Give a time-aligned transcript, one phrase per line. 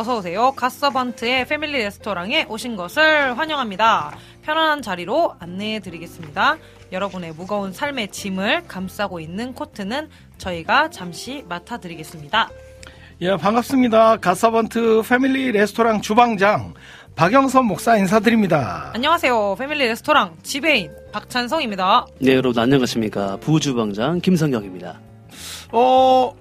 [0.00, 0.52] 어서 오세요.
[0.52, 4.16] 갓서번트의 패밀리 레스토랑에 오신 것을 환영합니다.
[4.40, 6.56] 편안한 자리로 안내해 드리겠습니다.
[6.90, 12.48] 여러분의 무거운 삶의 짐을 감싸고 있는 코트는 저희가 잠시 맡아 드리겠습니다.
[13.20, 14.16] 예, 반갑습니다.
[14.16, 16.72] 가서번트 패밀리 레스토랑 주방장
[17.14, 18.92] 박영선 목사 인사드립니다.
[18.94, 19.56] 안녕하세요.
[19.58, 22.06] 패밀리 레스토랑 지배인 박찬성입니다.
[22.20, 23.36] 네, 여러분 안녕하십니까.
[23.36, 24.98] 부주방장 김성경입니다.
[25.72, 26.34] 어,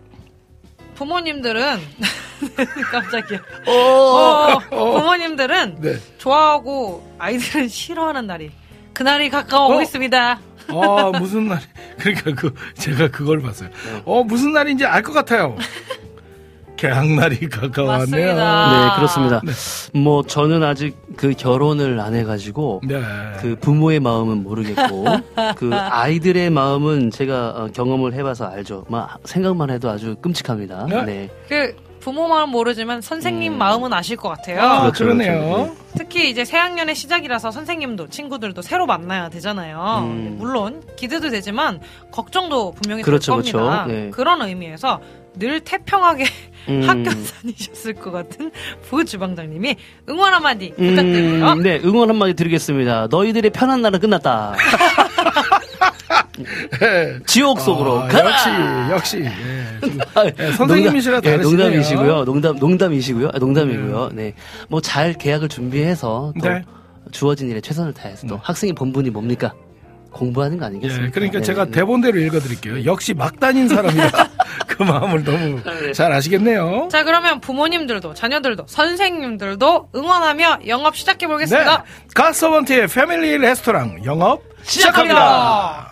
[0.99, 1.79] 부모님들은
[2.91, 3.39] 깜짝이야.
[3.67, 4.99] 어, 어, 어.
[4.99, 5.95] 부모님들은 네.
[6.17, 8.51] 좋아하고 아이들은 싫어하는 날이
[8.93, 9.71] 그날이 가까워 어?
[9.71, 10.39] 오고 있습니다.
[10.71, 11.61] 어, 무슨 날,
[11.97, 13.69] 그러니까 그, 제가 그걸 봤어요.
[14.03, 15.57] 어, 무슨 날인지 알 것 같아요.
[16.79, 18.35] 개학날이 가까웠네요.
[18.35, 18.89] 맞습니다.
[18.89, 19.41] 네, 그렇습니다.
[19.93, 23.01] 뭐 저는 아직 그 결혼을 안 해가지고 네.
[23.39, 25.05] 그 부모의 마음은 모르겠고
[25.57, 28.85] 그 아이들의 마음은 제가 어, 경험을 해봐서 알죠.
[28.87, 30.85] 막 생각만 해도 아주 끔찍합니다.
[30.89, 31.03] 네?
[31.03, 31.29] 네.
[31.47, 34.61] 그 부모 마음 모르지만 선생님 마음은 아실 것 같아요.
[34.61, 35.41] 아, 그렇죠, 그러네요.
[35.41, 35.75] 그렇죠.
[35.97, 40.05] 특히 이제 새학년의 시작이라서 선생님도 친구들도 새로 만나야 되잖아요.
[40.07, 40.35] 음.
[40.39, 43.83] 물론 기대도 되지만 걱정도 분명히 그렇죠, 될 겁니다.
[43.83, 43.91] 그렇죠.
[43.91, 44.09] 네.
[44.11, 45.01] 그런 의미에서
[45.39, 46.25] 늘 태평하게
[46.69, 46.83] 음.
[46.87, 48.51] 학교 다니셨을 것 같은
[48.89, 49.75] 부주방장님이
[50.09, 51.53] 응원 한마디 부탁드려요.
[51.53, 53.07] 음, 네, 응원 한마디 드리겠습니다.
[53.09, 54.55] 너희들의 편한 날은 끝났다.
[57.25, 58.89] 지옥 속으로 아, 가라!
[58.91, 59.25] 역시, 역시.
[59.25, 59.29] 예,
[60.15, 61.37] 아, 예, 선생님이시라 농담, 예.
[61.43, 62.25] 농담이시고요.
[62.25, 63.29] 농담, 농담이시고요.
[63.33, 64.09] 아, 농담이고요.
[64.13, 64.33] 네.
[64.69, 66.63] 뭐 잘 계약을 준비해서 또 네.
[67.11, 69.53] 주어진 일에 최선을 다해서 또 학생의 본분이 뭡니까?
[70.11, 71.07] 공부하는 거 아니겠습니까?
[71.07, 71.71] 예, 그러니까 네, 제가 네.
[71.71, 72.85] 대본대로 읽어드릴게요.
[72.85, 74.09] 역시 막 다닌 사람이라
[74.67, 75.61] 그 마음을 너무
[75.93, 76.87] 잘 아시겠네요.
[76.91, 81.33] 자 그러면 부모님들도 자녀들도 선생님들도 응원하며 영업 시작해 네.
[81.33, 81.83] 보겠습니다.
[82.13, 85.75] 가서번트의 패밀리 레스토랑 영업 시작합니다.
[85.77, 85.88] 험곡에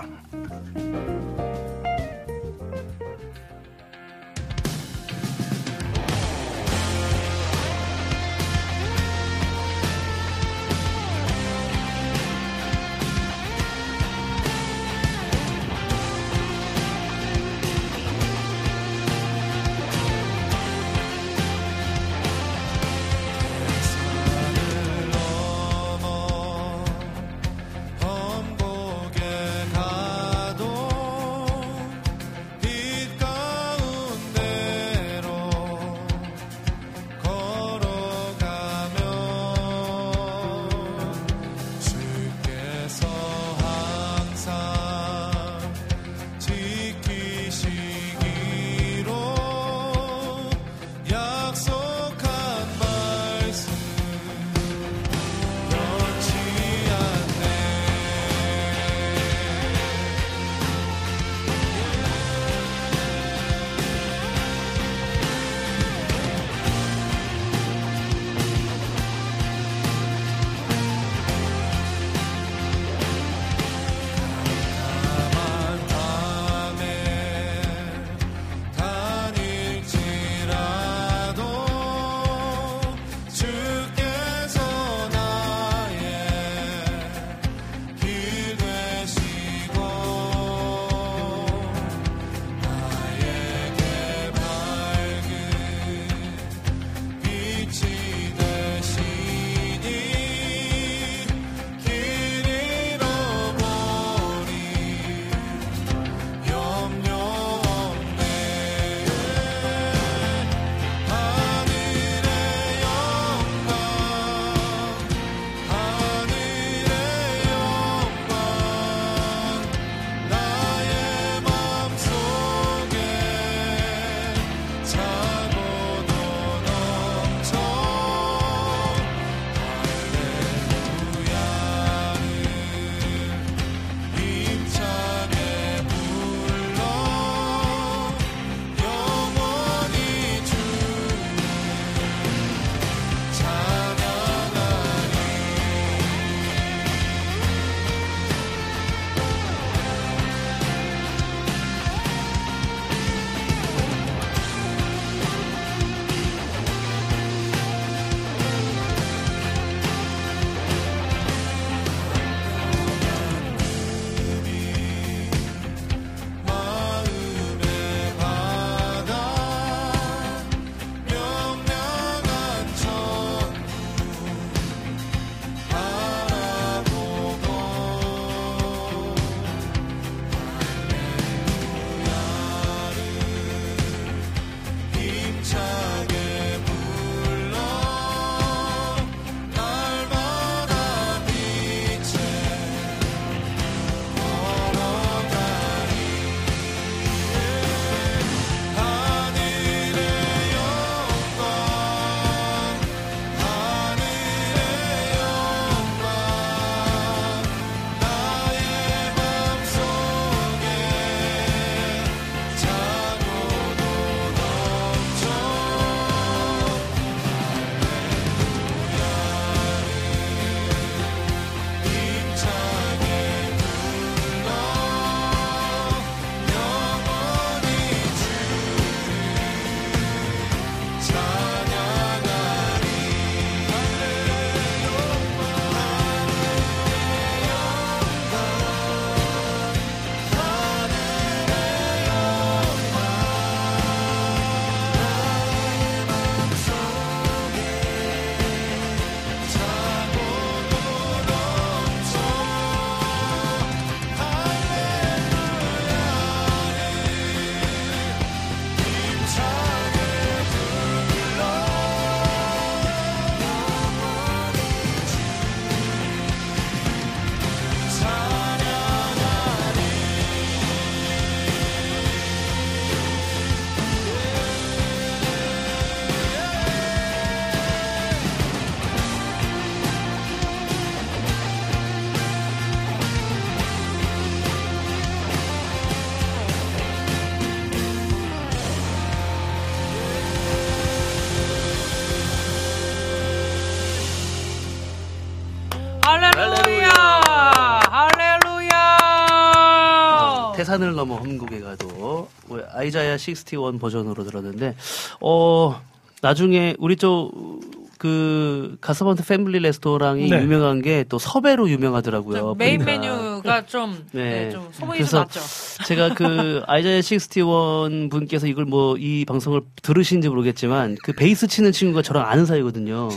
[300.77, 304.75] 산을 넘어 험곡에 가도 뭐 Isaiah 61 버전으로 들었는데
[305.22, 305.82] 어
[306.22, 310.41] 나중에 우리 쪽그 갓서번트 패밀리 레스토랑이 네.
[310.41, 312.56] 유명한 게 또 섭외로 유명하더라고요.
[312.56, 312.91] 메인 보니까.
[313.00, 314.51] 메뉴가 좀, 네, 네.
[314.51, 315.84] 좀 소문이 그래서 좀 났죠.
[315.86, 322.01] 제가 그 Isaiah 61 분께서 이걸 뭐 이 방송을 들으신지 모르겠지만 그 베이스 치는 친구가
[322.03, 323.10] 저랑 아는 사이거든요.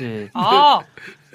[0.00, 0.28] 네.
[0.34, 0.80] 아,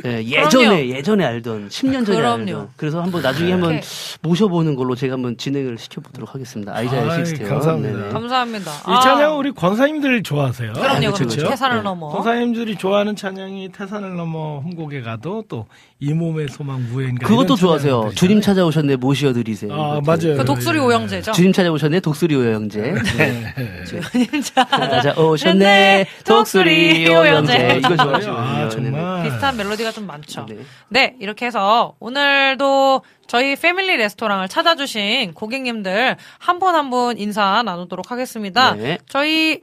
[0.04, 0.90] 네, 예전에.
[0.90, 2.42] 예전에 알던 10년 전에 그럼요.
[2.42, 3.88] 알던 그래서 한번 나중에 한번 이렇게.
[4.22, 6.76] 모셔보는 걸로 제가 한번 진행을 시켜보도록 하겠습니다.
[6.76, 7.48] 아이자야 아이, 61.
[7.48, 7.98] 감사합니다.
[8.00, 8.10] 네네.
[8.14, 8.72] 감사합니다.
[8.72, 10.74] 이 찬양 우리 권사님들 좋아하세요.
[10.74, 11.30] 그럼요, 그렇죠, 그럼요.
[11.36, 11.50] 그렇죠.
[11.50, 11.84] 태산을 네.
[11.84, 12.10] 넘어.
[12.10, 15.68] 권사님들이 좋아하는 찬양이 태산을 넘어 험곡에 가도 또
[16.04, 18.14] 이 몸의 소망 무엔가 그것도 좋아하세요.
[18.16, 19.72] 주님 찾아오셨네 모시어드리세요.
[19.72, 20.02] 아 이것도.
[20.02, 20.38] 맞아요.
[20.40, 20.82] 그 독수리 예.
[20.82, 21.32] 오영제죠.
[21.32, 22.82] 주님 찾아오셨네 독수리 오영제.
[23.18, 23.84] 네.
[23.86, 24.66] 주님 찾아.
[25.04, 27.08] 찾아오셨네 독수리.
[27.08, 27.76] 오영제.
[27.78, 28.36] 이거 좋아하시군요.
[28.40, 30.48] 아 정말 비슷한 멜로디가 좀 많죠.
[30.50, 30.58] 네.
[30.90, 38.74] 네, 이렇게 해서 오늘도 저희 패밀리 레스토랑을 찾아주신 고객님들 한 분 한분 인사 나누도록 하겠습니다.
[38.74, 38.98] 네.
[39.08, 39.60] 저희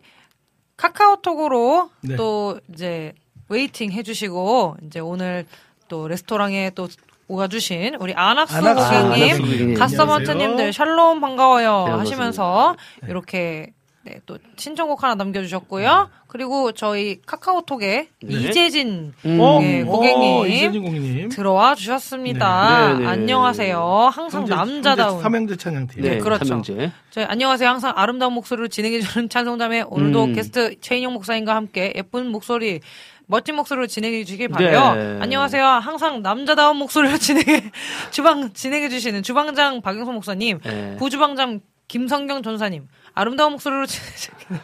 [0.76, 2.14] 카카오톡으로 네.
[2.14, 3.12] 또 이제
[3.48, 5.46] waiting 해주시고 이제 오늘
[5.88, 6.88] 또 레스토랑에 또
[7.28, 9.74] 오가주신 우리 안학수 고객님.
[9.74, 12.76] 갓서번트님들 샬롬 반가워요 네, 하시면서
[13.06, 13.72] 이렇게
[14.04, 16.08] 네, 또 신청곡 하나 남겨주셨고요.
[16.28, 18.34] 그리고 저희 카카오톡에 네.
[18.34, 19.38] 이재진 음.
[19.40, 20.46] 어, 네, 어, 고객님.
[20.46, 21.28] 이재진 고객님.
[21.28, 22.88] 들어와 주셨습니다.
[22.88, 22.94] 네.
[22.94, 23.06] 네, 네.
[23.06, 24.10] 안녕하세요.
[24.10, 25.10] 항상 형제- 남자다운.
[25.14, 26.02] 형제 삼형제 찬양팀.
[26.02, 26.44] 네, 그렇죠.
[26.46, 26.92] 삼형제.
[27.10, 27.68] 저희 안녕하세요.
[27.68, 30.32] 항상 아름다운 목소리로 진행해주는 찬송자매 오늘도 음.
[30.32, 32.80] 게스트 최인영 목사님과 함께 예쁜 목소리
[33.28, 34.94] 멋진 목소리로 진행해 주시길 바래요.
[34.94, 35.18] 네.
[35.20, 35.62] 안녕하세요.
[35.62, 37.70] 항상 남자다운 목소리로 진행해
[38.10, 40.96] 주방 진행해 주시는 주방장 박영선 목사님, 네.
[40.98, 44.62] 부주방장 김성경 전사님, 아름다운 목소리로 진행해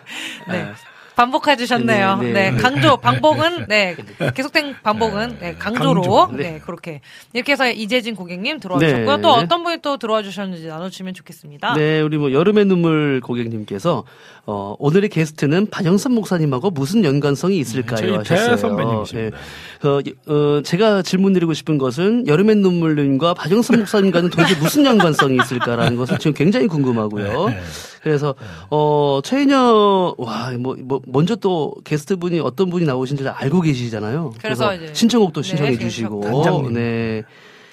[0.48, 0.72] 네.
[1.14, 2.16] 반복해 주셨네요.
[2.16, 2.56] 네, 네, 네.
[2.56, 3.96] 강조 반복은 네
[4.34, 6.36] 계속된 반복은 네, 강조로 강조.
[6.36, 6.60] 네.
[6.64, 7.02] 그렇게
[7.32, 8.88] 이렇게 해서 이재진 고객님 들어와 네.
[8.88, 9.20] 주셨고요.
[9.20, 11.74] 또 어떤 분이 또 들어와 주셨는지 나눠주시면 좋겠습니다.
[11.74, 14.04] 네, 우리 뭐 여름의 눈물 고객님께서
[14.46, 17.96] 어, 오늘의 게스트는 박영선 목사님하고 무슨 연관성이 있을까요?
[17.96, 18.50] 저희 하셨어요.
[18.50, 19.36] 대선배님이십니다.
[19.36, 19.88] 예.
[19.88, 26.18] 어, 어, 제가 질문드리고 싶은 것은 여름의 눈물님과 박영선 목사님과는 도대체 무슨 연관성이 있을까라는 것을
[26.18, 27.48] 지금 굉장히 궁금하고요.
[27.48, 27.60] 네.
[28.02, 28.34] 그래서
[28.68, 34.34] 어 최인여 와뭐 뭐 먼저 또 게스트 분이 어떤 분이 나오신지 알고 계시잖아요.
[34.42, 36.72] 그래서 이제 신청곡도 네, 신청해 그래서 주시고 단장님.
[36.74, 37.22] 네.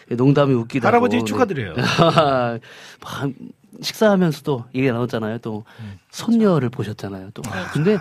[0.10, 0.88] 농담이 웃기다.
[0.88, 1.74] 할아버지 축하드려요.
[3.82, 5.40] 막 식사하면서도 얘기 나눴잖아요.
[5.40, 5.66] 또
[6.12, 7.32] 손녀를 보셨잖아요.
[7.34, 7.42] 또
[7.74, 7.98] 근데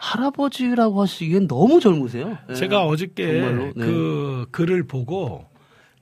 [0.00, 2.38] 할아버지라고 하시기엔 너무 젊으세요.
[2.48, 2.54] 네.
[2.54, 3.84] 제가 어저께 정말로, 네.
[3.86, 5.46] 그 글을 보고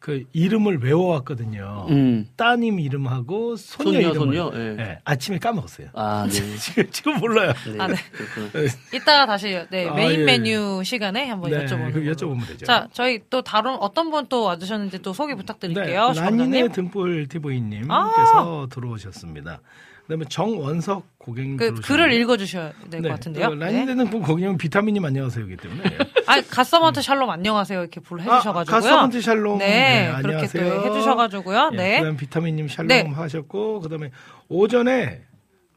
[0.05, 1.87] 그 이름을 외워왔거든요.
[1.89, 2.29] 음.
[2.37, 4.77] 따님 이름하고 손녀, 손녀, 이름을 손녀, 예.
[4.79, 5.89] 예, 아침에 까먹었어요.
[5.95, 6.31] 아, 네.
[6.61, 7.55] 지금, 지금 몰라요.
[7.67, 7.79] 네.
[7.81, 7.95] 아, 네.
[8.13, 8.67] 그렇구나.
[8.93, 10.25] 이따가 다시 네, 아, 메인 예.
[10.25, 12.03] 메뉴 시간에 한번 네, 여쭤보는 그.
[12.03, 12.67] 여쭤보면 되죠.
[12.67, 16.13] 자, 저희 또 다른 어떤 분 또 와주셨는지 또 소개 부탁드릴게요.
[16.13, 16.69] 네, 라니네.
[16.69, 18.67] 등불 TV님께서 아.
[18.71, 19.61] 들어오셨습니다.
[20.07, 23.49] 그다음에 정원석 고객님 그 글을 읽어주셔야 될것 네, 같은데요.
[23.49, 25.83] 그 라니네 등불 고객님은 비타민님 안녕하세요이기 때문에
[26.27, 28.77] 아, 갓서먼트 샬롬 안녕하세요 이렇게 불 해주셔가지고요.
[28.77, 30.91] 아, 가스먼트 샬롬 네, 네, 그렇게 또 안녕하세요.
[30.91, 31.71] 해주셔가지고요.
[31.73, 31.99] 예, 네.
[32.01, 33.03] 그다음 비타민님 샬롬 네.
[33.09, 34.11] 하셨고 그다음에
[34.49, 35.23] 오전에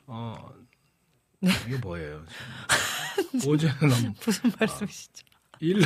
[0.08, 0.38] 어
[1.40, 1.52] 네.
[1.68, 2.22] 이게 뭐예요?
[3.48, 3.74] 오전에
[4.26, 5.26] 무슨 말씀이시죠?
[5.62, 5.82] 일,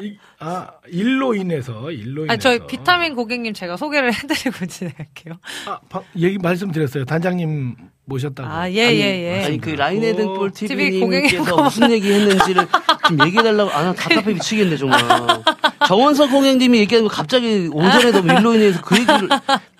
[0.00, 5.34] 이- 아 일로 인해서 일로 인해서 아, 저희 비타민 고객님 제가 소개를 해드리고 진행할게요.
[5.66, 7.04] 아, 바- 얘기 말씀드렸어요.
[7.04, 8.48] 단장님 모셨다고.
[8.48, 9.44] 아, 예, 예, 예.
[9.44, 12.66] 아니 그 라인의 등불 TV TV님께서 무슨 얘기 했는지를
[13.08, 15.00] 좀 얘기해달라고 아 나 답답해 미치겠네 정말
[15.86, 19.28] 정원석 공행님이 얘기하는 거 갑자기 오전에 너무 일로 인해서 그 얘기를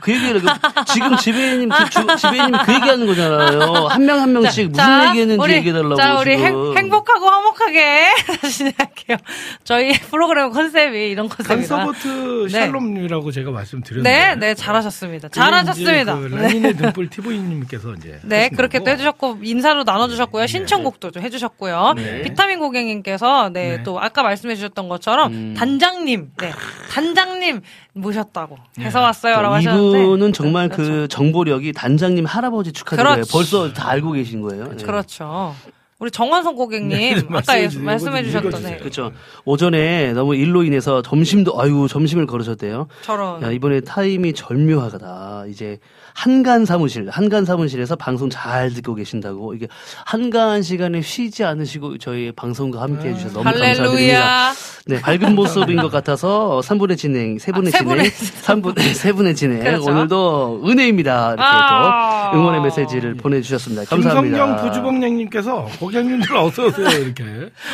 [0.01, 4.71] 그 얘기를 그- 지금 지배님 그 주- 지배님이 그 얘기하는 거잖아요 한 명 한 명씩
[4.71, 6.77] 무슨 자, 얘기했는지 우리- 얘기해달라고 자, 우리 지금.
[6.77, 8.07] 행, 복하고 화목하게
[8.43, 9.17] 다시 진행할게요.
[9.65, 11.77] 저희 프로그램 컨셉이 이런 컨셉이다.
[11.77, 12.67] 간서버트 네.
[12.67, 14.11] 샬롬이라고 제가 말씀드렸는데.
[14.11, 15.29] 네, 네, 잘하셨습니다.
[15.29, 16.17] 잘하셨습니다.
[16.19, 16.43] 그 네.
[16.43, 18.19] 라니네 등불 TV님께서 이제.
[18.25, 18.81] 네, 그렇게.
[18.85, 20.47] 또 해주셨고, 인사로 나눠주셨고요.
[20.47, 21.95] 신청곡도 좀 해주셨고요.
[21.97, 22.23] 네.
[22.23, 23.83] 비타민 고객님께 서, 네, 네.
[23.83, 25.55] 또 아까 말씀해 주셨던 것처럼, 음.
[25.57, 26.53] 단장님, 네,
[26.91, 27.61] 단장님
[27.95, 29.41] 모셨다고 해서 왔어요.
[29.43, 30.03] 라고 네, 하셨는데.
[30.03, 31.09] 이분은 정말 그 그렇죠.
[31.09, 33.15] 정보력이 단장님 할아버지 축하드려요.
[33.15, 33.33] 그렇죠.
[33.33, 34.69] 벌써 다 알고 계신 거예요.
[34.75, 34.85] 네.
[34.85, 35.55] 그렇죠.
[35.99, 38.77] 우리 정원성 고객님, 네, 좀 아까 말씀해 이거 좀 네.
[38.77, 39.13] 그렇죠.
[39.45, 42.89] 오전에 너무 일로 인해서 점심도 아유 점심을 걸으셨대요.
[43.03, 43.41] 저런.
[43.43, 45.45] 야, 이번에 타임이 절묘하다.
[45.49, 45.79] 이제
[46.15, 49.55] 한간 사무실, 한간 사무실에서 방송 잘 듣고 계신다고.
[49.55, 49.69] 이게
[50.05, 54.53] 한간 시간에 쉬지 않으시고 저희 방송과 함께 해주셔서 너무 감사드립니다.
[54.87, 59.61] 네, 밝은 모습인 것 같아서 3분의 진행, 3분의 아, 세 진행, 분의 3분, 3분의 진행.
[59.61, 59.91] 그렇죠.
[59.91, 61.27] 오늘도 은혜입니다.
[61.29, 62.31] 이렇게 아.
[62.33, 63.85] 또 응원의 메시지를 보내주셨습니다.
[63.85, 64.37] 감사합니다.
[64.39, 67.25] 김성경 부주봉장님께서 고객님들 어서 오세요 이렇게.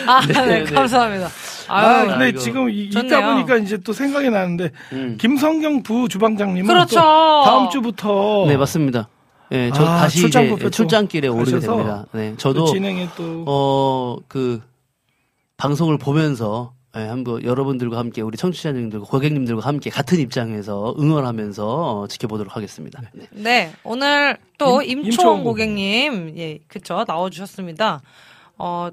[0.07, 0.75] 아, 네, 네, 네.
[0.75, 1.29] 감사합니다.
[1.69, 2.39] 아, 아유, 근데 아이고.
[2.39, 3.07] 지금 좋네요.
[3.07, 5.17] 있다 보니까 이제 또 생각이 나는데 음.
[5.19, 6.97] 김성경 부주방장님은 그렇죠.
[6.97, 9.09] 또 다음 주부터 네, 맞습니다.
[9.51, 12.05] 네, 저 아, 다시 출장 이제 출장길에 오르게 됩니다.
[12.13, 14.61] 네, 또 저도 진행에 또 어, 그,
[15.57, 21.67] 방송을 보면서, 예, 한번 여러분들과 함께, 우리 청취자님들과 고객님들과 함께 같은 입장에서 응원하면서
[22.01, 23.01] 어, 지켜보도록 하겠습니다.
[23.13, 23.27] 네.
[23.31, 28.01] 네, 오늘 또 임- 임초원 임초원 고객님, 예, 그쵸, 나와주셨습니다.
[28.59, 28.89] 어,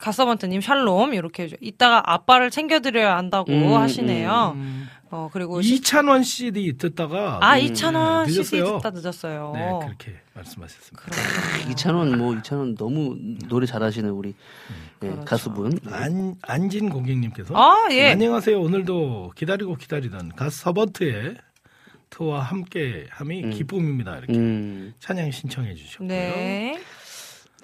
[0.00, 4.52] 가서번트님 샬롬, 이렇게, 이따가 아빠를 챙겨드려야 한다고 음, 하시네요.
[4.56, 8.62] 음, 어, 그리고, 시- 이찬원 CD 듣다가 아, 음, 2,000원 네, CD.
[8.62, 9.52] 듣다 늦었어요.
[9.54, 11.02] 네 그렇게 말씀하셨습니다.
[11.02, 11.72] 그렇군요.
[11.72, 13.16] 이찬원, 뭐, 이찬원 너무
[13.48, 14.34] 노래 잘하시는 우리
[15.02, 15.24] 예, 그렇죠.
[15.24, 15.78] 가수분.
[15.90, 18.10] 안 안진 고객님께서 아, 예.
[18.10, 18.60] 안녕하세요.
[18.60, 21.36] 오늘도 기다리고 기다리던 가수 서번트의
[22.10, 23.50] 트와 함께함이 음.
[23.50, 24.16] 기쁨입니다.
[24.18, 26.08] 이렇게 음, 찬양 신청해 주셨고요.
[26.08, 26.80] 네.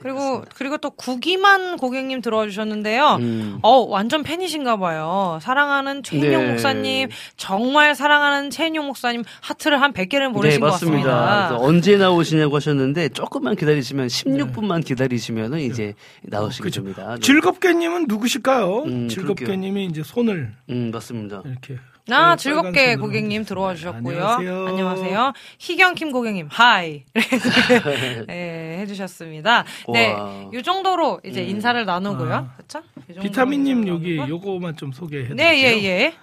[0.00, 3.16] 그리고, 그리고 또 구기만 고객님 들어와 주셨는데요.
[3.20, 3.58] 음.
[3.62, 5.38] 어, 완전 팬이신가 봐요.
[5.40, 6.50] 사랑하는 최인용 네.
[6.50, 11.08] 목사님, 정말 사랑하는 최인용 목사님 하트를 한 100개를 네, 보내신 것 맞습니다.
[11.10, 11.48] 같습니다.
[11.48, 16.80] 그래서 언제 나오시냐고 하셨는데, 조금만 기다리시면, 16분만 기다리시면은 이제 나오시게 그죠.
[16.82, 17.14] 됩니다.
[17.14, 17.20] 네.
[17.20, 18.82] 즐겁게님은 누구실까요?
[18.82, 21.42] 음, 즐겁게님이 이제 손을 음, 맞습니다.
[21.46, 21.78] 이렇게
[22.10, 23.44] 아, 즐겁게 고객님.
[23.44, 24.26] 들어와 주셨고요.
[24.26, 24.66] 안녕하세요.
[24.66, 25.32] 안녕하세요.
[25.58, 27.04] 희경킴 고객님, 하이.
[28.28, 29.64] 네, 해주셨습니다.
[29.90, 30.50] 네, 와.
[30.52, 31.48] 이 정도로 이제 음.
[31.48, 32.34] 인사를 나누고요.
[32.34, 32.52] 아.
[32.58, 32.82] 그쵸?
[33.22, 34.18] 비타민님 여기.
[34.18, 35.36] 요거만 좀 소개해 드릴게요.
[35.50, 36.14] 네, 예, 예.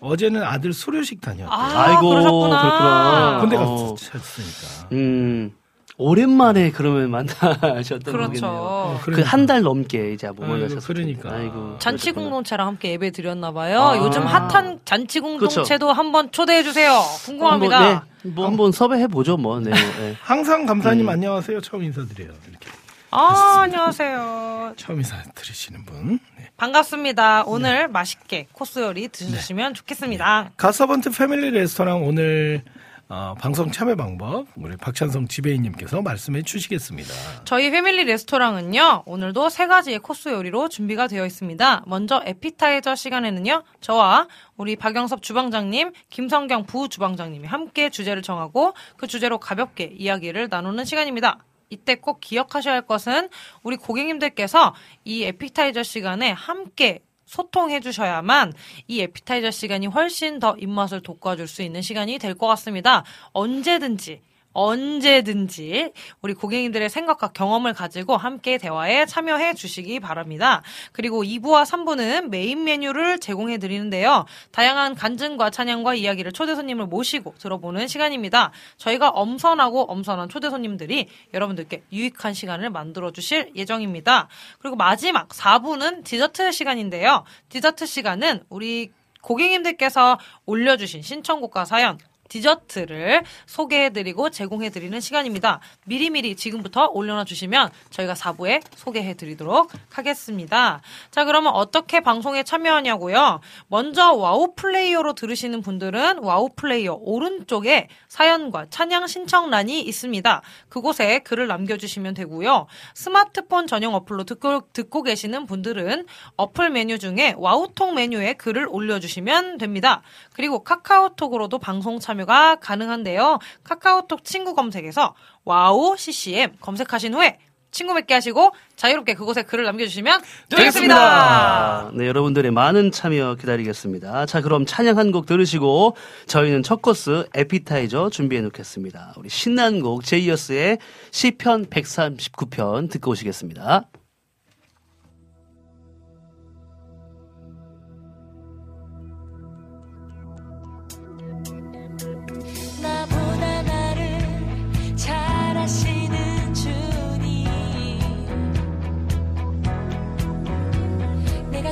[0.00, 1.48] 어제는 아들 수료식 다녔대요.
[1.50, 2.60] 아, 아이고, 그러셨구나.
[2.60, 3.38] 그렇구나.
[3.40, 3.94] 군대 어.
[3.98, 4.88] 갔었으니까.
[4.92, 5.52] 음,
[5.98, 9.00] 오랜만에 그러면 만나셨던 거겠네요.
[9.02, 9.22] 그렇죠.
[9.22, 10.80] 그한 달 넘게 이제 못 만나셨어요.
[10.80, 11.32] 그러니까.
[11.32, 12.24] 아이고, 잔치 그러셨구나.
[12.24, 13.80] 공동체랑 함께 예배 드렸나 봐요.
[13.80, 13.96] 아.
[13.98, 17.00] 요즘 핫한 잔치 공동체도 한번 초대해 주세요.
[17.24, 17.78] 궁금합니다.
[17.78, 19.58] 한번, 네, 뭐 한번 섭외해 보죠, 뭐.
[19.58, 19.70] 네.
[19.98, 20.14] 네.
[20.20, 21.08] 항상 감사님 음.
[21.08, 21.60] 안녕하세요.
[21.62, 22.28] 처음 인사드려요.
[22.48, 22.68] 이렇게
[23.10, 24.74] 아, 안녕하세요.
[24.76, 26.18] 처음 인사 드리시는 분.
[26.36, 26.50] 네.
[26.58, 27.44] 반갑습니다.
[27.46, 30.50] 오늘 맛있게 코스 요리 드시면 좋겠습니다.
[30.58, 32.62] 가서번트 패밀리 레스토랑 오늘
[33.08, 37.44] 어, 방송 참여 방법 우리 박찬성 지배인님께서 말씀해 주시겠습니다.
[37.44, 41.84] 저희 패밀리 레스토랑은요, 오늘도 세 가지의 코스 요리로 준비가 되어 있습니다.
[41.86, 49.38] 먼저 에피타이저 시간에는요, 저와 우리 박영섭 주방장님, 김성경 부 주방장님이 함께 주제를 정하고 그 주제로
[49.38, 51.38] 가볍게 이야기를 나누는 시간입니다.
[51.70, 53.28] 이때 꼭 기억하셔야 할 것은
[53.62, 58.52] 우리 고객님들께서 이 에피타이저 시간에 함께 소통해 주셔야만
[58.88, 63.04] 이 에피타이저 시간이 훨씬 더 입맛을 돋궈줄 수 있는 시간이 될 것 같습니다.
[63.32, 64.20] 언제든지
[64.56, 70.62] 언제든지 우리 고객님들의 생각과 경험을 가지고 함께 대화에 참여해 주시기 바랍니다.
[70.92, 74.24] 그리고 2부와 3부는 메인 메뉴를 제공해 드리는데요.
[74.52, 78.50] 다양한 간증과 찬양과 이야기를 초대 손님을 모시고 들어보는 시간입니다.
[78.78, 84.28] 저희가 엄선하고 엄선한 초대 손님들이 여러분들께 유익한 시간을 만들어 주실 예정입니다.
[84.58, 87.24] 그리고 마지막 4부는 디저트 시간인데요.
[87.50, 95.60] 디저트 시간은 우리 고객님들께서 올려주신 신청곡과 사연, 디저트를 소개해드리고 제공해드리는 시간입니다.
[95.84, 100.80] 미리미리 지금부터 올려놔 주시면 저희가 4부에 소개해드리도록 하겠습니다.
[101.10, 103.40] 자, 그러면 어떻게 방송에 참여하냐고요?
[103.68, 110.42] 먼저 와우 플레이어로 들으시는 분들은 와우 플레이어 오른쪽에 사연과 찬양 신청란이 있습니다.
[110.68, 112.66] 그곳에 글을 남겨주시면 되고요.
[112.94, 116.06] 스마트폰 전용 어플로 듣고, 듣고 계시는 분들은
[116.36, 120.02] 어플 메뉴 중에 와우톡 메뉴에 글을 올려주시면 됩니다.
[120.32, 123.38] 그리고 카카오톡으로도 방송 참여 가 가능한데요.
[123.64, 127.38] 카카오톡 친구 검색에서 와우 CCM 검색하신 후에
[127.72, 130.96] 친구 맺게 하시고 자유롭게 그곳에 글을 남겨주시면 되겠습니다.
[130.96, 134.24] 아, 네, 여러분들의 많은 참여 기다리겠습니다.
[134.24, 135.94] 자, 그럼 찬양 한 곡 들으시고
[136.26, 139.14] 저희는 첫 코스 에피타이저 준비해 놓겠습니다.
[139.18, 140.78] 우리 신난 곡 제이어스의
[141.10, 143.84] 시편 139편 듣고 오시겠습니다.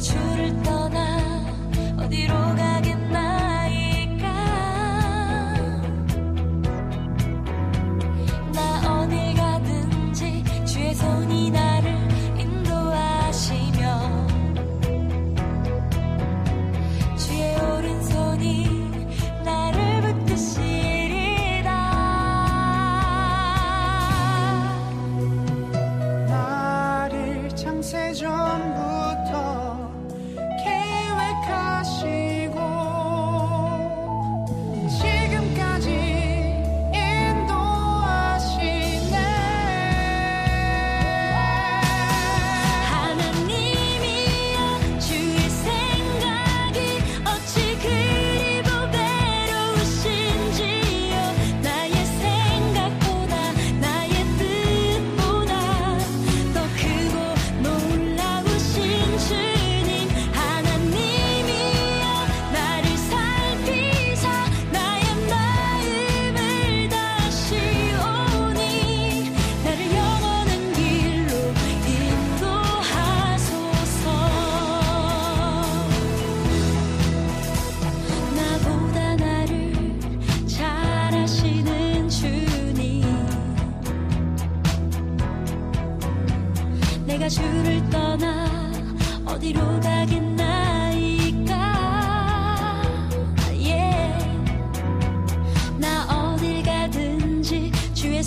[0.04, 1.16] 주를 떠나
[1.96, 2.93] 어디로 가겠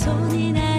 [0.08, 0.77] 从你那。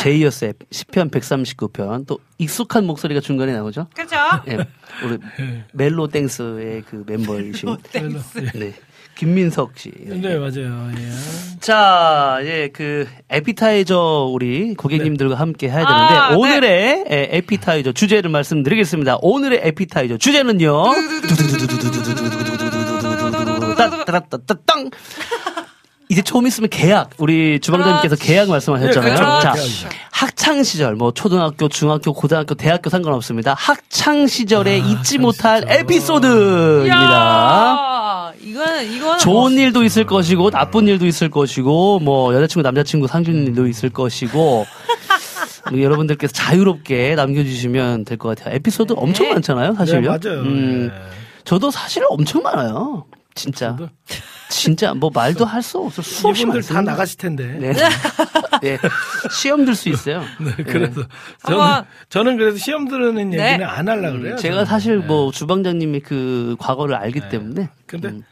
[0.00, 3.86] 제이어스 시편 139편 또 익숙한 목소리가 중간에 나오죠.
[3.94, 4.16] 그죠?
[4.48, 4.58] 예.
[5.04, 5.18] 우리
[5.72, 8.50] 멜로망스의 그 멤버이신 망스.
[8.54, 8.74] 네.
[9.18, 9.90] 김민석 씨.
[9.96, 10.90] 네, 맞아요.
[10.96, 11.58] 예.
[11.58, 16.36] 자, 예, 그 에피타이저 우리 고객님들과 함께 해야 되는데 아, 네.
[16.36, 19.18] 오늘의 예, 에피타이저 주제를 말씀드리겠습니다.
[19.20, 20.84] 오늘의 에피타이저 주제는요.
[24.06, 24.90] 따따따따땅.
[26.10, 27.10] 이제 좀 있으면 계약.
[27.18, 28.26] 우리 주방장님께서 그렇지.
[28.26, 29.10] 계약 말씀하셨잖아요.
[29.14, 29.40] 네, 그렇죠.
[29.42, 29.88] 자, 계약이죠.
[30.10, 33.54] 학창 시절 뭐 초등학교, 중학교, 고등학교, 대학교 상관없습니다.
[33.58, 35.64] 학창 시절에 잊지 못할.
[35.68, 36.94] 에피소드입니다.
[36.94, 43.06] 야, 이거는 이거는 좋은 뭐- 일도 있을 것이고 나쁜 일도 있을 것이고 뭐 여자친구 남자친구
[43.06, 44.66] 상준 일도 있을 것이고
[45.70, 48.54] 뭐 여러분들께서 자유롭게 남겨주시면 될 것 같아요.
[48.56, 48.98] 에피소드 네.
[49.00, 50.08] 엄청 많잖아요, 네, 사실요.
[50.10, 50.40] 맞아요.
[50.40, 51.10] 음, 예.
[51.44, 53.04] 저도 사실 엄청 많아요.
[53.34, 53.76] 진짜.
[54.48, 56.00] 진짜 뭐 말도 할 수 없어.
[56.02, 56.92] 수없이 이분들 다 많습니다.
[56.92, 57.44] 나가실 텐데.
[57.60, 57.72] 네.
[58.62, 58.78] 네.
[59.30, 60.22] 시험 들 수 있어요.
[60.40, 61.02] 네, 그래서
[61.46, 63.50] 저는 한번- 저는 그래서 시험 들으는 네.
[63.52, 64.36] 얘기는 안 하려 그래요.
[64.36, 64.64] 제가 저는.
[64.66, 65.06] 사실 네.
[65.06, 68.22] 뭐 주방장님의 그 과거를 알기 때문에 근데 음.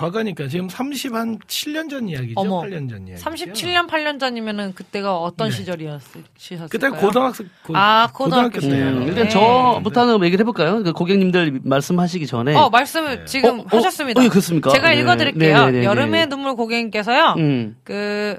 [0.00, 2.32] 과거니까 지금 30 한 7년 전 이야기죠.
[2.36, 2.62] 어머.
[2.62, 3.22] 8년 전 이야기.
[3.22, 5.56] 37년 8년 전이면은 그때가 어떤 네.
[5.56, 6.68] 시절이었을까요?
[6.70, 8.86] 그때 고등학생 고, 아, 고등학교 때요.
[8.86, 9.28] 음, 일단 네.
[9.28, 10.82] 저부터 하는 얘기를 해 볼까요?
[10.82, 12.56] 그 고객님들 말씀하시기 전에.
[12.56, 14.22] 어, 말씀을 지금 어, 어, 하셨습니다.
[14.22, 14.70] 어, 예, 그렇습니까?
[14.70, 15.00] 제가 네.
[15.00, 15.66] 읽어 드릴게요.
[15.66, 16.26] 네, 네, 네, 여름의 네.
[16.26, 17.34] 눈물 고객님께서요.
[17.36, 17.76] 음.
[17.84, 18.38] 그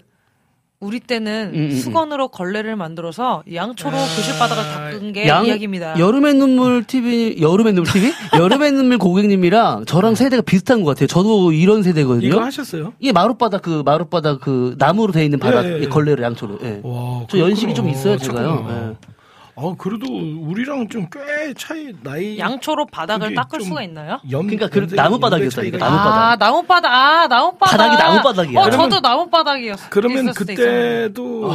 [0.81, 1.75] 우리 때는 음, 음, 음.
[1.75, 5.99] 수건으로 걸레를 만들어서 양초로 교실바닥을 닦은 게 양- 이야기입니다.
[5.99, 8.11] 여름의 눈물 TV, 여름의 눈물 TV?
[8.35, 11.05] 여름의 눈물 고객님이랑 저랑 세대가 비슷한 것 같아요.
[11.05, 12.27] 저도 이런 세대거든요.
[12.27, 12.93] 이거 하셨어요?
[12.99, 15.85] 이게 마룻바닥 그, 마룻바닥 그, 나무로 돼 있는 바닥, 예, 예, 예.
[15.87, 16.57] 걸레를 양초로.
[16.63, 16.79] 예.
[16.83, 17.91] 와, 저 연식이 좀 그렇구나.
[17.91, 18.95] 있어요, 제가요.
[19.55, 24.19] 아, 그래도 우리랑 좀 꽤 차이 나이 양초로 바닥을 닦을 좀 수가 있나요?
[24.31, 25.77] 염, 그러니까 그 나무바닥이었어요, 이거.
[25.77, 26.17] 나무바닥.
[26.17, 26.91] 아, 나무바닥.
[26.93, 27.77] 아, 나무바닥.
[27.77, 28.59] 바닥이 나무바닥이야.
[28.59, 29.87] 어, 그러면- 저도 나무바닥이었어요.
[29.89, 31.07] 그러면 있을 수도 있었는데.
[31.07, 31.53] 그때도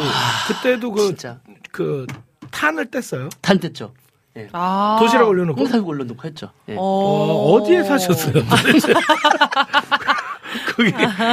[0.49, 1.39] 그때도 그, 진짜.
[1.73, 2.07] 그
[2.51, 3.31] 탄을 뗐어요.
[3.41, 3.93] 탄 뗐죠.
[4.37, 4.49] 예.
[4.53, 4.99] 아.
[5.01, 6.51] 도시락 올려놓고 홍사 올려놓고 했죠.
[6.69, 6.75] 예.
[6.77, 8.35] 어, 어, 어디에 사셨어요?
[10.77, 10.91] 그게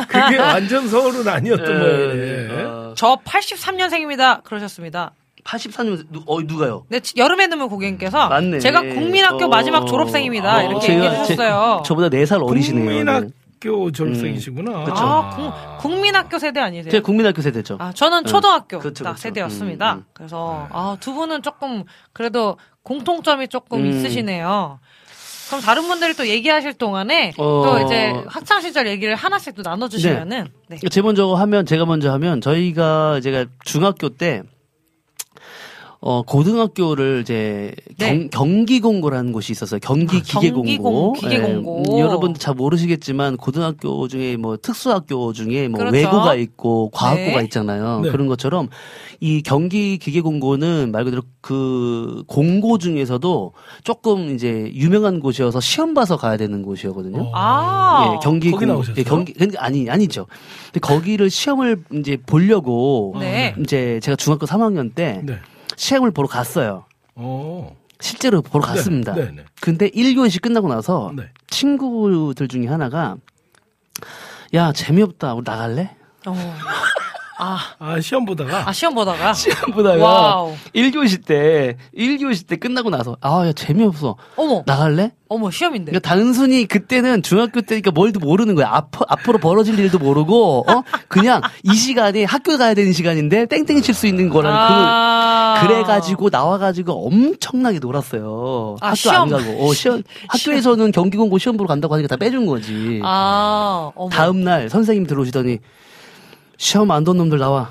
[0.07, 2.67] 그게 완전 서울은 아니었던 예, 거예요.
[2.69, 4.43] 어, 저 83년생입니다.
[4.43, 5.11] 그러셨습니다.
[5.43, 6.85] 84년, 누, 어, 누가요?
[6.89, 8.59] 네, 여름의 눈물 고객님께서 맞네.
[8.59, 9.47] 제가 국민학교 어.
[9.47, 10.57] 마지막 졸업생입니다.
[10.57, 11.81] 어, 이렇게 얘기해 주셨어요.
[11.83, 12.85] 제- 저보다 4살 어리시네요.
[12.85, 12.91] 네.
[12.97, 14.83] 국민학교 졸업생이시구나.
[14.85, 14.95] 그쵸.
[14.97, 16.91] 아, 국, 민학교 세대 아니세요?
[16.91, 17.77] 제가 국민학교 세대죠.
[17.79, 18.29] 아, 저는 네.
[18.31, 19.21] 초등학교 그쵸, 딱 그쵸.
[19.23, 19.93] 세대였습니다.
[19.93, 20.05] 음, 음.
[20.13, 23.85] 그래서 아, 두 분은 조금 그래도 공통점이 조금 음.
[23.87, 24.79] 있으시네요.
[25.49, 27.63] 그럼 다른 분들이 또 얘기하실 동안에 어.
[27.65, 30.77] 또 이제 학창 시절 얘기를 하나씩 또 나눠주시면은 네.
[30.89, 34.41] 제가 먼저 하면 제가 먼저 하면 저희가 제가 중학교 때
[36.05, 38.27] 어, 고등학교를 이제 네.
[38.29, 39.79] 경, 기공고라는 곳이 있었어요.
[39.81, 41.13] 경기 기계공고.
[41.13, 41.83] 경기공, 기계공고.
[41.87, 45.95] 예, 음, 여러분들 잘 모르시겠지만 고등학교 중에 뭐 특수학교 중에 뭐 그렇죠.
[45.95, 47.43] 외고가 있고 과학고가 네.
[47.45, 48.01] 있잖아요.
[48.01, 48.11] 네.
[48.11, 48.67] 그런 것처럼
[49.21, 53.53] 이 경기 기계공고는 말 그대로 그 공고 중에서도
[53.85, 57.21] 조금 이제 유명한 곳이어서 시험 봐서 가야 되는 곳이었거든요.
[57.21, 57.31] 어.
[57.33, 58.95] 아, 예, 경기 거기 공- 나오셨어요?
[58.97, 60.27] 예, 경기 근데 아니 아니죠.
[60.65, 63.55] 근데 거기를 시험을 이제 보려고 네.
[63.61, 65.37] 이제 제가 중학교 3학년 때 네.
[65.75, 66.85] 시험을 보러 갔어요.
[67.15, 67.75] 어.
[67.99, 69.13] 실제로 보러 갔습니다.
[69.13, 69.45] 네, 네.
[69.61, 71.29] 근데 1교시 끝나고 나서 네.
[71.49, 73.15] 친구들 중에 하나가
[74.53, 75.95] 야 재미없다 우리 나갈래?
[76.27, 76.35] 어.
[77.43, 80.53] 아, 아 시험 보다가 아, 시험 보다가 시험 보다가 와우.
[80.73, 85.11] 1교시 때 1교시 때 끝나고 나서 아 야 재미없어 어머, 나갈래?
[85.27, 85.91] 어머 시험인데.
[85.91, 88.69] 그러니까 단순히 그때는 중학교 때니까 뭘도 모르는 거야.
[88.71, 90.83] 앞, 앞으로 벌어질 일도 모르고, 어?
[91.07, 95.57] 그냥 이 시간이 학교 가야 되는 시간인데 땡땡이 칠 수 있는 거라는 아.
[95.59, 98.75] 그, 그래가지고 나와가지고 엄청나게 놀았어요.
[98.81, 99.15] 아, 학교 시험.
[99.15, 99.65] 안 가고.
[99.67, 103.01] 어, 시험, 학교에서는 경기공고 시험 보러 간다고 하니까 다 빼준 거지.
[103.03, 104.09] 아, 어머.
[104.09, 105.57] 다음날 선생님 들어오시더니,
[106.57, 107.69] 시험 안 돈 놈들 나와.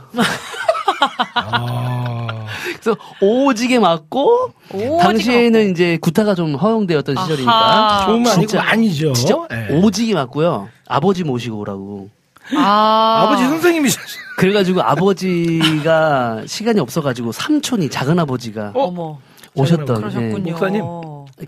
[1.35, 2.47] 아,
[2.81, 7.27] 그래서 오지게 맞고, 오지게 당시에는 이제 구타가 좀 허용되었던 아하.
[7.27, 8.03] 시절이니까.
[8.07, 9.12] 좋은 거 아니고 진짜- 아니죠.
[9.12, 9.75] 진짜 예.
[9.81, 10.68] 오지게 맞고요.
[10.88, 12.09] 아버지 모시고 오라고.
[12.57, 13.25] 아.
[13.27, 14.01] 아버지 선생님이셨.
[14.37, 19.18] 그래가지고 아버지가 시간이 없어가지고 삼촌이 작은 아버지가 어?
[19.55, 20.42] 오셨던 그러셨군요.
[20.47, 20.85] 예, 목사님?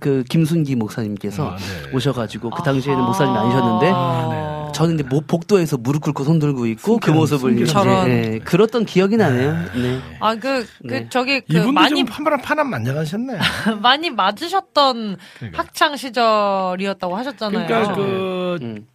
[0.01, 1.97] 그 김순기 목사님께서 아, 네.
[1.97, 3.07] 오셔가지고 그 당시에는 아하.
[3.09, 4.64] 목사님이 아니셨는데 아.
[4.75, 8.09] 저는 이제 모- 복도에서 무릎 꿇고 손 들고 있고 그 모습을 이제 숨겨.
[8.09, 9.53] 예, 그랬던 기억이 나네요.
[9.77, 10.01] 네.
[10.21, 11.07] 아, 그, 그, 네.
[11.09, 13.39] 저기, 그, 이분도 많이, 좀 판만 판한 만장하셨네.
[13.81, 15.59] 많이 맞으셨던 그러니까.
[15.63, 17.67] 학창 시절이었다고 하셨잖아요.
[17.67, 18.87] 그러니까 그, 음,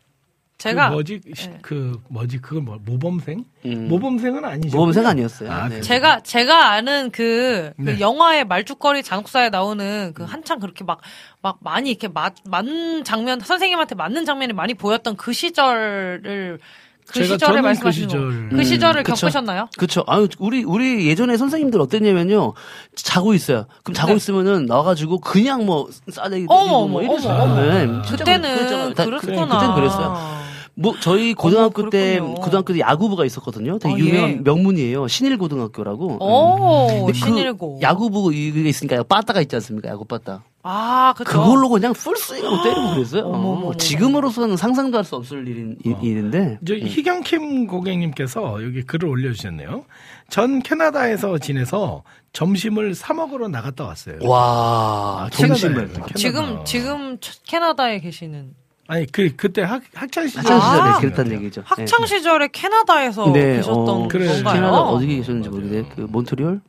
[0.60, 1.58] 제가, 그 뭐지 네.
[1.62, 3.46] 그 뭐지 그걸 뭐 모범생?
[3.66, 3.88] 음.
[3.88, 4.78] 모범생은 아니죠.
[4.78, 5.50] 모범생 아니었어요.
[5.50, 5.80] 아, 네.
[5.80, 8.00] 제가, 제가 아는 그, 그 네.
[8.02, 11.00] 영화의 말죽거리 잔혹사에 나오는 그 한창 그렇게 막,
[11.42, 16.60] 막 많이 이렇게 맞, 맞는 장면, 선생님한테 맞는 장면이 많이 보였던 그 시절을
[17.08, 18.22] 그 제가 시절에 저는 그 말씀하시는 시절.
[18.22, 18.28] 거.
[18.50, 19.16] 그 음, 시절을 그쵸.
[19.16, 19.68] 겪으셨나요?
[19.78, 20.04] 그쵸.
[20.08, 22.54] 아유, 우리, 우리 예전에 선생님들 어땠냐면요.
[22.96, 23.66] 자고 있어요.
[23.84, 24.18] 그럼 자고 네.
[24.18, 27.56] 있으면은 나와가지고 그냥 뭐 싸대기 어머, 때리고 어머, 뭐 이랬어요.
[27.56, 28.94] 네, 그때는 그랬잖아요.
[28.94, 29.46] 다- 그랬구나.
[29.58, 30.40] 그때는 그랬어요.
[30.82, 32.36] 뭐 저희 고등학교 때 그렇군요.
[32.42, 33.78] 고등학교 때 야구부가 있었거든요.
[33.80, 34.36] 되게 아, 유명한 예.
[34.36, 35.08] 명문이에요.
[35.10, 36.18] 신일 고등학교라고.
[36.24, 37.80] 오, 근데 그 신일고.
[37.82, 39.90] 야구부 이게 있으니까 빠따가 있지 않습니까?
[39.90, 40.44] 야구 빠따.
[40.64, 41.32] 아, 그쵸.
[41.32, 43.24] 그걸로 그냥 풀스윙으로 때리고 그랬어요.
[43.26, 43.74] 어머머머.
[43.76, 46.60] 지금으로서는 상상도 할 수 없을 일인, 일- 일인데.
[46.68, 49.86] 저 희경킴 고객님께서 여기 글을 올려주셨네요.
[50.30, 54.18] 전 캐나다에서 지내서 점심을 사 먹으러 나갔다 왔어요.
[54.24, 55.74] 와, 아, 점심을.
[55.76, 56.14] 캐나다예요, 캐나다.
[56.16, 58.54] 지금, 지금 캐나다에 계시는.
[58.90, 60.98] 아니 그 그때 학 학창 시절 학창 시절에 아.
[60.98, 61.62] 그랬다는 얘기죠.
[61.64, 64.26] 학창 시절에 캐나다에서 네, 계셨던 어, 그래.
[64.26, 64.54] 건가요?
[64.56, 66.60] 캐나다 어디 계셨는지 모르겠는데, 그 몬트리올?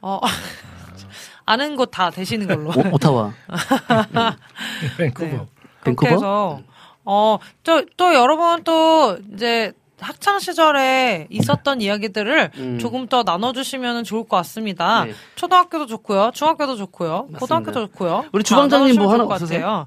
[0.00, 0.18] 어,
[1.44, 2.70] 아는 곳 다 되시는 걸로.
[2.70, 3.30] 오, 오타와.
[4.96, 5.26] 밴쿠버.
[5.26, 5.46] 네.
[5.84, 5.84] 밴쿠버?
[5.84, 6.60] 그렇게 해서
[7.04, 12.78] 어, 또, 또 여러분 또 이제 학창 시절에 있었던 이야기들을 음.
[12.78, 15.04] 조금 더 나눠주시면 좋을 것 같습니다.
[15.04, 15.12] 네.
[15.36, 17.38] 초등학교도 좋고요, 중학교도 좋고요, 맞습니다.
[17.38, 18.24] 고등학교도 좋고요.
[18.32, 19.60] 우리 다 주방장님 뭐 나눠주시면 하나 없으세요?
[19.60, 19.86] 같아요.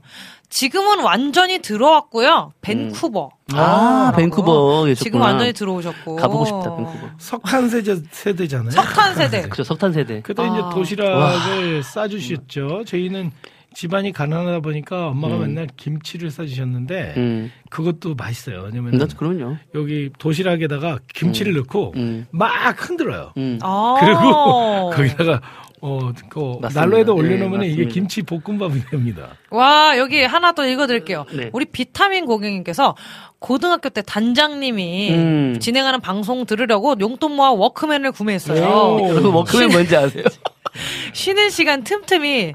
[0.49, 2.53] 지금은 완전히 들어왔고요.
[2.61, 3.29] 밴쿠버.
[3.53, 4.95] 아, 밴쿠버 계셨구나.
[4.95, 6.15] 지금 완전히 들어오셨고.
[6.15, 7.07] 가보고 싶다, 밴쿠버.
[7.19, 8.71] 석탄 세대 세대잖아요.
[8.71, 9.47] 석탄 세대.
[9.47, 10.21] 그죠, 석탄 세대.
[10.21, 10.45] 그때 아.
[10.47, 12.83] 이제 도시락을 싸주셨죠.
[12.85, 13.31] 저희는
[13.73, 15.41] 집안이 가난하다 보니까 엄마가 음.
[15.41, 17.51] 맨날 김치를 싸주셨는데 음.
[17.69, 18.63] 그것도 맛있어요.
[18.63, 19.57] 왜냐면 나, 그럼요.
[19.75, 22.25] 여기 도시락에다가 김치를 넣고 음.
[22.31, 23.33] 막 흔들어요.
[23.37, 23.59] 음.
[23.61, 23.97] 아.
[23.99, 25.41] 그리고 거기다가
[25.81, 26.57] 어, 그.
[26.73, 27.93] 난로에다 네, 올려놓으면 이게 맞습니다.
[27.93, 29.37] 김치 볶음밥이 됩니다.
[29.49, 31.25] 와, 여기 하나 또 읽어드릴게요.
[31.33, 31.49] 네.
[31.53, 32.95] 우리 비타민 고객님께서
[33.39, 35.57] 고등학교 때 단장님이 음.
[35.59, 38.67] 진행하는 방송 들으려고 용돈 모아 워크맨을 구매했어요.
[38.67, 39.09] 오.
[39.09, 40.25] 여러분 워크맨 뭔지 아세요?
[41.13, 42.53] 쉬는 시간 틈틈이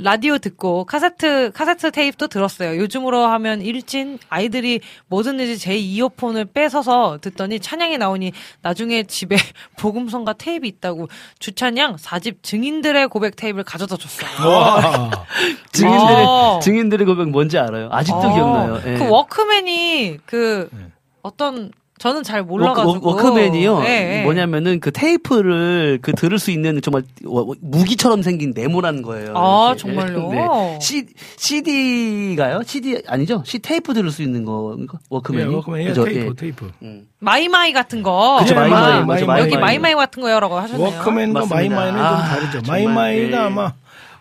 [0.00, 2.78] 라디오 듣고 카세트 카세트 테이프도 들었어요.
[2.80, 8.32] 요즘으로 하면 일진 아이들이 뭐든지 제 이어폰을 뺏어서 듣더니 찬양이 나오니
[8.62, 9.36] 나중에 집에
[9.76, 11.08] 복음성가 테이프 있다고
[11.40, 14.48] 주찬양 4집 증인들의 고백 테이프를 가져다 줬어요.
[14.48, 15.10] 와.
[15.72, 16.60] 증인들의 어.
[16.62, 17.88] 증인들의 고백 뭔지 알아요.
[17.90, 18.80] 아직도 어, 기억나요.
[18.86, 18.98] 예.
[18.98, 20.92] 그 워크맨이 그 네.
[21.22, 24.22] 어떤 저는 잘 몰라가지고 워크맨이요 예, 예.
[24.24, 29.32] 뭐냐면은 그 테이프를 그 들을 수 있는 정말 워- 무기처럼 생긴 네모라는 거예요.
[29.36, 29.80] 아, 이렇게.
[29.80, 30.28] 정말요?
[30.30, 30.78] 네.
[30.80, 31.06] C,
[31.36, 32.62] CD가요?
[32.64, 33.42] CD 아니죠?
[33.44, 34.76] C 테이프 들을 수 있는 거
[35.10, 35.48] 워크맨이.
[35.48, 36.04] 네, 워크맨 예, 그죠?
[36.04, 36.32] 테이프 예.
[36.36, 36.70] 테이프.
[36.82, 37.08] 음.
[37.18, 38.38] 마이마이 같은 거.
[38.40, 39.60] 그쵸, 예, 마이마이, 마이, 맞아, 마이, 여기 마이마이.
[39.78, 40.86] 마이마이 같은 거요라고 하셨네요.
[40.86, 41.46] 워크맨과.
[41.50, 42.70] 마이마이는 아, 좀 다르죠.
[42.72, 43.40] 마이마이가 예.
[43.42, 43.72] 아마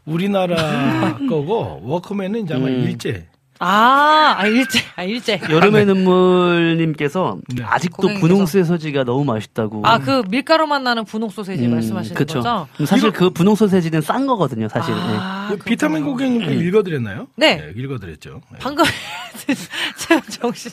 [0.06, 0.56] 우리나라
[1.30, 2.84] 거고 워크맨은 이제 아마 음.
[2.88, 3.28] 일제.
[3.60, 5.39] 아, 아 일제, 아 일제.
[5.50, 7.63] 여름의 눈물님께서 네.
[7.63, 8.28] 아직도 고객님께서.
[8.28, 9.82] 분홍 소세지가 너무 맛있다고.
[9.86, 12.39] 아 그 밀가루만 나는 분홍 소세지 음, 말씀하시는 그쵸.
[12.41, 12.67] 거죠?
[12.86, 14.93] 사실 그 분홍 소세지는 싼 거거든요, 사실.
[14.93, 15.00] 예.
[15.00, 16.06] 아, 그 비타민.
[16.06, 17.28] 고객님께 읽어드렸나요?
[17.36, 17.72] 네.
[17.76, 18.41] 읽어드렸죠.
[18.52, 18.58] 네.
[18.62, 18.86] 방금
[19.98, 20.72] 제가 정신.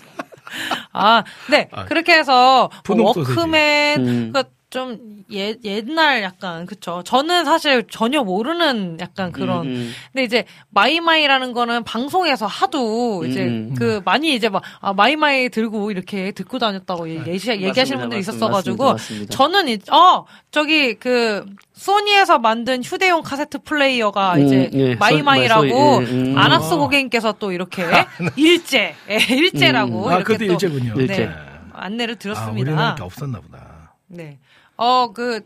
[0.92, 1.68] 아, 네.
[1.72, 3.38] 아, 그렇게 해서 뭐 분홍 소세지.
[3.38, 4.32] 워크맨 음.
[4.34, 4.98] 그 좀
[5.32, 7.02] 예, 옛날 약간 그쵸.
[7.04, 9.66] 저는 사실 전혀 모르는 약간 그런.
[9.66, 9.92] 음, 음.
[10.12, 13.76] 근데 이제 마이마이라는 거는 방송에서 하도 이제 음.
[13.78, 18.18] 그 많이 이제 막 아, 마이마이 들고 이렇게 듣고 다녔다고 얘기, 얘기하시는 맞습니다, 분들이 맞습니다,
[18.18, 19.36] 있었어 가지고 맞습니다, 맞습니다.
[19.36, 26.02] 저는 이, 어 저기 그 소니에서 만든 휴대용 카세트 플레이어가 음, 이제 예, 마이마이라고 소-
[26.02, 26.36] 예, 음.
[26.36, 27.84] 아낙스 고객님께서 또 이렇게
[28.34, 30.94] 일제 예, 일제라고 아, 이렇게 그때 또 일제군요.
[31.00, 31.26] 일제.
[31.26, 31.30] 네,
[31.72, 32.70] 안내를 아, 드렸습니다.
[32.72, 33.94] 우리나라 없었나 보다.
[34.08, 34.38] 네.
[34.76, 35.40] 어, 그,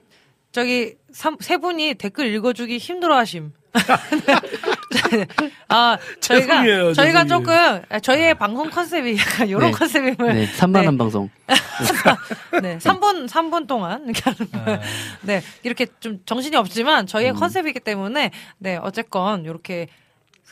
[0.53, 3.53] 저기, 삼, 세 분이 댓글 읽어주기 힘들어 하심.
[5.69, 7.29] 아, 저희가, 죄송해요, 저희가 죄송해요.
[7.29, 9.79] 조금, 아, 저희의 방송 컨셉이 약간 요런 네.
[9.79, 10.35] 컨셉임을.
[10.35, 11.29] 네, 산만한 방송.
[12.63, 14.05] 네, 3분, 3분 동안.
[14.05, 14.81] 이렇게 하는 거예요.
[15.23, 17.37] 네, 이렇게 좀 정신이 없지만 저희의 음.
[17.37, 19.89] 컨셉이기 때문에, 네, 어쨌건, 이렇게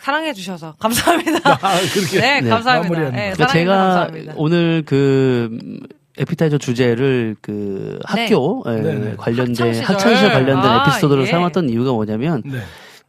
[0.00, 1.40] 사랑해 주셔서 감사합니다.
[1.62, 2.20] 아, 그렇게.
[2.20, 3.10] 네, 네, 감사합니다.
[3.10, 3.34] 네, 거.
[3.34, 4.34] 그러니까 제가 감사합니다.
[4.36, 5.80] 오늘 그 음,
[6.18, 9.14] 에피타이저 주제를 그 학교 예, 네, 네.
[9.16, 9.84] 관련된 학창시절.
[9.84, 11.26] 학창시절 관련된 아, 에피소드를 예.
[11.26, 12.58] 삼았던 이유가 뭐냐면 네.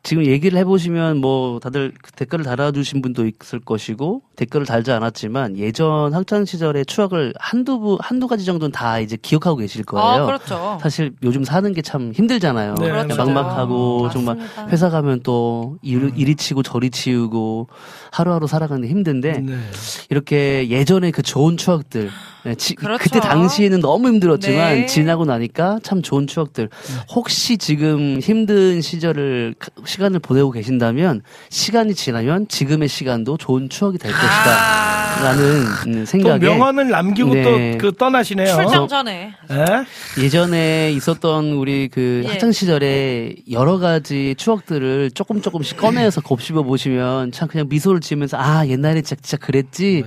[0.03, 6.13] 지금 얘기를 해보시면 뭐 다들 그 댓글을 달아주신 분도 있을 것이고 댓글을 달지 않았지만 예전
[6.13, 10.05] 학창 시절의 추억을 한두 부 한두 가지 정도는 다 이제 기억하고 계실 거예요.
[10.05, 10.77] 아, 그렇죠.
[10.81, 12.75] 사실 요즘 사는 게 참 힘들잖아요.
[12.75, 13.15] 네, 그렇죠.
[13.17, 14.67] 막막하고 정말 맞습니다.
[14.67, 17.67] 회사 가면 또 일, 이리 치고 저리 치우고
[18.11, 19.57] 하루하루 살아가는 게 힘든데 네.
[20.09, 22.09] 이렇게 예전에 그 좋은 추억들
[22.47, 23.03] 네, 지- 그렇죠.
[23.03, 24.85] 그때 당시에는 너무 힘들었지만 네.
[24.85, 26.69] 지나고 나니까 참 좋은 추억들
[27.13, 34.11] 혹시 지금 힘든 시절을 가- 시간을 보내고 계신다면 시간이 지나면 지금의 시간도 좋은 추억이 될
[34.13, 37.73] 것이다 아, 라는 음, 또 생각에 명언을 남기고 네.
[37.77, 38.47] 또그 떠나시네요.
[38.55, 39.33] 출장 전에.
[39.51, 40.23] 예?
[40.23, 42.29] 예전에 있었던 우리 그 예.
[42.29, 48.65] 학창 시절에 여러 가지 추억들을 조금 조금씩 꺼내서 곱씹어 보시면 참 그냥 미소를 지으면서 아
[48.67, 50.03] 옛날에 진짜, 진짜 그랬지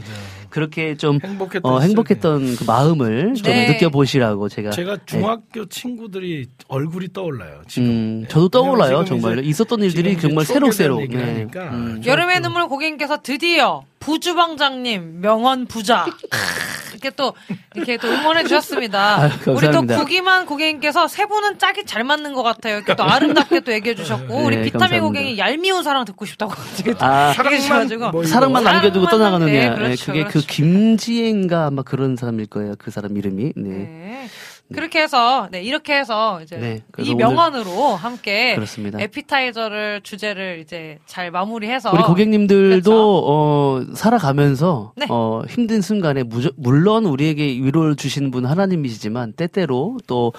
[0.50, 1.80] 그렇게 좀 행복했던 어.
[1.80, 3.72] 행복했던 그 마음을 좀 네.
[3.72, 4.70] 느껴보시라고 제가.
[4.70, 7.62] 제가 중학교 친구들이 얼굴이 떠올라요.
[7.68, 7.88] 지금.
[7.88, 8.28] 음, 네.
[8.28, 9.40] 저도 떠올라요, 정말로.
[9.40, 11.08] 있었던 일들이 정말 새록새록.
[11.08, 11.46] 네.
[11.56, 12.02] 음.
[12.04, 16.06] 여름의 눈물 고객님께서 드디어 부주방장님 명언 부자
[16.92, 17.34] 이렇게 또
[17.74, 19.16] 이렇게 또 응원해 주셨습니다.
[19.22, 19.82] 아유, 우리 또.
[19.86, 22.76] 구기만 고객님께서 세 분은 짝이 잘 맞는 것 같아요.
[22.76, 25.00] 이렇게 또 아름답게 또 얘기해 주셨고 네, 우리 비타민 감사합니다.
[25.06, 26.52] 고객이 얄미운 사랑 듣고 싶다고
[27.00, 28.24] 아, 주셔가지고 뭐.
[28.24, 29.74] 사랑만 남겨두고 사랑만 떠나가는 남- 네, 애.
[29.74, 30.40] 그렇죠, 그게 그렇죠.
[30.40, 32.74] 그 김지혜인가 아마 그런 사람일 거예요.
[32.78, 33.52] 그 사람 이름이.
[33.56, 34.28] 네.
[34.70, 34.76] 네.
[34.76, 39.00] 그렇게 해서 네 이렇게 해서 이제 네, 이 명언으로 함께 그렇습니다.
[39.00, 43.22] 에피타이저를 주제를 이제 잘 마무리해서 우리 고객님들도 그렇죠.
[43.26, 45.06] 어 살아가면서 네.
[45.10, 50.32] 어 힘든 순간에 무조, 물론 우리에게 위로를 주시는 분 하나님이시지만 때때로 또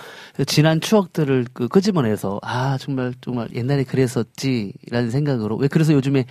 [0.47, 6.25] 지난 추억들을 그 끄집어내서 아 정말 정말 옛날에 그랬었지라는 생각으로 왜 그래서 요즘에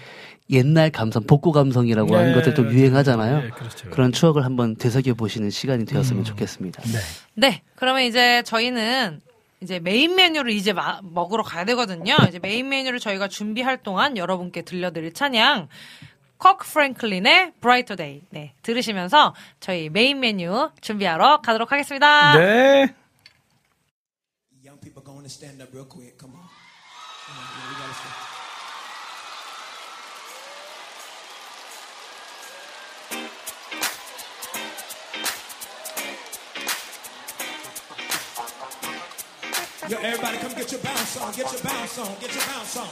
[0.50, 3.42] 옛날 감성 복고 감성이라고 하는 네, 것들 좀 유행하잖아요.
[3.42, 3.90] 네, 그렇죠.
[3.90, 6.24] 그런 추억을 한번 되새겨 보시는 시간이 되었으면 음.
[6.24, 6.82] 좋겠습니다.
[6.82, 6.98] 네.
[7.34, 9.20] 네, 그러면 이제 저희는
[9.60, 12.16] 이제 메인 메뉴를 이제 마- 먹으러 가야 되거든요.
[12.28, 15.68] 이제 메인 메뉴를 저희가 준비할 동안 여러분께 들려드릴 찬양
[16.38, 18.22] 커크 프랭클린의 Brighter Day.
[18.30, 22.38] 네, 들으시면서 저희 메인 메뉴 준비하러 가도록 하겠습니다.
[22.38, 22.94] 네.
[24.64, 26.16] Young people going to stand up real quick.
[26.18, 26.40] Come on.
[26.40, 28.29] Come on, we gotta stand.
[39.90, 41.32] Yo, everybody come get your bounce on.
[41.32, 42.14] Get your bounce on.
[42.20, 42.86] Get your bounce on.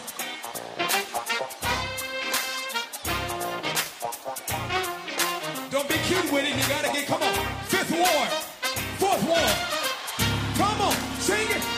[5.71, 6.57] Don't be cute with it.
[6.57, 7.35] You gotta get, come on.
[7.67, 8.29] Fifth ward.
[8.99, 9.55] Fourth ward.
[10.57, 11.21] Come on.
[11.21, 11.78] Sing it.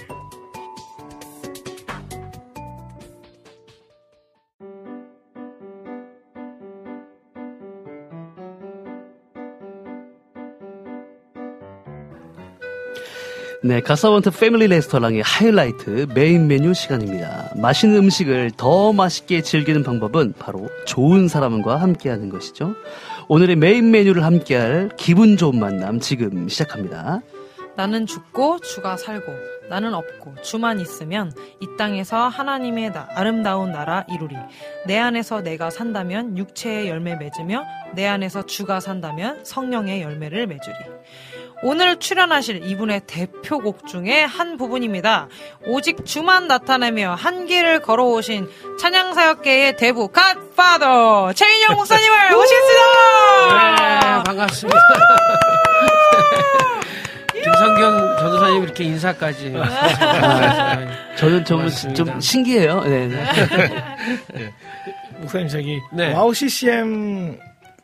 [13.63, 17.51] 네, 갓서번트 패밀리 레스토랑의 하이라이트 메인 메뉴 시간입니다.
[17.55, 22.73] 맛있는 음식을 더 맛있게 즐기는 방법은 바로 좋은 사람과 함께하는 것이죠.
[23.27, 27.21] 오늘의 메인 메뉴를 함께할 기분 좋은 만남 지금 시작합니다.
[27.75, 29.31] 나는 죽고 주가 살고
[29.69, 31.31] 나는 없고 주만 있으면
[31.61, 34.35] 이 땅에서 하나님의 나- 아름다운 나라 이루리
[34.87, 40.73] 내 안에서 내가 산다면 육체의 열매 맺으며 내 안에서 주가 산다면 성령의 열매를 맺으리
[41.63, 45.27] 오늘 출연하실 이분의 대표곡 중에 한 부분입니다.
[45.67, 48.49] 오직 주만 나타내며 한 길을 걸어오신
[48.79, 52.83] 찬양사역계의 대부 Godfather 최인혁 목사님을 모시겠습니다.
[54.17, 54.79] 네, 반갑습니다.
[57.33, 59.53] 김성경 전도사님 이렇게 인사까지.
[59.57, 61.67] 아, 저는 좀.
[61.93, 62.81] 좀 신기해요.
[62.81, 63.23] 네, 네.
[65.19, 66.13] 목사님 저기 네.
[66.13, 67.37] 와우 CCM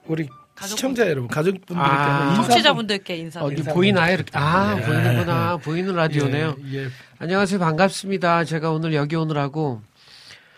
[0.08, 0.28] 우리
[0.66, 3.42] 시청자 여러분 가족분들께 아, 청취자분들께 인사.
[3.42, 4.14] 어디 인사 보이나요?
[4.16, 4.32] 이렇게.
[4.34, 4.86] 아, 네.
[4.86, 5.58] 보이는구나.
[5.58, 6.56] 보이는 라디오네요.
[6.72, 6.88] 예, 예.
[7.20, 7.60] 안녕하세요.
[7.60, 8.44] 반갑습니다.
[8.46, 9.82] 제가 오늘 여기 오느라고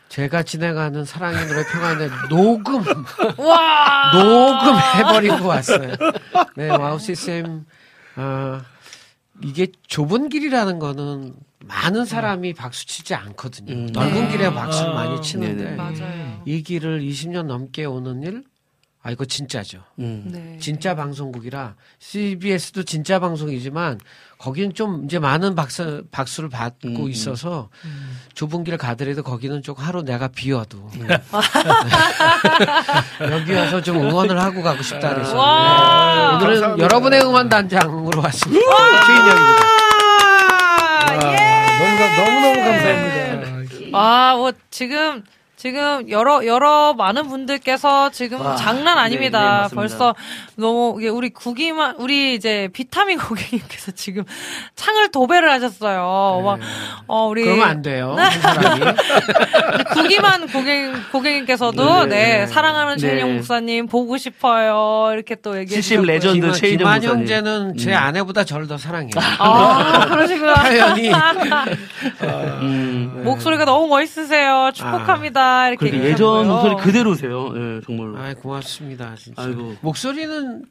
[0.07, 2.83] 제가 진행하는 사랑의 노래 평안에 녹음,
[3.37, 4.11] 와!
[4.13, 5.95] 녹음 해버리고 왔어요.
[6.55, 7.65] 네, 와우 CCM,
[8.15, 8.61] 아,
[9.43, 11.33] 이게 좁은 길이라는 거는
[11.65, 13.73] 많은 사람이 박수 치지 않거든요.
[13.73, 13.85] 음.
[13.93, 14.31] 넓은 네.
[14.31, 15.75] 길에 박수를 아, 많이 치는데 네네.
[15.75, 16.41] 맞아요.
[16.45, 18.43] 이 길을 20년 넘게 오는 일,
[19.01, 19.81] 아, 이거 진짜죠.
[19.99, 20.23] 음.
[20.25, 20.57] 네.
[20.59, 23.97] 진짜 방송국이라 CBS도 진짜 방송이지만
[24.37, 27.09] 거기는 좀 이제 많은 박수, 박수를 받고 음, 음.
[27.09, 27.69] 있어서
[28.33, 30.89] 좁은 길 가더라도 거기는 좀 하루 내가 비워도
[33.21, 36.29] 여기 와서 좀 응원을 하고 가고 싶다 그래서 와!
[36.31, 36.83] 네, 오늘은 감사합니다.
[36.83, 38.61] 여러분의 응원 단장으로 왔습니다.
[39.05, 39.63] 최인영입니다.
[41.01, 41.77] 아, 와, 예!
[41.79, 43.97] 너무 감- 너무 너무 감사합니다.
[43.97, 45.23] 아, 뭐, 지금,
[45.59, 49.39] 지금 여러, 여러 많은 분들께서 지금 와, 장난 네, 아닙니다.
[49.39, 49.75] 네, 맞습니다.
[49.75, 50.15] 벌써
[50.55, 54.23] 너무, 우리 구기만, 우리 이제 비타민 고객님께서 지금
[54.77, 56.41] 창을 도배를 하셨어요.
[56.45, 56.59] 막,
[57.07, 57.43] 어, 우리.
[57.43, 58.15] 그러면 안 돼요.
[59.95, 62.47] 구기만 고객, 고객님께서도, 네, 네.
[62.47, 63.01] 사랑하는 네.
[63.01, 65.11] 최인영 목사님 보고 싶어요.
[65.13, 66.05] 이렇게 또 얘기해 주셨고요.
[66.07, 67.09] 레전드 최인영 목사님.
[67.19, 67.97] 형제는 제 음.
[67.97, 69.11] 아내보다 저를 더 사랑해요.
[69.39, 70.53] 아, 그러시구나.
[70.63, 71.11] 표현이
[72.61, 73.23] 음.
[73.25, 74.71] 목소리가 너무 멋있으세요.
[74.73, 75.48] 축복합니다.
[75.69, 75.89] 이렇게.
[75.89, 76.11] 그렇게 얘기하고요.
[76.39, 77.53] 예전 목소리 그대로세요.
[77.55, 78.17] 예, 정말로.
[78.17, 79.15] 아, 고맙습니다.
[79.15, 79.41] 진짜.
[79.41, 79.75] 아이고.
[79.81, 80.63] 목소리는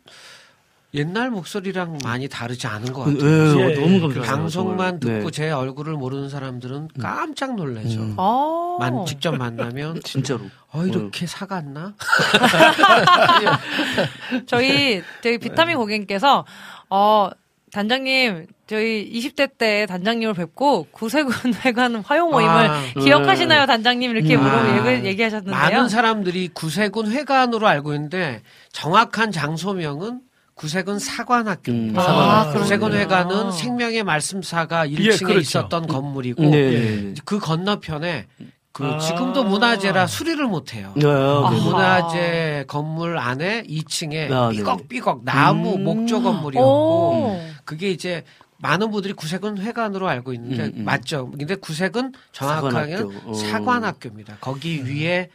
[0.94, 3.60] 옛날 목소리랑 많이 다르지 않은 것 그, 같아요.
[3.60, 4.22] 예, 예, 너무 예, 감사해요.
[4.24, 5.18] 방송만 정말.
[5.18, 8.00] 듣고 네, 제 얼굴을 모르는 사람들은 깜짝 놀라죠.
[8.00, 8.14] 음.
[8.16, 8.76] 아.
[8.80, 10.40] 만 직접 만나면 진짜로.
[10.72, 11.94] 어 이렇게 사갔나?
[14.46, 16.46] 저희 저희 비타민 고객님께서
[16.90, 17.28] 어
[17.72, 21.32] 단장님, 저희 20대 때 단장님을 뵙고 구세군
[21.64, 24.10] 회관 화요 모임을 아, 기억하시나요, 단장님?
[24.10, 24.42] 이렇게 음.
[24.42, 25.54] 물어 아, 얘기, 얘기 하셨는데요.
[25.54, 28.42] 많은 사람들이 구세군 회관으로 알고 있는데
[28.72, 30.20] 정확한 장소명은
[30.54, 32.02] 구세군 사관학교입니다.
[32.02, 32.60] 음, 아, 사관.
[32.60, 32.92] 구세군.
[32.92, 35.38] 회관은 생명의 말씀사가 1층에 그렇죠.
[35.38, 37.14] 있었던 건물이고 네, 네, 네.
[37.24, 38.26] 그 건너편에
[38.72, 38.98] 그 아.
[38.98, 40.92] 지금도 문화재라 수리를 못 해요.
[40.96, 41.50] 네, 아하.
[41.50, 41.60] 네.
[41.60, 44.50] 문화재 건물 안에 2층에 아.
[44.50, 45.84] 삐걱삐걱 나무 음.
[45.84, 46.22] 목조 오.
[46.22, 48.24] 건물이었고 그게 이제
[48.58, 50.84] 많은 분들이 구색은 회관으로 알고 있는데 음, 음.
[50.84, 51.30] 맞죠.
[51.30, 53.30] 근데 구색은 정확하게 사관학교.
[53.30, 53.34] 어.
[53.34, 54.38] 사관학교입니다.
[54.40, 55.30] 거기 위에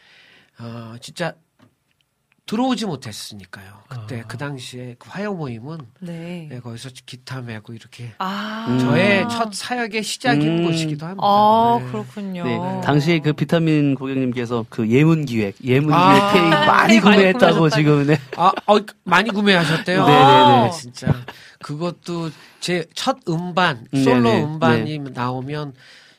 [0.60, 1.34] 어 진짜
[2.46, 3.66] 들어오지 못했으니까요.
[3.88, 4.28] 그때 아.
[4.28, 6.48] 그 당시에 그 화요 모임은 네.
[6.52, 8.66] 네, 거기서 기타 메고 이렇게 아.
[8.68, 8.80] 음.
[8.80, 10.66] 저의 첫 사역의 시작인 음.
[10.66, 11.24] 곳이기도 합니다.
[11.26, 11.86] 아, 네.
[11.90, 12.44] 그렇군요.
[12.44, 16.34] 네, 당시에 그 비타민 고객님께서 그 예문 기획, 예문 아.
[16.34, 17.70] 기획 많이 많이 구매했다고 구매하셨다고.
[17.70, 18.20] 지금 네.
[18.36, 20.06] 아, 어, 많이 구매하셨대요.
[20.06, 20.72] 네네네.
[20.72, 21.14] 진짜.
[21.62, 22.30] 그것도
[22.60, 24.04] 제 첫 음반, 네네.
[24.04, 25.74] 솔로 음반이 나오면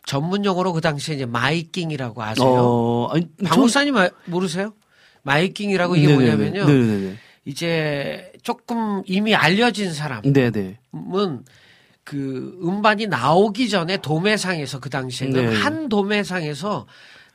[0.07, 2.47] 전문 용어로 그 당시에 이제 마이킹이라고 아세요?
[2.47, 4.73] 어, 아니, 박 목사님 아- 모르세요?
[5.25, 6.37] 마이킹이라고 이게 네네네.
[6.37, 6.67] 뭐냐면요.
[6.67, 7.15] 네네네.
[7.47, 10.79] 이제 조금 이미 알려진 사람은 네네.
[12.05, 15.55] 그 음반이 나오기 전에 도매상에서 그 당시에는 네.
[15.55, 16.87] 한 도매상에서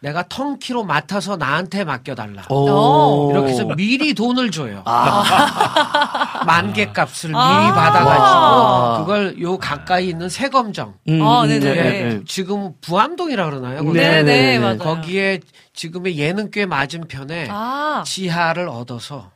[0.01, 2.45] 내가 턴키로 맡아서 나한테 맡겨달라.
[2.49, 3.31] 오.
[3.31, 4.81] 이렇게 해서 미리 돈을 줘요.
[4.85, 6.43] 아.
[6.47, 7.73] 만개 값을 미리 아.
[7.73, 8.97] 받아가지고 와.
[8.99, 10.93] 그걸 요 가까이 있는 세검정.
[11.09, 11.77] 음, 아, 음, 네네네.
[11.77, 12.21] 예, 네.
[12.25, 13.83] 지금 부암동이라 그러나요?
[13.83, 13.97] 거기?
[13.99, 14.59] 네, 네, 네네 네.
[14.59, 14.77] 맞아요.
[14.77, 15.41] 거기에
[15.73, 18.03] 지금의 예능교회 맞은편에 아.
[18.05, 19.31] 지하를 얻어서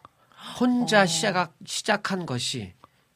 [0.60, 1.06] 혼자 어.
[1.06, 2.72] 시작 시작한 것이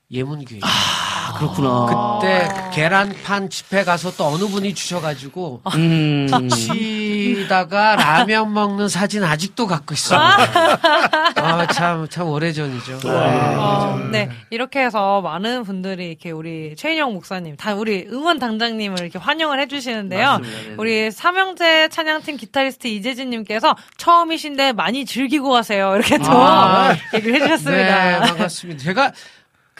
[0.10, 0.62] 예문교회.
[0.64, 2.20] 아, 그렇구나.
[2.22, 6.50] 그때 계란판 집회 가서 또 어느 분이 주셔가지고 음.
[6.50, 10.18] 치다가 라면 먹는 사진 아직도 갖고 있어요.
[10.20, 13.00] 아, 참, 참 오래전이죠.
[13.06, 14.28] 어, 네.
[14.28, 19.60] 네, 이렇게 해서 많은 분들이 이렇게 우리 최인영 목사님, 다 우리 응원 당장님을 이렇게 환영을
[19.60, 20.40] 해주시는데요.
[20.40, 20.76] 맞습니다.
[20.82, 25.94] 우리 삼형제 찬양팀 기타리스트 이재진님께서 처음이신데 많이 즐기고 가세요.
[25.96, 26.96] 이렇게 또 아.
[27.14, 28.20] 얘기를 네, 해주셨습니다.
[28.22, 28.84] 반갑습니다.
[28.84, 29.14] 제가 괜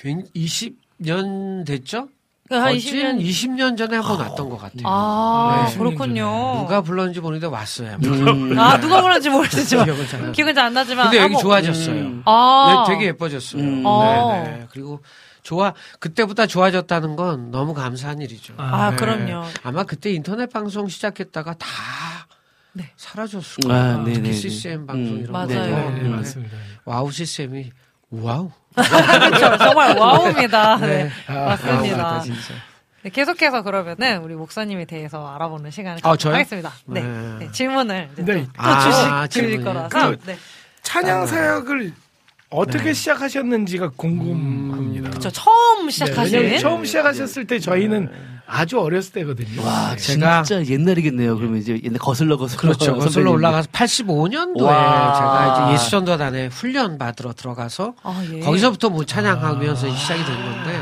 [0.04, 2.10] 20년 됐죠?
[2.50, 3.22] 한 거진 20년.
[3.22, 4.84] 20년 전에 한번 왔던 것 같아요.
[4.86, 5.78] 아, 네.
[5.78, 6.60] 그렇군요.
[6.62, 7.98] 누가 불렀는지 모르는데 왔어요.
[8.06, 8.58] 음.
[8.58, 9.84] 아, 누가 그런지 모르겠지만.
[9.86, 10.32] 기억은 잘안 나요.
[10.32, 11.06] 기억은 잘 안 나지만.
[11.06, 11.96] 근데 여기 한번- 좋아졌어요.
[12.02, 12.22] 음.
[12.26, 12.86] 아.
[12.88, 13.62] 네, 되게 예뻐졌어요.
[13.62, 13.84] 음.
[13.86, 14.44] 어.
[14.46, 14.68] 네, 네.
[14.72, 15.02] 그리고
[15.44, 18.54] 좋아 그때보다 좋아졌다는 건 너무 감사한 일이죠.
[18.58, 18.96] 아, 네.
[18.96, 19.44] 그럼요.
[19.64, 21.68] 아마 그때 인터넷 방송 시작했다가 다
[22.72, 22.92] 네.
[22.96, 23.98] 사라졌을 아, 거예요.
[24.04, 24.14] 네네네.
[24.32, 25.20] 특히 CCM 방송 음.
[25.22, 25.48] 이런 맞아요.
[25.48, 25.56] 거.
[25.90, 26.10] 네, 네, 네.
[26.10, 26.56] 맞습니다.
[26.86, 27.72] 와우 CCM이
[28.10, 28.52] 와우.
[28.84, 29.58] 그렇죠.
[29.58, 30.78] 정말 와우입니다.
[30.78, 30.88] 네.
[30.88, 31.12] 네.
[31.34, 32.04] 맞습니다.
[32.04, 32.54] 와우다, 진짜.
[33.04, 36.34] 네, 계속해서 그러면은 우리 목사님에 대해서 알아보는 시간을 아, 저요?
[36.36, 36.72] 하겠습니다.
[36.86, 37.02] 네.
[37.02, 37.36] 네.
[37.40, 38.34] 네, 질문을 이제 네.
[38.46, 39.74] 또, 또 아, 주실 질문이요?
[39.90, 40.10] 거라서.
[40.12, 40.38] 그- 네.
[40.84, 41.94] 찬양 사역을
[42.50, 45.20] 어떻게 시작하셨는지가 궁금합니다.
[45.20, 48.10] 저 처음 네, 시작하신 처음 시작하셨을 때 저희는
[48.48, 49.62] 아주 어렸을 때거든요.
[49.64, 49.98] 와, 네.
[49.98, 51.36] 제가- 진짜 옛날이겠네요.
[51.38, 52.62] 그러면 이제 옛날 거슬러 거슬러.
[52.62, 52.96] 그렇죠.
[52.96, 53.32] 거슬러.
[53.32, 55.14] 올라가서 85년도에 와.
[55.14, 58.40] 제가 이제 예수전도단에 훈련 받으러 들어가서 아, 예.
[58.40, 60.80] 거기서부터 뭐 찬양하면서 시작이 된 건데.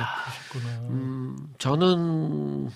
[0.89, 2.69] 음, 저는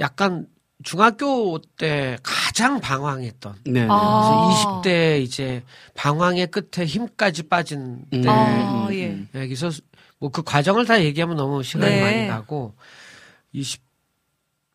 [0.00, 0.46] 약간
[0.82, 3.82] 중학교 때 가장 방황했던 네.
[3.82, 3.86] 네.
[3.90, 4.46] 아.
[4.48, 5.62] 그래서 20대 이제
[5.94, 9.08] 방황의 끝에 힘까지 빠진 때 음, 아, 음, 예.
[9.08, 9.28] 음.
[9.32, 9.70] 네, 그래서
[10.18, 12.02] 뭐 그 과정을 다 얘기하면 너무 시간이 네.
[12.02, 12.74] 많이 가고
[13.52, 13.80] 20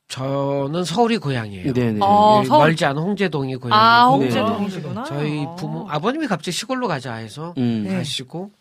[0.08, 1.74] 저는 서울이 고향이에요.
[1.74, 2.00] 네, 네.
[2.02, 4.26] 어, 여기 서울- 멀지 않은 홍제동이 고향이고 아, 네.
[4.26, 5.04] 홍제동이시구나.
[5.06, 5.56] 저희 아.
[5.56, 7.84] 부모 아버님이 갑자기 시골로 가자 해서 음.
[7.88, 7.96] 네.
[7.98, 8.52] 가시고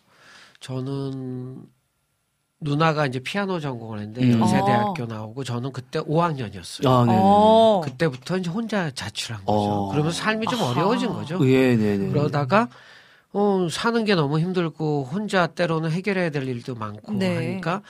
[0.59, 1.61] 저는
[2.61, 4.39] 누나가 이제 피아노 전공을 했는데 음.
[4.39, 6.87] 연세대학교 나오고 저는 그때 5학년이었어요.
[6.87, 7.11] 아, 네.
[7.13, 7.19] 네.
[7.21, 7.81] 어.
[7.83, 9.59] 그때부터 이제 혼자 자취를 한 거죠.
[9.59, 9.89] 어.
[9.91, 10.71] 그러면서 삶이 좀 아하.
[10.71, 11.37] 어려워진 거죠.
[11.47, 12.09] 예, 네, 네.
[12.09, 12.69] 그러다가
[13.33, 17.35] 어, 사는 게 너무 힘들고 혼자 때로는 해결해야 될 일도 많고 네.
[17.35, 17.81] 하니까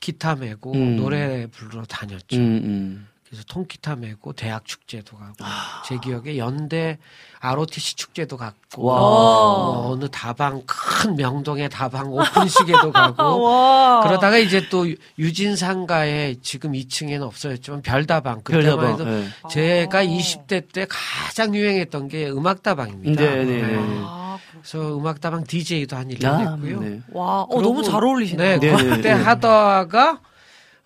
[0.00, 0.96] 기타 메고 음.
[0.96, 2.36] 노래 부르러 다녔죠.
[2.36, 3.08] 음, 음.
[3.26, 5.82] 그래서 통기타 메고 대학 축제도 가고 아.
[5.88, 6.98] 제 기억에 연대
[7.40, 8.96] ROTC 축제도 갔고 와.
[9.00, 14.02] 어, 어느 다방 큰 명동의 다방 오픈식에도 가고 와.
[14.04, 14.86] 그러다가 이제 또
[15.18, 18.92] 유진상가에 지금 2층에는 없어졌지만 별다방 그때만 별다방.
[18.92, 19.28] 해도 네.
[19.50, 20.04] 제가 아.
[20.04, 23.20] 20대 때 가장 유행했던 게 음악다방입니다.
[23.20, 23.76] 네, 네, 네.
[24.00, 24.23] 아,
[24.64, 26.80] 그래서 음악다방 DJ도 한 1년 아, 했고요.
[26.80, 27.02] 네.
[27.10, 28.60] 와, 어, 너무 잘 어울리시네요.
[28.60, 29.22] 네, 네, 네, 그때 네.
[29.22, 30.22] 하다가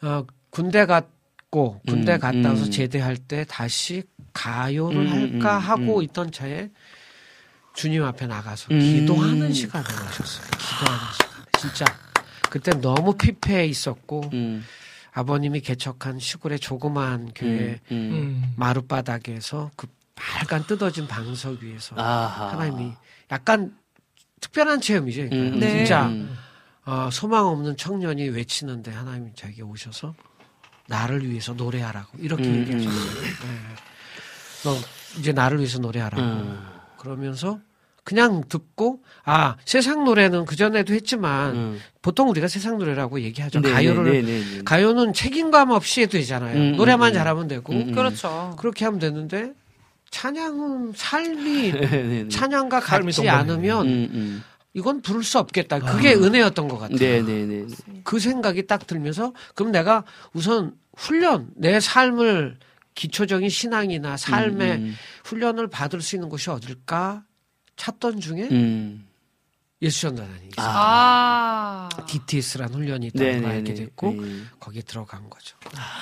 [0.03, 2.70] 어, 군대 갔고 군대 음, 갔다 와서 음.
[2.72, 4.03] 제대할 때 다시
[4.33, 6.03] 가요를 음, 할까 음, 하고 음.
[6.03, 6.70] 있던 차에
[7.74, 8.81] 주님 앞에 나가서 음.
[8.81, 10.47] 기도하는 시간을 가셨어요.
[10.59, 11.29] 기도하는 시간.
[11.61, 11.85] 진짜
[12.51, 14.64] 그때 너무 피폐해 있었고 음.
[15.12, 17.97] 아버님이 개척한 시골의 조그마한 교회 음.
[17.97, 17.97] 음.
[18.12, 18.55] 음.
[18.57, 22.49] 마룻바닥에서 그 빨간 뜯어진 방석 위에서 아하.
[22.49, 22.93] 하나님이
[23.31, 23.76] 약간
[24.41, 25.29] 특별한 체험이죠.
[25.29, 25.70] 그러니까 음, 네.
[25.70, 26.37] 진짜 음.
[26.85, 30.14] 어, 소망 없는 청년이 외치는데 하나님이 자기가 오셔서
[30.87, 33.22] 나를 위해서 노래하라고 이렇게 음, 얘기하셨어요.
[33.22, 33.59] 네.
[34.64, 34.76] 너
[35.18, 36.22] 이제 나를 위해서 노래하라고.
[36.22, 36.79] 음.
[36.97, 37.61] 그러면서
[38.09, 41.81] 그냥 듣고 아 세상 노래는 그 전에도 했지만 음.
[42.01, 43.61] 보통 우리가 세상 노래라고 얘기하죠.
[43.61, 44.62] 네, 가요를 네, 네, 네.
[44.64, 46.57] 가요는 책임감 없이 해도 되잖아요.
[46.57, 47.14] 음, 노래만 음, 음.
[47.14, 47.93] 잘하면 되고 음, 음.
[47.93, 48.57] 그렇죠.
[48.59, 49.53] 그렇게 하면 되는데
[50.11, 52.29] 찬양은 삶이 네, 네, 네.
[52.29, 53.29] 찬양과 같지.
[53.29, 54.45] 않으면 음, 음.
[54.75, 55.81] 이건 부를 수 없겠다.
[55.81, 56.99] 그게 은혜였던 것 같아요.
[56.99, 57.67] 네, 네, 네.
[58.05, 62.59] 그 생각이 딱 들면서 그럼 내가 우선 훈련 내 삶을
[62.95, 67.25] 기초적인 신앙이나 삶의 음, 훈련을 받을 수 있는 곳이 어딜까
[67.77, 69.08] 찾던 중에 음.
[69.81, 70.66] 예수전단이 있어요.
[70.66, 71.89] 아.
[72.07, 73.85] DTS라는 훈련이 있다는 네, 걸 네, 알게 네.
[73.85, 74.43] 됐고 네.
[74.59, 75.57] 거기에 들어간 거죠.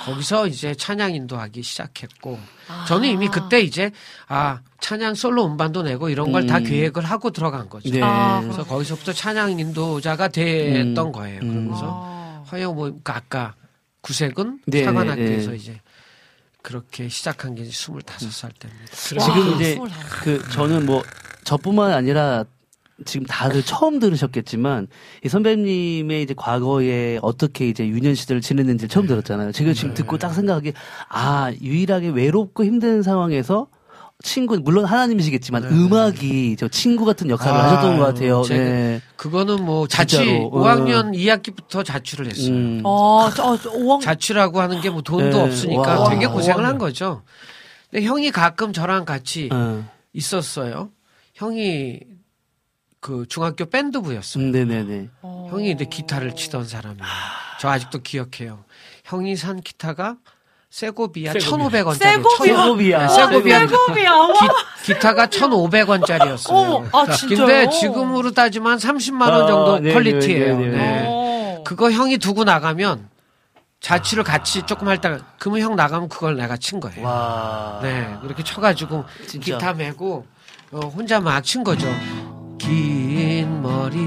[0.05, 2.87] 거기서 이제 찬양 인도하기 시작했고 아.
[2.89, 3.91] 저는 이미 그때 이제
[4.29, 6.65] 아 찬양 솔로 음반도 내고 이런 걸다 음.
[6.65, 7.91] 계획을 하고 들어간 거죠.
[7.91, 8.01] 네.
[8.03, 11.13] 아, 그래서 거기서부터 찬양 인도자가 됐던 음.
[11.13, 11.41] 거예요.
[11.43, 11.49] 음.
[11.49, 12.45] 그러면서 아.
[12.53, 13.55] 허영 뭐 그러니까 아까
[14.01, 15.57] 구색은 네, 사관학교에서 네.
[15.57, 15.81] 이제
[16.63, 18.97] 그렇게 시작한 게 25살 때입니다.
[18.97, 20.23] 지금 와, 이제 스물다섯.
[20.23, 21.03] 그 저는 뭐
[21.45, 22.45] 저뿐만 아니라
[23.05, 24.87] 지금 다들 처음 들으셨겠지만
[25.25, 29.53] 이 선배님의 이제 과거에 어떻게 이제 유년 시절을 지냈는지 처음 들었잖아요.
[29.53, 30.73] 제가 지금 듣고 딱 생각하기
[31.09, 33.67] 아 유일하게 외롭고 힘든 상황에서
[34.23, 35.69] 친구 물론 하나님이시겠지만 네.
[35.69, 38.43] 음악이 저 친구 같은 역할을 아, 하셨던 것 같아요.
[38.45, 39.03] 네.
[39.17, 40.51] 그거는 뭐 자취 진짜로.
[40.53, 42.55] 5학년 2학기부터 자취를 했어요.
[42.55, 42.81] 음.
[42.83, 45.43] 어, 저, 어, 저 5학 자취라고 하는 게 뭐 돈도 네.
[45.45, 46.09] 없으니까 와.
[46.09, 46.79] 되게 고생을 한 와.
[46.79, 47.23] 거죠.
[47.91, 49.85] 근데 형이 가끔 저랑 같이 어.
[50.15, 50.89] 있었어요.
[51.35, 52.01] 형이
[53.07, 54.43] 그 중학교 밴드부였어요.
[54.43, 55.09] 음, 네네네.
[55.23, 55.47] 어.
[55.53, 57.05] 형이 이제 기타를 치던 사람이에요.
[57.61, 58.65] 저 아직도 기억해요.
[59.05, 60.17] 형이 산 기타가
[60.71, 61.69] 세고비아 세고비아.
[61.85, 61.99] 1,500원짜리.
[62.03, 62.59] 세고비아?
[62.59, 63.09] 세고비아.
[63.09, 63.59] 세고비아.
[63.69, 64.11] 세고비야.
[64.13, 64.33] 와.
[64.85, 66.51] 기타가 1,500원짜리였어요.
[66.53, 67.47] 어머, 아, 진짜요?
[67.47, 70.59] 근데 지금으로 따지면 30만 원 아, 정도 네, 퀄리티예요.
[70.59, 70.77] 네, 네, 네.
[70.77, 71.05] 네.
[71.07, 71.63] 어.
[71.65, 73.09] 그거 형이 두고 나가면
[73.81, 77.07] 자취를 같이 조금 할 때 그러면 형 나가면 그걸 내가 친 거예요.
[77.07, 77.79] 와.
[77.85, 79.59] 네, 이렇게 쳐 가지고 진짜.
[79.59, 80.27] 기타 메고
[80.73, 81.87] 어, 혼자 막 친 거죠.
[82.59, 83.99] 긴 머리,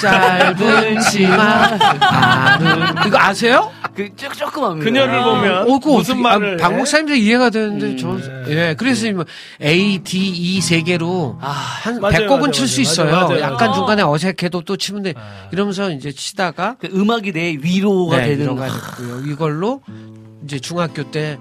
[0.00, 3.70] 짧은 치마, 아는 이거 아세요?
[3.94, 4.84] 그 조- 조금 합니다.
[4.84, 6.68] 그녀를 보면 어, 그거 무슨 어떻게- 말을 아?
[6.68, 8.44] 목사님도 이해가 되는데 음, 저 네.
[8.70, 9.24] 예, 그래서 뭐
[9.62, 13.10] A, D, E 세 개로 한 맞아요, 100곡은 맞아요, 칠수 있어요.
[13.10, 13.40] 맞아요.
[13.40, 13.72] 약간 어.
[13.74, 15.14] 중간에 어색해도 또 치면 돼.
[15.16, 15.48] 아.
[15.52, 19.20] 이러면서 이제 치다가 그 음악이 내 위로가 네, 되는 위로가 됐고요.
[19.32, 19.80] 이걸로
[20.44, 21.38] 이제 중학교 때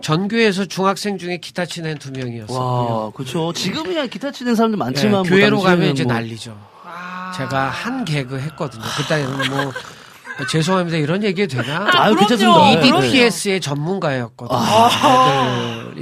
[0.00, 2.58] 전교에서 중학생 중에 기타 치는 두 명이었어요.
[2.58, 3.52] 와, 그렇죠.
[3.52, 6.58] 지금이야 기타 치는 사람들 많지만 뭐 교회로 가면 이제 뭐- 난리죠.
[6.84, 7.32] 아.
[7.36, 8.82] 제가 한 개그 했거든요.
[8.96, 9.72] 그때는 뭐
[10.50, 10.98] 죄송합니다.
[10.98, 11.86] 이런 얘기 되나?
[11.94, 12.26] 아유, 그럼요.
[12.28, 12.80] 괜찮습니다.
[12.80, 12.86] 네.
[13.08, 14.58] EDPS의 전문가였거든요.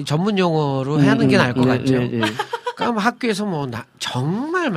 [0.00, 1.92] 이 전문 용어로 하는 게 나을 것 네, 같죠.
[1.98, 2.20] 네, 네.
[2.76, 4.70] 그럼 학교에서 뭐 나- 정말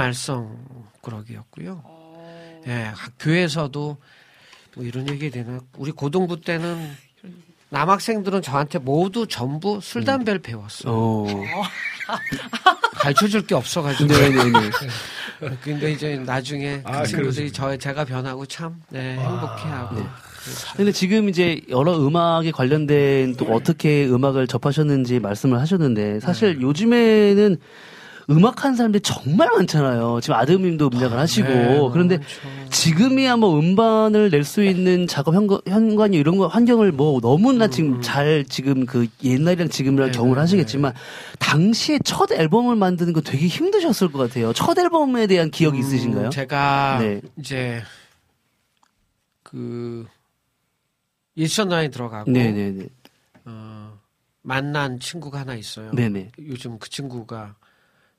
[1.01, 1.83] 말썽꾸러기였고요.
[2.67, 3.97] 예, 학- 교회에서도
[4.75, 5.59] 뭐 이런 얘기 되나?
[5.77, 6.95] 우리 고등부 때는
[7.69, 10.91] 남학생들은 저한테 모두 전부 술 담배를 배웠어요.
[10.93, 11.25] 어.
[12.93, 14.11] 가르쳐 줄 게 없어가지고.
[14.13, 15.49] 네, 네, 네.
[15.63, 19.95] 근데 이제 나중에 그 아, 친구들이 저 제가 변하고 참 네, 행복해하고.
[19.95, 20.01] 네.
[20.43, 20.77] 그렇죠.
[20.77, 26.61] 근데 지금 이제 여러 음악에 관련된 또 어떻게 음악을 접하셨는지 말씀을 하셨는데 사실 네.
[26.61, 27.57] 요즘에는
[28.29, 30.19] 음악 하는 사람들이 정말 많잖아요.
[30.21, 32.69] 지금 아드님도 음악을 하시고 네, 그런데 많죠.
[32.69, 38.01] 지금이야 뭐 음반을 낼 수 있는 작업 현관, 현관이 이런 거 환경을 뭐 너무나 지금
[38.01, 40.11] 잘 지금 그 옛날이랑 지금이랑 음.
[40.11, 40.93] 네, 경험을 네, 하시겠지만
[41.39, 44.53] 당시에 첫 앨범을 만드는 거 되게 힘드셨을 것 같아요.
[44.53, 46.25] 첫 앨범에 대한 기억이 있으신가요?
[46.27, 47.21] 음, 제가 네.
[47.37, 47.81] 이제
[49.43, 50.05] 그
[51.37, 52.85] 예천나에 들어가고 네네네.
[53.45, 53.97] 어,
[54.41, 55.91] 만난 친구가 하나 있어요.
[55.93, 56.31] 네네.
[56.39, 57.55] 요즘 그 친구가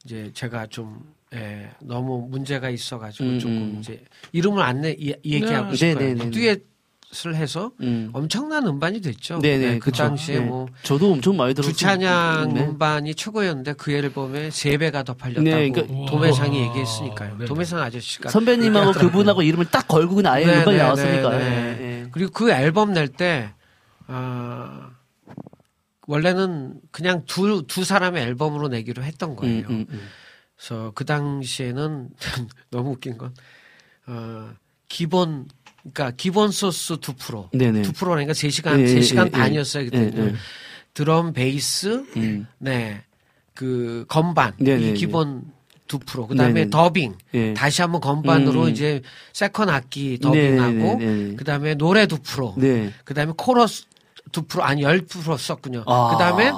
[0.05, 1.01] 이제 제가 좀
[1.35, 3.77] 예, 너무 문제가 있어가지고 음, 조금 음.
[3.81, 5.77] 이제 이름을 안 내, 이- 얘기하고 네.
[5.77, 5.95] 싶어요.
[5.95, 6.31] 네네네네.
[6.31, 8.11] 듀엣을 해서 음.
[8.13, 9.39] 엄청난 음반이 됐죠.
[9.39, 9.67] 네네.
[9.67, 10.03] 네, 그 그쵸.
[10.05, 10.45] 당시에 네.
[10.45, 11.73] 뭐 저도 엄청 많이 들었어요.
[11.73, 12.63] 주찬양 네.
[12.65, 16.69] 음반이 최고였는데 그 앨범에 세 배가 더 팔렸다고 네, 그러니까- 도매상이 우와.
[16.69, 17.37] 얘기했으니까요.
[17.39, 17.45] 네.
[17.45, 18.93] 도매상 아저씨가 선배님하고.
[18.93, 21.31] 그분하고 이름을 딱 걸고 그냥 아예 네, 음반이 네, 나왔으니까.
[21.39, 21.49] 네,
[21.79, 22.07] 네.
[22.11, 23.51] 그리고 그 앨범 낼 때
[24.09, 24.90] 아,
[26.11, 29.69] 원래는 그냥 두, 두 사람의 앨범으로 내기로 했던 거예요.
[29.69, 30.09] 음, 음, 음.
[30.57, 32.11] 그래서 그 당시에는
[32.71, 33.33] 너무 웃긴 건
[34.09, 34.51] 어,
[34.89, 35.47] 기본
[35.83, 37.51] 그러니까 기본 소스 2%.
[37.53, 37.83] 네네.
[37.83, 40.33] 2%라니까 3시간 예, 예, 3시간 예, 반이었어요, 예, 그때는.
[40.33, 40.35] 예.
[40.95, 42.47] 드럼, 베이스, 음.
[42.59, 43.05] 네.
[43.55, 44.91] 그 건반 네네네.
[44.91, 45.45] 이 기본
[45.87, 46.27] 2%.
[46.27, 46.71] 그 다음에 네네.
[46.71, 47.15] 더빙.
[47.35, 47.55] 예.
[47.55, 48.71] 다시 한번 건반으로 음.
[48.71, 49.01] 이제
[49.33, 51.37] 세컨 악기 더빙하고 네네네네.
[51.37, 52.59] 그다음에 노래 2%.
[52.59, 52.93] 네.
[53.05, 53.85] 그 다음에 코러스
[54.33, 55.85] 2% 아니 10% 썼군요.
[55.87, 56.11] 아.
[56.13, 56.53] 그다음에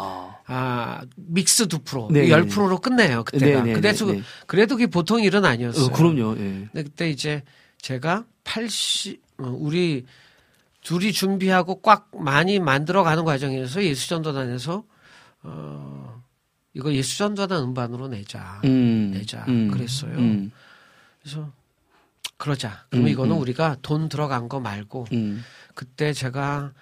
[0.47, 2.29] 아 믹스 2% 네네.
[2.29, 3.47] 10%로 끝내요 그때가.
[3.47, 3.73] 네네네.
[3.75, 4.23] 그래서 네.
[4.47, 5.87] 그래도 그게 보통 일은 아니었어요.
[5.87, 6.33] 어, 그럼요.
[6.39, 6.69] 예.
[6.73, 7.43] 근데 그때 이제
[7.79, 10.05] 제가 80 어, 우리
[10.83, 14.85] 둘이 준비하고 꽉 많이 만들어 가는 과정에서 예수전도단에서
[15.45, 16.23] 어
[16.75, 18.61] 이거 예수전도단 음반으로 내자.
[18.65, 19.13] 음.
[19.13, 19.45] 내자.
[19.49, 19.71] 음.
[19.71, 20.13] 그랬어요.
[20.17, 20.51] 음.
[21.23, 21.53] 그래서
[22.37, 22.87] 그러자.
[22.91, 23.41] 그럼 음, 이거는 음.
[23.41, 25.45] 우리가 돈 들어간 거 말고 음.
[25.75, 26.73] 그때 제가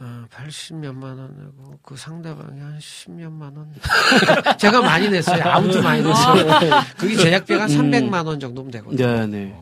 [0.00, 3.74] 어, 80몇만 원 내고 그 상대방이 한 10몇만 원.
[4.58, 5.42] 제가 많이 냈어요.
[5.44, 6.46] 아무도 많이 냈어요.
[6.96, 7.68] 그게 제작비가 음.
[7.68, 9.06] 300만 원 정도면 되거든요.
[9.06, 9.56] 네, 네.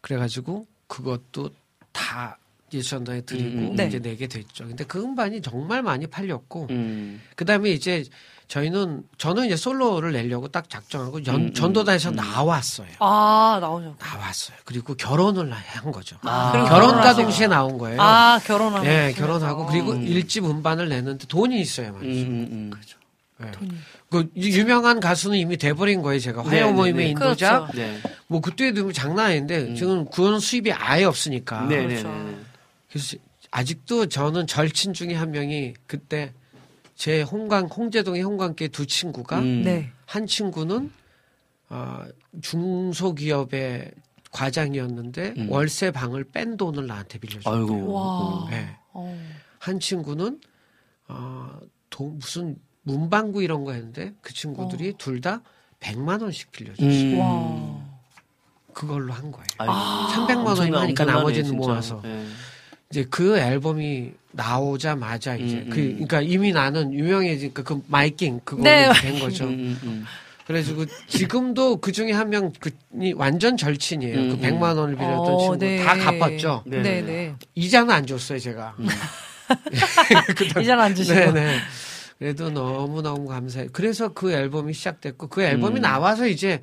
[0.00, 1.50] 그래가지고 그것도
[1.90, 2.38] 다
[2.72, 3.86] 예수전도에 드리고 음, 음, 네.
[3.86, 4.66] 이제 내게 됐죠.
[4.66, 7.20] 근데 그 음반이 정말 많이 팔렸고 음.
[7.34, 8.04] 그다음에 이제
[8.48, 12.14] 저희는 저는 이제 솔로를 내려고 딱 작정하고 연- 음, 음, 전도단에서 음.
[12.16, 12.86] 나왔어요.
[13.00, 13.96] 아, 나오죠.
[13.98, 14.56] 나왔어요.
[14.64, 16.16] 그리고 결혼을 한 거죠.
[16.22, 17.14] 아, 결혼과.
[17.14, 18.00] 동시에 나온 거예요.
[18.00, 18.86] 아, 결혼하고.
[18.86, 20.06] 예, 결혼하고 그리고 음.
[20.06, 22.26] 일집 음반을 내는데 돈이 있어야 음, 말이죠.
[22.26, 23.46] 음, 음.
[23.46, 23.50] 예.
[23.50, 23.70] 돈이.
[24.10, 26.20] 그 유명한 가수는 이미 돼버린 거예요.
[26.20, 27.10] 제가 네, 화요 네, 모임의 네.
[27.10, 27.66] 인도자.
[27.66, 27.76] 그렇죠.
[27.78, 28.00] 네.
[28.28, 29.74] 뭐 그때도 장난 아닌데 음.
[29.74, 31.62] 지금 그런 수입이 아예 없으니까.
[31.62, 32.08] 네, 네, 그렇죠.
[32.08, 32.36] 네.
[32.92, 33.16] 그래서
[33.50, 36.32] 아직도 저는 절친 중에 한 명이 그때
[36.94, 39.62] 제 홍강 홍제동의 홍강계 두 친구가 음.
[39.64, 39.90] 네.
[40.06, 40.92] 한 친구는
[41.70, 42.02] 어,
[42.40, 43.90] 중소기업의
[44.30, 45.50] 과장이었는데 음.
[45.50, 47.18] 월세 방을 뺀 돈을 나한테.
[47.92, 48.46] 와.
[48.50, 48.76] 네.
[48.92, 49.16] 어.
[49.58, 50.40] 한 친구는
[51.08, 51.50] 어,
[51.90, 55.40] 도- 무슨 문방구 이런 거 했는데 그 친구들이 둘다
[55.80, 56.88] 100만 원씩 빌려줬어요.
[56.90, 57.18] 음.
[57.18, 57.84] 와.
[58.72, 59.46] 그걸로 한 거예요.
[59.58, 59.72] 아이고.
[59.72, 61.56] 300만 원이면 엄청나- 하니까 엄청나네, 나머지는 진짜.
[61.66, 62.00] 모아서.
[62.02, 62.24] 네.
[62.94, 65.92] 이제 그 앨범이 나오자마자 이제 음, 그 음.
[65.94, 69.46] 그러니까 이미 나는 유명해지니까 그 마이킹 그거 네, 된 거죠.
[69.46, 70.04] 음, 음, 음.
[70.46, 74.16] 그래가지고 지금도 그 중에 한 명 그이 완전 절친이에요.
[74.16, 74.40] 음, 그 음.
[74.60, 75.78] 100만 원을 빌렸던 어, 친구 네.
[75.82, 76.62] 다 갚았죠.
[76.66, 76.82] 네.
[76.82, 77.34] 네, 네.
[77.56, 78.76] 이자는 안 줬어요 제가.
[80.60, 81.18] 이자는 안 주시고.
[81.18, 81.58] 네네.
[82.20, 83.70] 그래도 너무 너무 감사해요.
[83.72, 85.82] 그래서 그 앨범이 시작됐고 그 앨범이 음.
[85.82, 86.60] 나와서 이제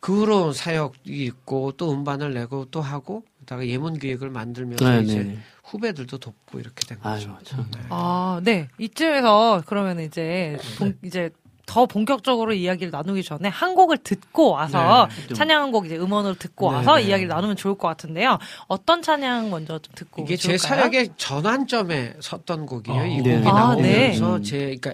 [0.00, 5.00] 그 후로 사역이 있고 또 음반을 내고 또 하고 그 다가 예문 기획을 만들면서 네,
[5.02, 5.38] 이제 네.
[5.64, 7.30] 후배들도 돕고 이렇게 된 거죠.
[7.30, 7.66] 아유, 참.
[7.72, 7.80] 네.
[7.88, 8.68] 아, 네.
[8.78, 11.30] 이쯤에서 그러면 이제 본- 이제
[11.64, 15.34] 더 본격적으로 이야기를 나누기 전에 한 곡을 듣고 와서 네, 좀.
[15.36, 17.02] 찬양 한 곡 이제 음원으로 듣고 네, 와서 네.
[17.08, 18.38] 이야기를 나누면 좋을 것 같은데요.
[18.68, 20.80] 어떤 찬양 먼저 좀 듣고 이게 제 좋을까요?
[20.82, 23.06] 사역의 전환점에 섰던 곡이에요.
[23.06, 23.16] 이 어.
[23.16, 23.36] 곡이 네.
[23.48, 24.42] 아, 나오면서 네.
[24.44, 24.92] 제 그러니까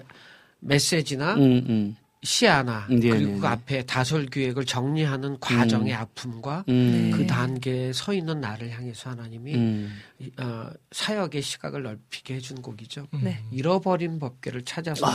[0.61, 1.95] 메시지나 음, 음.
[2.23, 3.47] 시아나 네, 그리고 네, 그 네.
[3.47, 7.11] 앞에 다설 기획을 정리하는 과정의 아픔과 음.
[7.13, 7.27] 그 네.
[7.27, 9.99] 단계에 서 있는 나를 향해서 하나님이 음.
[10.19, 13.07] 이- 어, 사역의 시각을 넓히게 해준 곡이죠.
[13.21, 13.39] 네.
[13.51, 15.05] 잃어버린 법궤를 찾아서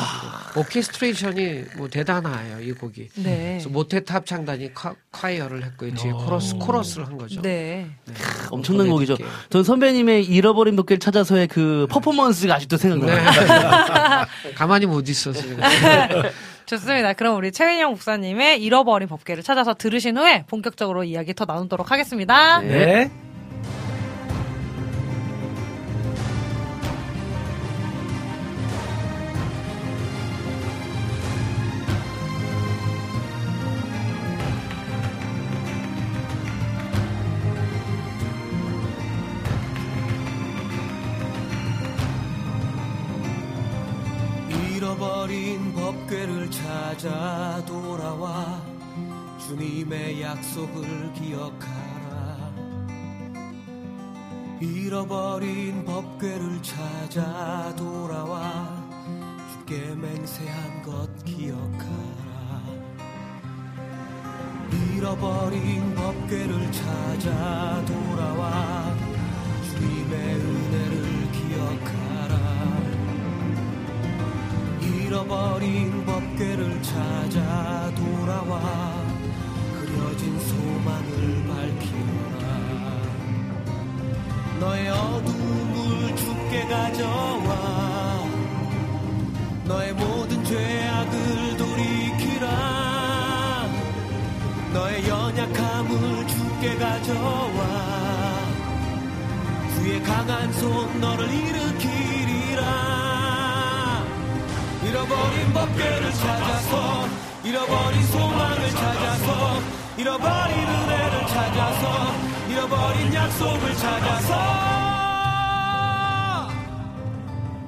[0.55, 3.09] 오케스트레이션이 뭐 대단해요 이 곡이.
[3.17, 3.53] 네.
[3.53, 5.95] 그래서 모테트 합창단이 콰, 콰이어를 했고요.
[5.95, 6.17] 뒤에 어.
[6.19, 7.41] 코러스 코러스를 한 거죠.
[7.41, 7.89] 네.
[8.05, 8.15] 네.
[8.51, 9.17] 엄청난 곡이죠.
[9.49, 13.17] 전 선배님의 잃어버린 복귀를 찾아서의 그 퍼포먼스가 아직도 생각나요.
[13.17, 14.53] 네.
[14.55, 15.57] 가만히 못 있었어요.
[16.69, 17.15] 좋습니다.
[17.15, 22.61] 그럼 우리 최은영 목사님의 잃어버린 법궤를 찾아서 들으신 후에 본격적으로 이야기 더 나누도록 하겠습니다.
[22.61, 23.11] 네.
[46.69, 48.61] 찾아 돌아와
[49.39, 52.53] 주님의 약속을 기억하라.
[54.61, 58.85] 잃어버린 법궤를 찾아 돌아와
[59.51, 62.63] 주께 맹세한 것 기억하라.
[64.95, 68.95] 잃어버린 법궤를 찾아 돌아와
[69.71, 70.58] 주님의
[75.19, 78.95] 잃어버린 법궤를 찾아 돌아와
[79.81, 82.47] 그려진 소망을 밝히노라.
[84.61, 88.29] 너의 어둠을 주께 가져와
[89.65, 92.49] 너의 모든 죄악을 돌이키라.
[94.73, 98.39] 너의 연약함을 주께 가져와
[99.75, 102.98] 주의 강한 손 너를 일으키리라
[104.89, 107.07] 잃어버린 법궤를 찾아서
[107.45, 109.61] 잃어버린 소망을 찾아서
[109.99, 114.79] 잃어버린 은혜를 찾아서 잃어버린 약속을 찾아서.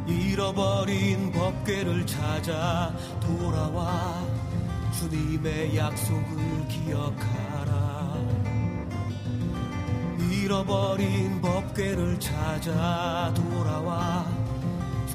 [0.07, 4.25] 잃어버린 법궤를 찾아 돌아와
[4.99, 8.15] 주님의 약속을 기억하라.
[10.19, 14.40] 잃어버린 법궤를 찾아 돌아와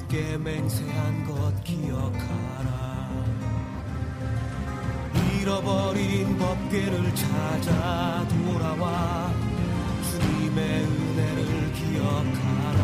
[0.07, 3.09] 주께 맹세한 것 기억하라.
[5.39, 9.33] 잃어버린 법궤를 찾아 돌아와
[10.45, 12.79] 하나님의 은혜를 기억하라.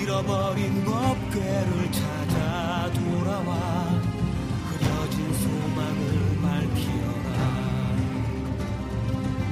[0.00, 3.54] 잃어버린 법궤를 찾아 돌아와
[4.68, 7.38] 흐려진 소망을 밝히어라.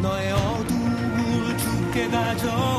[0.01, 2.74] 너의 어둠을 주께 가져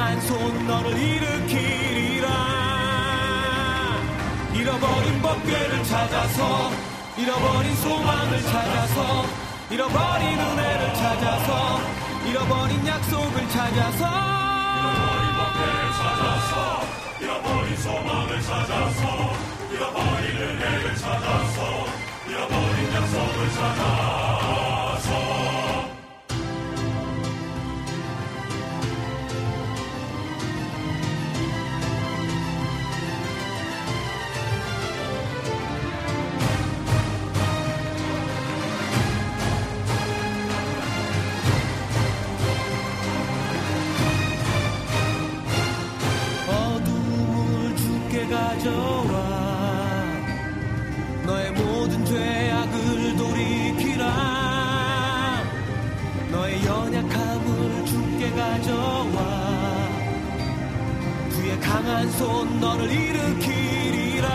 [0.00, 2.28] 강한 손 너를 일으키리라.
[4.54, 6.70] 잃어버린 법궤를 찾아서
[7.18, 9.26] 잃어버린 소망을 찾아서
[9.68, 11.80] 잃어버린 은혜를 찾아서
[12.26, 14.06] 잃어버린 약속을 찾아서.
[14.80, 16.80] 잃어버린 법궤를 찾아서
[17.20, 19.34] 잃어버린 소망을 찾아서
[19.70, 21.86] 잃어버린 은혜를 찾아서
[22.26, 24.39] 잃어버린 약속을 찾아
[48.60, 49.14] 가져와.
[51.24, 54.04] 너의 모든 죄악을 돌이키라.
[56.30, 59.88] 너의 연약함을 주께 가져와.
[61.30, 64.28] 주의 강한 손 너를 일으키리라.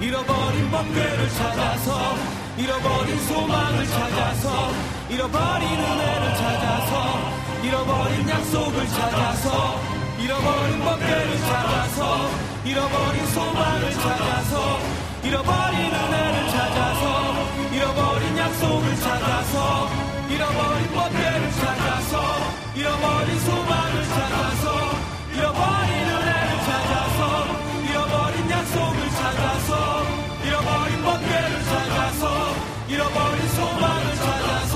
[0.00, 2.16] 잃어버린 법궤를 찾아서
[2.56, 4.70] 잃어버린 소망을 찾아서
[5.10, 9.85] 잃어버린 은혜를 찾아서 잃어버린 약속을 찾아서
[10.26, 12.28] 잃어버린 법궤를 찾아서
[12.64, 14.80] 잃어버린 소망을 찾아서
[15.22, 17.32] 잃어버린 은혜를 찾아서
[17.72, 19.88] 잃어버린 약속을 찾아서
[20.28, 22.40] 잃어버린 법궤를 찾아서
[22.74, 24.90] 잃어버린 소망을 찾아서
[25.32, 27.46] 잃어버린 은혜를 찾아서
[27.88, 30.02] 잃어버린 약속을 찾아서
[30.44, 32.52] 잃어버린 법궤를 찾아서
[32.88, 34.74] 잃어버린 소망을 찾아서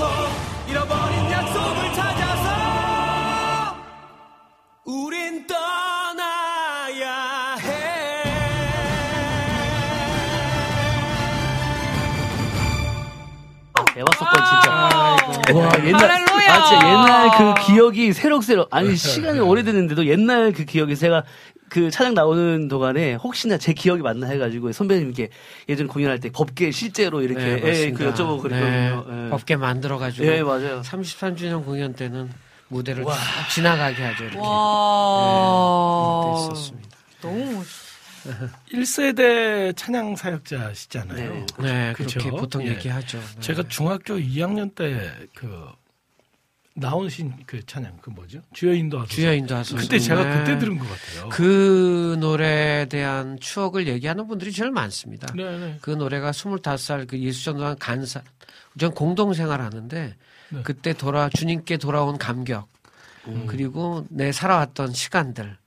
[0.69, 2.71] 잃어버린 약속을 찾아서
[4.83, 5.30] 우린
[15.53, 16.53] 와 옛날 할렐루야.
[16.53, 21.23] 아 진짜 옛날 그 기억이 새록새록 아니 시간이 오래됐는데도 옛날 그 기억이 제가
[21.69, 25.29] 그 차량 나오는 동안에 혹시나 제 기억이 맞나 해가지고 선배님께
[25.69, 27.91] 예전 공연할 때 법계 실제로 이렇게 네, 예.
[27.91, 29.05] 그 여쭤보고 그랬거든요.
[29.07, 29.29] 네, 예.
[29.29, 30.81] 법계 만들어가지고 예 맞아요.
[30.81, 32.29] 33주년 공연 때는
[32.67, 33.11] 무대를 쭉
[33.53, 34.23] 지나가게 하죠.
[34.25, 34.37] 이렇게.
[34.39, 36.23] 와.
[36.25, 36.89] 네, 있었습니다.
[37.21, 37.80] 너무 멋있어.
[38.71, 41.33] 1세대 찬양 사역자시잖아요.
[41.33, 41.45] 네.
[41.59, 42.19] 네, 그쵸?
[42.19, 42.69] 그렇게 보통 예.
[42.71, 43.19] 얘기하죠.
[43.19, 43.41] 네.
[43.41, 45.67] 제가 중학교 2학년 때 그
[46.73, 48.41] 나오신 그 찬양 그 뭐죠?
[48.53, 49.13] 주여 인도하소서.
[49.13, 49.81] 주여 인도하소서.
[49.81, 50.37] 그때 제가 네.
[50.39, 51.29] 그때 들은 것 같아요.
[51.29, 55.27] 그 노래에 대한 추억을 얘기하는 분들이 제일 많습니다.
[55.35, 55.77] 네, 네.
[55.81, 58.21] 그 노래가 25살 그 예수 전도한 간사,
[58.79, 60.15] 전 공동 생활 하는데
[60.49, 60.61] 네.
[60.63, 62.69] 그때 돌아, 주님께 돌아온 감격,
[63.27, 63.45] 음.
[63.47, 65.57] 그리고 내 살아왔던 시간들,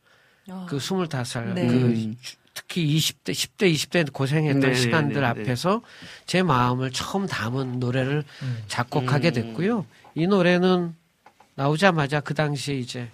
[0.49, 0.67] 아.
[0.71, 1.67] 그 25살, 네.
[1.67, 5.27] 그 주- 특히 20대, 10대, 20대 고생했던 네, 네, 시간들 네, 네.
[5.27, 5.83] 앞에서
[6.27, 8.59] 제 마음을 처음 담은 노래를 음.
[8.69, 9.85] 작곡하게 됐고요.
[10.15, 10.95] 이 노래는
[11.57, 13.11] 나오자마자 그 당시에 이제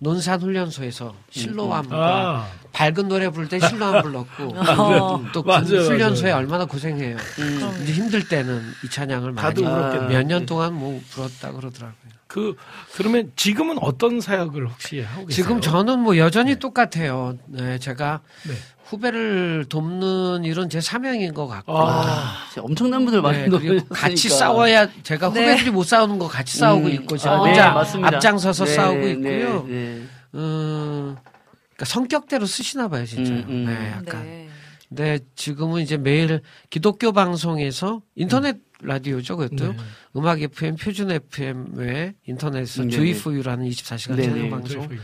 [0.00, 5.24] 논산 훈련소에서 실로암과 아, 밝은 노래 부를 때 실로암 불렀고 어.
[5.32, 6.42] 또그 맞아요, 훈련소에 맞아요.
[6.42, 7.16] 얼마나 고생해요.
[7.82, 10.08] 이제 힘들 때는 이 찬양을 많이 다들 그렇겠네요.
[10.10, 12.17] 몇년 동안 뭐 불었다 그러더라고요.
[12.28, 12.54] 그
[12.94, 15.44] 그러면 지금은 어떤 사역을 혹시 하고 계세요?
[15.44, 17.36] 지금 저는 뭐 여전히 똑같아요.
[17.46, 18.54] 네, 제가 네.
[18.84, 21.76] 후배를 돕는 일은 제 사명인 것 같고.
[21.76, 23.80] 아, 엄청난 분들 많이 네.
[23.88, 25.40] 같이 싸워야 제가 네.
[25.40, 28.16] 후배들이 못 싸우는 거 같이 싸우고 음, 있고 제가 아, 혼자 네, 맞습니다.
[28.16, 29.66] 앞장서서 네, 싸우고 네, 있고요.
[29.66, 30.02] 네.
[30.34, 31.16] 음,
[31.74, 33.32] 그러니까 성격대로 쓰시나 봐요, 진짜.
[33.32, 33.64] 음, 음.
[33.66, 34.47] 네, 약간.
[34.90, 35.18] 네.
[35.34, 39.72] 지금은 이제 매일 기독교 방송에서 인터넷 라디오죠, 그것도.
[39.72, 39.78] 네.
[40.16, 42.96] 음악 FM, 표준 FM 외에 인터넷에서 음, 네네.
[42.96, 44.28] 조이포유라는 24시간 네네.
[44.28, 44.98] 찬양 방송 저희-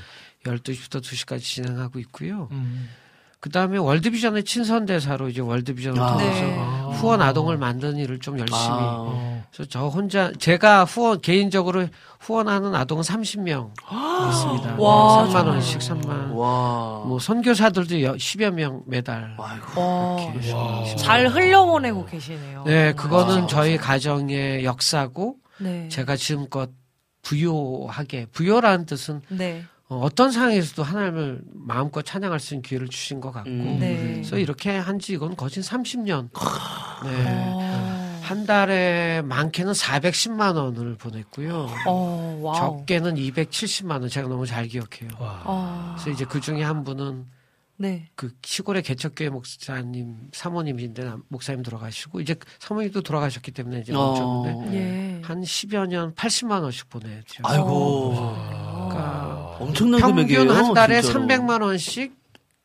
[0.44, 2.48] 12시부터 2시까지 진행하고 있고요.
[2.52, 2.88] 음.
[3.44, 6.12] 그 다음에 월드비전의 친선대사로 이제 월드비전을 아.
[6.12, 6.56] 통해서 네.
[6.94, 8.58] 후원 아동을 만드는 일을 좀 열심히.
[8.58, 8.94] 아.
[9.00, 9.44] 어.
[9.52, 11.86] 그래서 저 혼자, 제가 후원, 개인적으로
[12.20, 13.72] 후원하는 아동은 30명
[14.30, 14.76] 있습니다.
[14.80, 16.34] 와, 3만 원씩 3만.
[16.34, 17.02] 와.
[17.04, 19.36] 뭐 선교사들도 여- 10여 명 매달.
[19.38, 20.32] 아이고.
[20.96, 22.64] 잘 흘려보내고 계시네요.
[22.64, 23.46] 네, 그거는 와.
[23.46, 25.90] 저희 가정의 역사고 네.
[25.90, 26.70] 제가 지금껏
[27.20, 29.64] 부요하게 부요라는 뜻은 네.
[29.88, 33.76] 어, 어떤 상황에서도 하나님을 마음껏 찬양할 수 있는 기회를 주신 것 같고 음.
[33.78, 33.96] 네.
[34.14, 36.30] 그래서 이렇게 한지 이건 거진 30년.
[37.04, 37.24] 네.
[37.26, 38.20] 어.
[38.22, 41.68] 한 달에 많게는 410만 원을 보냈고요.
[41.86, 42.78] 어, wow.
[42.78, 44.08] 적게는 270만 원.
[44.08, 45.10] 제가 너무 잘 기억해요.
[45.20, 45.42] 와.
[45.44, 47.26] 아, 그래서 이제 그 중에 한 분은
[47.76, 48.08] 네.
[48.14, 54.72] 그 시골의 개척교회 목사님 사모님인데 남- 목사님 돌아가시고 이제 사모님도 돌아가셨기 때문에 이제 멈췄는데 어.
[54.72, 55.20] 예.
[55.22, 57.42] 한 10여 년 80만 원씩 보내죠.
[57.42, 58.14] 아이고.
[58.88, 59.23] 그러니까
[59.58, 60.52] 엄청난 평균 금액이에요.
[60.52, 61.26] 한 달에 진짜로.
[61.26, 62.14] 300만 원씩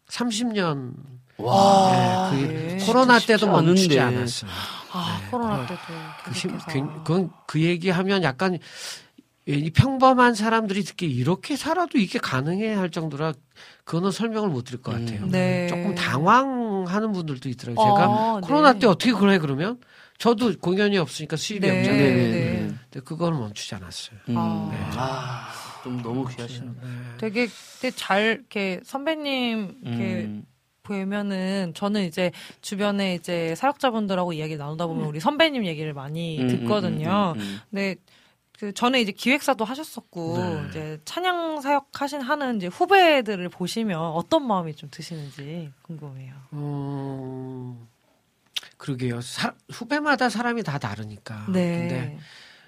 [0.10, 0.94] 30년.
[1.38, 2.32] 와.
[2.34, 2.86] 네, 그 예.
[2.86, 4.18] 코로나 때도 멈추지 않은데.
[4.18, 4.52] 않았어요.
[4.92, 5.30] 아, 네.
[5.32, 5.80] 코로나 때도
[6.26, 8.58] 그, 그건 그 얘기하면 약간
[9.46, 13.34] 이 평범한 사람들이 듣기 이렇게 살아도 이게 가능해 할 정도라
[13.84, 15.06] 그거는 설명을 못 드릴 것 음.
[15.06, 15.26] 같아요.
[15.28, 15.68] 네.
[15.68, 17.84] 조금 당황하는 분들도 있더라고요.
[17.84, 18.80] 제가 아, 코로나 네.
[18.80, 19.80] 때 어떻게 그래 그러면
[20.20, 21.80] 저도 공연이 없으니까 수입이 네.
[21.80, 22.00] 없잖아요.
[22.00, 22.30] 네, 네.
[22.32, 22.74] 네.
[22.92, 24.20] 근데 그거는 멈추지 않았어요.
[24.30, 24.36] 음.
[24.38, 25.49] 아.
[25.80, 26.68] 아, 좀 너무 귀하시네.
[26.68, 26.88] 네.
[27.18, 27.48] 되게,
[27.82, 30.46] 되게 잘, 이렇게 선배님, 이렇게 음.
[30.84, 37.34] 보면은 저는 이제 주변에 이제 사역자분들하고 이야기 나누다 보면 우리 선배님 얘기를 많이 음, 듣거든요.
[37.36, 37.60] 음, 음, 음.
[37.70, 37.96] 근데
[38.58, 40.66] 그 전에 이제 기획사도 하셨었고 네.
[40.70, 46.34] 이제 찬양 사역 하신 하는 이제 후배들을 보시면 어떤 마음이 좀 드시는지 궁금해요.
[46.54, 47.88] 음,
[48.78, 49.22] 그러게요.
[49.22, 51.46] 사- 후배마다 사람이 다 다르니까.
[51.54, 51.76] 네.
[51.76, 52.20] 아, 근데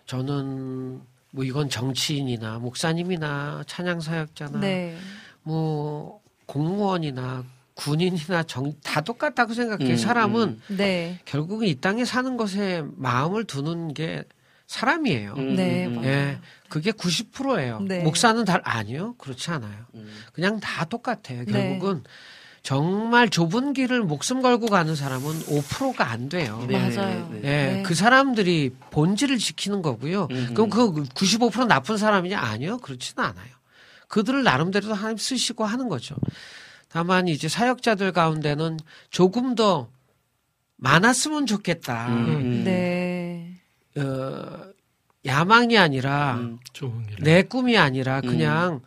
[0.05, 1.01] 저는
[1.31, 4.97] 뭐 이건 정치인이나 목사님이나 찬양 사역자나 네.
[5.43, 9.91] 뭐 공무원이나 군인이나 정, 다 똑같다고 생각해요.
[9.91, 10.77] 음, 사람은 음.
[10.77, 11.19] 네.
[11.25, 14.23] 결국은 이 땅에 사는 것에 마음을 두는 게
[14.67, 15.33] 사람이에요.
[15.37, 15.95] 음, 네, 음, 음.
[15.95, 16.09] 맞아요.
[16.09, 17.79] 예, 그게 90%예요.
[17.81, 18.03] 네.
[18.03, 19.85] 목사는 다 아니요, 그렇지 않아요.
[19.95, 20.09] 음.
[20.31, 21.43] 그냥 다 똑같아요.
[21.45, 21.51] 네.
[21.51, 22.03] 결국은
[22.63, 26.63] 정말 좁은 길을 목숨 걸고 가는 사람은 5%가 안 돼요.
[26.67, 27.29] 네, 맞아요.
[27.31, 27.73] 네, 예, 네.
[27.73, 27.83] 네.
[27.83, 30.27] 그 사람들이 본질을 지키는 거고요.
[30.31, 32.39] 음, 그럼 그 95% 나쁜 사람이냐?
[32.39, 33.49] 아니요, 그렇지는 않아요.
[34.07, 36.15] 그들을 나름대로 하나님 쓰시고 하는 거죠.
[36.87, 38.77] 다만 이제 사역자들 가운데는
[39.09, 39.89] 조금 더
[40.75, 42.09] 많았으면 좋겠다.
[42.09, 42.63] 음, 음.
[42.63, 43.55] 네.
[43.97, 44.71] 어,
[45.25, 46.59] 야망이 아니라 음.
[47.21, 48.81] 내 꿈이 아니라 그냥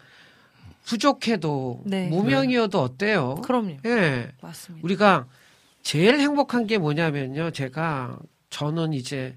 [0.85, 2.09] 부족해도 네.
[2.09, 3.37] 무명이어도 어때요?
[3.37, 3.79] 그럼요.
[3.87, 4.33] 예.
[4.41, 4.85] 맞습니다.
[4.85, 5.27] 우리가
[5.83, 7.51] 제일 행복한 게 뭐냐면요.
[7.51, 8.19] 제가
[8.51, 9.37] 저는 이제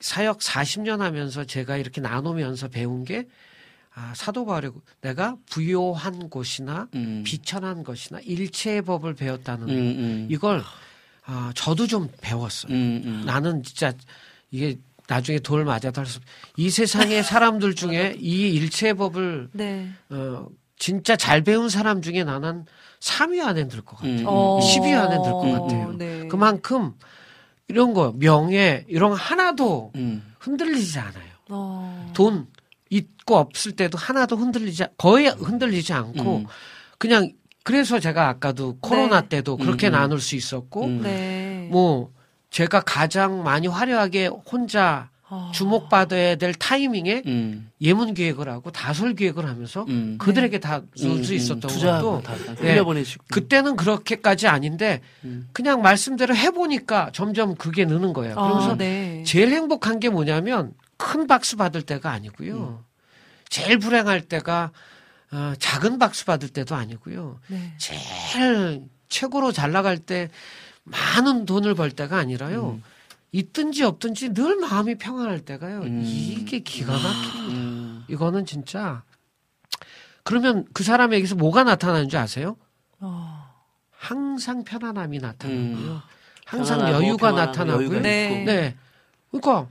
[0.00, 3.26] 사역 40년 하면서 제가 이렇게 나누면서 배운 게
[3.94, 7.22] 아, 사도 바울이 내가 부요한 곳이나 음.
[7.24, 10.28] 비천한 것이나 일체의 법을 배웠다는 음, 음.
[10.30, 10.62] 이걸
[11.24, 12.72] 아, 저도 좀 배웠어요.
[12.72, 13.22] 음, 음.
[13.24, 13.92] 나는 진짜
[14.50, 14.78] 이게
[15.08, 16.20] 나중에 돌 맞아도 할 수,
[16.56, 19.88] 이 세상의 사람들 중에 이 일체의 법을 네.
[20.10, 20.46] 어,
[20.78, 22.64] 진짜 잘 배운 사람 중에 나는
[23.00, 24.18] 3위 안에 들 것 같아요.
[24.20, 24.58] 음, 어.
[24.60, 25.92] 10위 안에 들 것 같아요.
[25.96, 26.28] 네.
[26.28, 26.92] 그만큼
[27.68, 30.22] 이런 거 명예 이런 거 하나도 음.
[30.40, 31.30] 흔들리지 않아요.
[31.50, 32.10] 어.
[32.14, 32.46] 돈
[32.90, 36.46] 있고 없을 때도 하나도 흔들리지 거의 흔들리지 않고 음.
[36.98, 37.32] 그냥
[37.64, 39.28] 그래서 제가 아까도 코로나 네.
[39.28, 39.92] 때도 그렇게 음, 음.
[39.92, 41.02] 나눌 수 있었고 음.
[41.02, 41.68] 네.
[41.70, 42.12] 뭐
[42.56, 45.52] 제가 가장 많이 화려하게 혼자 아.
[45.54, 47.70] 주목받아야 될 타이밍에 음.
[47.82, 50.16] 예문 기획을 하고 다설 기획을 하면서 음.
[50.18, 51.36] 그들에게 다줄 음, 수 음.
[51.36, 52.72] 있었던 것도 다, 다 네.
[52.72, 53.24] 흘려보내시고.
[53.30, 55.50] 그때는 그렇게까지 아닌데 음.
[55.52, 58.36] 그냥 말씀대로 해보니까 점점 그게 느는 거예요.
[58.36, 59.22] 그러면서 아, 네.
[59.26, 62.82] 제일 행복한 게 뭐냐면 큰 박수 받을 때가 아니고요.
[63.50, 64.70] 제일 불행할 때가
[65.30, 67.38] 어, 작은 박수 받을 때도 아니고요.
[67.48, 67.74] 네.
[67.76, 70.30] 제일 최고로 잘 나갈 때
[70.86, 72.80] 많은 돈을 벌 때가 아니라요.
[73.32, 75.80] 있든지 없든지 늘 마음이 평안할 때가요.
[75.82, 76.02] 음.
[76.04, 77.38] 이게 기가 막힙니다.
[77.50, 78.04] 음.
[78.08, 79.02] 이거는 진짜
[80.22, 82.56] 그러면 그 사람에게서 뭐가 나타나는 줄 아세요?
[83.00, 83.46] 어.
[83.90, 85.62] 항상 편안함이 나타나고요.
[85.94, 86.00] 음.
[86.44, 87.86] 항상 편안하고 여유가 나타나고요.
[87.88, 88.44] 여유가 네.
[88.44, 88.76] 네.
[89.30, 89.68] 그러니까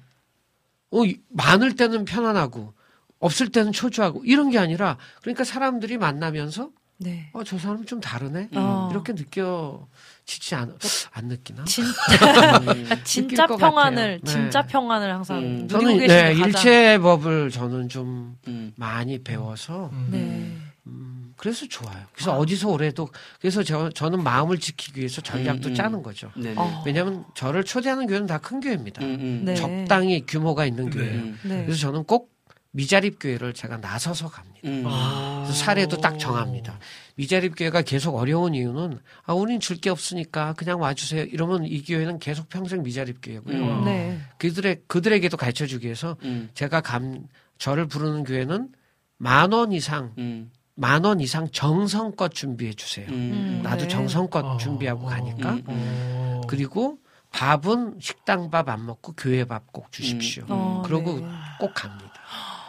[0.91, 2.73] 어, 이- 많을 때는 편안하고
[3.19, 7.29] 없을 때는 초조하고 이런 게 아니라 그러니까 사람들이 만나면서 네.
[7.33, 8.49] 어, 저 사람 좀 다르네.
[8.53, 8.89] 어.
[8.91, 9.87] 이렇게 느껴
[10.25, 10.75] 지지 않,
[11.11, 11.63] 안 느끼나?
[11.65, 11.91] 진짜
[12.73, 12.89] 음.
[13.03, 14.19] 진짜 것 평안을 같아요.
[14.23, 14.31] 네.
[14.31, 15.67] 진짜 평안을 항상 음.
[15.67, 18.73] 누리고 저는 계시는 네, 가장 일체 법을 저는 좀 음.
[18.75, 20.07] 많이 배워서 음.
[20.11, 20.57] 네.
[20.87, 21.97] 음, 그래서 좋아요.
[22.13, 23.07] 그래서 어디서 오래도
[23.39, 25.75] 그래서 저, 저는 마음을 지키기 위해서 전략도 음, 음.
[25.75, 26.31] 짜는 거죠.
[26.55, 26.83] 어.
[26.85, 29.03] 왜냐하면 저를 초대하는 교회는 다 큰 교회입니다.
[29.03, 29.41] 음, 음.
[29.45, 29.55] 네.
[29.55, 30.91] 적당히 규모가 있는 네.
[30.91, 31.23] 교회예요.
[31.43, 32.34] 그래서 저는 꼭
[32.79, 34.59] 미자립 교회를 제가 나서서 갑니다.
[34.65, 34.83] 음.
[34.83, 36.77] 그래서 사례도 딱 정합니다.
[37.15, 41.23] 미자립 교회가 계속 어려운 이유는 아 우린 줄 게 없으니까 그냥 와주세요.
[41.23, 43.55] 이러면 이 교회는 계속 평생 미자립 교회고요.
[43.55, 43.85] 음.
[43.85, 44.19] 네.
[44.39, 46.49] 그들의 그들에게도 가르쳐 주기 위해서 음.
[46.53, 48.69] 제가 감 저를 부르는 교회는
[49.17, 50.51] 만 원 이상 음.
[50.75, 53.07] 만원 이상 정성껏 준비해 주세요.
[53.09, 53.61] 음.
[53.63, 53.87] 나도 네.
[53.87, 54.57] 정성껏 어.
[54.57, 55.63] 준비하고 가니까 음.
[55.67, 56.41] 어.
[56.47, 56.97] 그리고
[57.31, 60.43] 밥은 식당 밥 안 먹고 교회 밥 꼭 주십시오.
[60.43, 60.47] 음.
[60.49, 61.27] 어, 그러고 네.
[61.59, 62.11] 꼭 갑니다.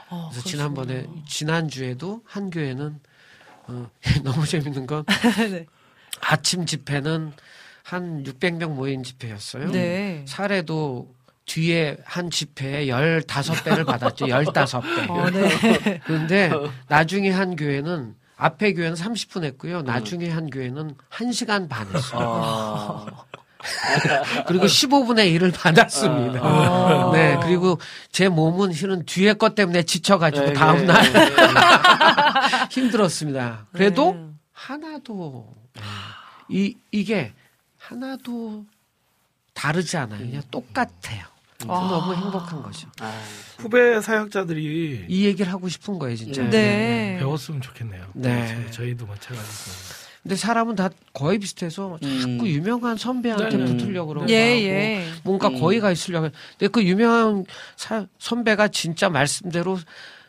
[0.09, 0.49] 어, 그래서.
[0.49, 3.01] 지난번에 지난 주에도 한 교회는
[3.69, 3.91] 어,
[4.23, 5.05] 너무 재밌는 건
[5.51, 5.67] 네.
[6.21, 7.33] 아침 집회는
[7.83, 9.71] 한 600명 모인 집회였어요.
[9.71, 10.25] 네.
[10.27, 11.15] 사례도
[11.47, 14.27] 뒤에 한 집회에 15배를 받았죠.
[14.27, 15.11] 15배.
[15.11, 16.01] 어, 네.
[16.05, 16.51] 그런데
[16.89, 19.83] 나중에 한 교회는 앞에 교회는 30분 했고요.
[19.83, 22.21] 나중에 한 교회는 1시간 반 했어요.
[22.21, 23.07] 아,
[24.47, 26.41] 그리고 15분의 1을 받았습니다.
[26.43, 27.11] 아.
[27.15, 27.39] 네.
[27.43, 27.79] 그리고
[28.13, 31.43] 제 몸은 실은 뒤에 것 때문에 지쳐가지고 네, 다음날 네, 네, 네.
[32.71, 33.67] 힘들었습니다.
[33.73, 34.27] 그래도 네.
[34.53, 35.55] 하나도
[36.49, 37.33] 이 이게
[37.79, 38.65] 하나도
[39.55, 40.19] 다르지 않아요.
[40.19, 41.25] 그냥 똑같아요.
[41.59, 41.89] 그래서 아.
[41.89, 42.87] 너무 행복한 거죠.
[43.01, 43.11] 아,
[43.57, 46.43] 후배 사역자들이 이 얘기를 하고 싶은 거예요, 진짜.
[46.51, 47.17] 네.
[47.19, 48.05] 배웠으면 좋겠네요.
[48.15, 48.47] 네.
[48.49, 49.96] 저희- 저희도 마찬가지입니다.
[50.27, 52.47] 근데 사람은 다 거의 비슷해서 자꾸 음.
[52.47, 53.65] 유명한 선배한테 네, 네.
[53.65, 55.05] 붙으려고 그러고 예, 예.
[55.23, 55.61] 뭔가 음.
[55.61, 56.31] 거기가 있으려고.
[56.59, 57.45] 근데 그 유명한
[57.77, 59.79] 사- 선배가 진짜 말씀대로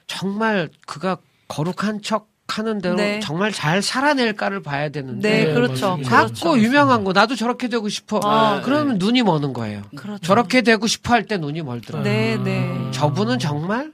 [0.05, 1.17] 정말 그가
[1.47, 3.19] 거룩한 척 하는 대로 네.
[3.21, 5.99] 정말 잘 살아낼까를 봐야 되는데 네, 네, 그렇죠.
[6.05, 6.59] 자꾸 그렇죠.
[6.59, 8.19] 유명한 거 나도 저렇게 되고 싶어.
[8.23, 9.81] 아, 그러면 눈이 머는 거예요.
[9.95, 10.21] 그렇죠.
[10.21, 12.03] 저렇게 되고 싶어 할 때 눈이 멀더라고요.
[12.09, 12.71] 네, 네.
[12.91, 13.91] 저분은 정말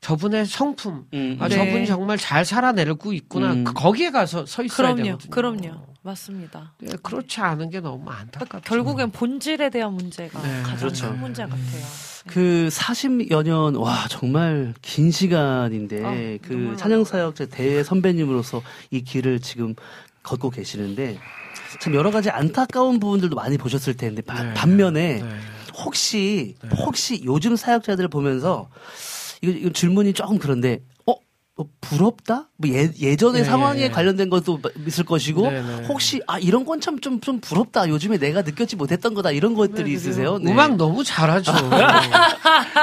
[0.00, 1.06] 저분의 성품.
[1.12, 1.56] 음, 아, 네.
[1.56, 3.52] 저분이 정말 잘 살아내고 있구나.
[3.52, 3.64] 음.
[3.64, 5.18] 그- 거기에 가서 서 있어야 그럼요.
[5.18, 5.30] 되거든요.
[5.30, 5.86] 그럼요.
[6.02, 6.72] 맞습니다.
[6.78, 8.64] 네, 그렇지 않은 게 너무 안타깝죠.
[8.66, 11.10] 결국엔 본질에 대한 문제가 네, 가장 그렇죠.
[11.10, 11.84] 큰 문제 같아요.
[12.26, 16.10] 그 40여 년, 와, 정말 긴 시간인데, 아,
[16.42, 19.74] 그 너무 찬양사역자 대 선배님으로서 이 길을 지금
[20.22, 21.18] 걷고 계시는데,
[21.82, 24.54] 참 여러 가지 안타까운 부분들도 많이 보셨을 텐데, 바- 네.
[24.54, 25.28] 반면에, 네.
[25.84, 28.70] 혹시, 혹시 요즘 사역자들을 보면서,
[29.42, 31.14] 이거, 이거 질문이 조금 그런데, 어?
[31.56, 32.48] 뭐 부럽다?
[32.56, 33.90] 뭐 예, 예전의 네, 상황에 네.
[33.90, 35.86] 관련된 것도 있을 것이고, 네, 네.
[35.86, 37.88] 혹시, 아, 이런 건참 좀, 좀 부럽다.
[37.88, 39.30] 요즘에 내가 느꼈지 못했던 거다.
[39.30, 40.38] 이런 것들이 있으세요?
[40.38, 40.50] 네.
[40.52, 41.52] 음악 너무 잘하죠.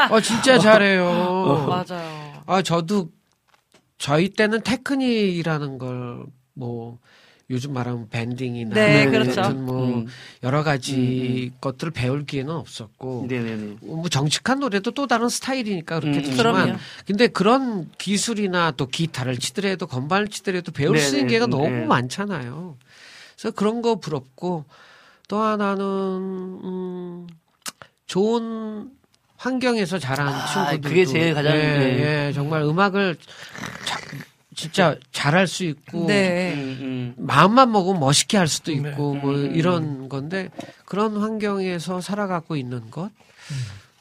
[0.09, 1.65] 어, 진짜 잘해요.
[1.67, 2.43] 맞아요.
[2.45, 3.09] 아, 저도
[3.97, 6.99] 저희 때는 테크닉이라는 걸뭐
[7.49, 9.41] 요즘 말하면 밴딩이나 네, 뭐 그렇죠.
[9.41, 10.07] 같은 뭐 음.
[10.43, 13.77] 여러 가지 것들을 배울 기회는 없었고 네네네.
[13.81, 16.37] 뭐 정직한 노래도 또 다른 스타일이니까 그렇게 음, 되지만
[16.67, 16.77] 그럼요.
[17.05, 21.51] 근데 그런 기술이나 또 기타를 치더라도 건반을 치더라도 배울 수 있는 네네, 기회가 네.
[21.51, 22.77] 너무 많잖아요.
[23.37, 24.65] 그래서 그런 거 부럽고
[25.29, 27.27] 또 하나는 음,
[28.07, 28.91] 좋은
[29.37, 32.27] 환경에서 자란 아, 친구들도 그게 제일 가장, 예, 네.
[32.27, 33.15] 예, 정말 음악을
[33.85, 33.99] 자-
[34.57, 36.51] 진짜 잘할 수 있고 네.
[36.55, 37.13] 음, 음.
[37.23, 38.77] 마음만 먹으면 멋있게 할 수도 네.
[38.89, 39.55] 있고 뭐 음.
[39.55, 40.49] 이런 건데
[40.83, 43.11] 그런 환경에서 살아가고 있는 것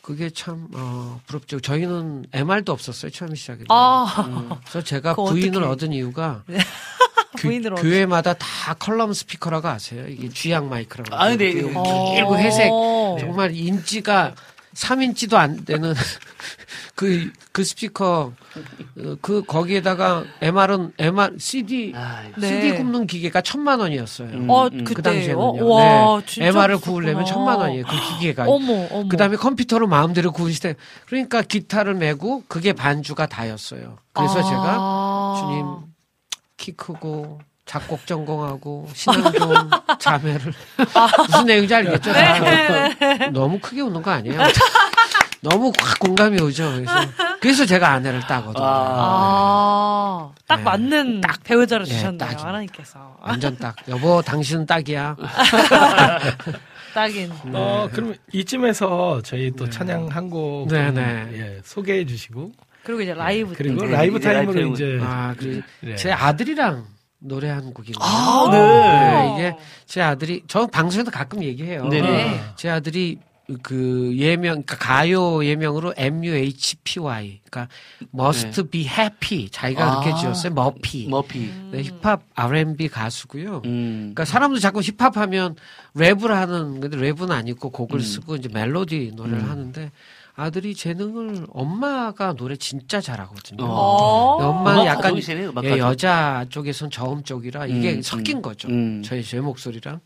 [0.01, 1.61] 그게 참 어, 부럽죠.
[1.61, 3.59] 저희는 MR도 없었어요 처음 시작에.
[3.69, 5.73] 아, 그래서 제가 부인을 어떡해.
[5.73, 6.43] 얻은 이유가
[7.39, 10.09] 부인을 얻 교회마다 다 column 스피커라고 아세요?
[10.09, 11.15] 이게 쥐약 마이크라고.
[11.15, 11.51] 아, 네.
[11.51, 12.15] 이렇게 어.
[12.15, 13.17] 길고 회색 네.
[13.21, 14.35] 정말 인치가
[14.77, 15.95] 3인치도 안 되는
[16.95, 22.47] 그, 그 스피커, 어, 그, 거기에다가 MR은, MR, CD, 아, 네.
[22.47, 24.29] CD 굽는 기계가 천만 원이었어요.
[24.29, 24.51] 음.
[24.51, 24.85] 어, 음.
[24.85, 25.01] 그?
[25.01, 25.67] 당시에는요.
[25.67, 26.27] 와, 네.
[26.27, 26.79] 진짜 MR을 비쌌구나.
[26.79, 27.85] 구우려면 천만 원이에요.
[27.87, 28.45] 그 기계가.
[28.49, 29.09] 어머, 어머.
[29.09, 30.75] 그 다음에 컴퓨터로 마음대로 구운 시대.
[31.07, 33.99] 그러니까 기타를 메고 그게 반주가 다였어요.
[34.13, 34.43] 그래서 아.
[34.43, 35.93] 제가 주님
[36.57, 39.55] 키 크고 작곡 전공하고 신앙 좋은
[39.99, 40.53] 자매를
[41.27, 42.13] 무슨 내용인지 알겠죠?
[42.13, 43.29] 다.
[43.33, 44.39] 너무 크게 웃는 거 아니에요?
[45.43, 46.73] 너무 확 공감이 오죠.
[46.73, 46.93] 그래서
[47.41, 48.65] 그래서 제가 아내를 따거든요.
[48.65, 50.63] 아, 딱 네.
[50.63, 52.39] 맞는 배우자를 네, 주셨네요.
[52.39, 53.17] 하나님께서.
[53.21, 55.17] 완전 딱 여보 당신은 딱이야.
[56.95, 57.33] 딱인.
[57.53, 61.29] 어, 그럼 이쯤에서 저희 또 찬양 한곡 네, 네.
[61.33, 62.53] 예, 소개해 주시고
[62.85, 63.55] 그리고 이제 라이브.
[63.55, 65.97] 그리고 네, 라이브 이제 타임으로 라이브 이제 아, 그, 네.
[65.97, 66.87] 제 아들이랑
[67.27, 68.05] 노래 한 곡이거든요.
[68.05, 68.59] 아, 네.
[68.59, 71.89] 네, 이게 제 아들이 저 방송에도 가끔 얘기해요.
[71.89, 72.41] 네네.
[72.57, 73.19] 제 아들이
[73.63, 77.69] 그 예명 그러니까 가요 예명으로 MUHPY 그러니까
[78.13, 78.71] Must 네.
[78.71, 80.01] Be Happy 자기가 아.
[80.01, 80.53] 그렇게 지었어요.
[80.53, 81.07] 머피.
[81.09, 81.53] 머피.
[81.71, 83.63] 네, 힙합 R&B 가수고요.
[83.65, 83.99] 음.
[84.15, 85.55] 그러니까 사람들 자꾸 힙합 하면
[85.95, 88.03] 랩을 하는 근데 랩은 아니고 곡을 음.
[88.03, 89.51] 쓰고 이제 멜로디 노래를 음.
[89.51, 89.93] 하는데
[90.37, 93.65] 아들이 재능을 엄마가 노래 진짜 잘하거든요.
[93.65, 94.37] 어.
[94.37, 95.79] 엄마는 음악 약간 가족이시네요, 음악 예.
[95.79, 98.43] 여자 쪽에선 저음 쪽이라 이게 음, 섞인 음.
[98.43, 98.69] 거죠.
[98.69, 99.03] 음.
[99.03, 100.01] 저희 제 목소리랑.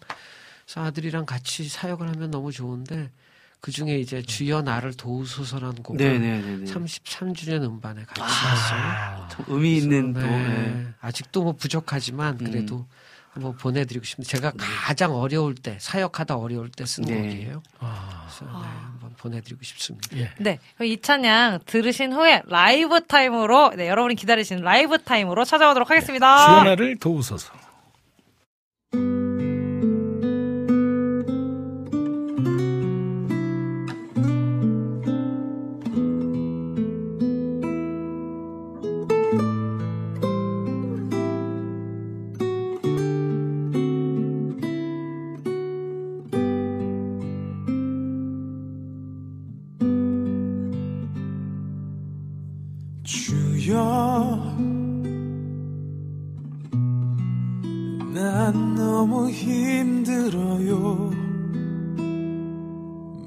[0.65, 3.11] 그래서 아들이랑 같이 사역을 하면 너무 좋은데
[3.61, 6.73] 그 중에 이제 주여 나를 도우소서라는 곡을 네네네.
[6.73, 9.29] 33주년 음반에 같이 아, 했어요.
[9.33, 10.21] 참 의미 있는 또.
[10.21, 10.29] 네.
[10.29, 10.87] 네.
[11.01, 12.47] 아직도 뭐 부족하지만 음.
[12.47, 12.87] 그래도
[13.33, 14.37] 한번 보내드리고 싶습니다.
[14.37, 17.15] 제가 가장 어려울 때 사역하다 어려울 때쓴 네.
[17.15, 17.63] 곡이에요.
[17.79, 20.17] 아, 그래서 네, 한번 보내드리고 싶습니다.
[20.17, 20.31] 예.
[20.39, 20.59] 네.
[20.83, 26.47] 이 찬양 들으신 후에 라이브 타임으로, 네, 여러분이 기다리시는 라이브 타임으로 찾아오도록 하겠습니다.
[26.47, 27.53] 주여 나를 도우소서.
[59.51, 61.11] 힘들어요.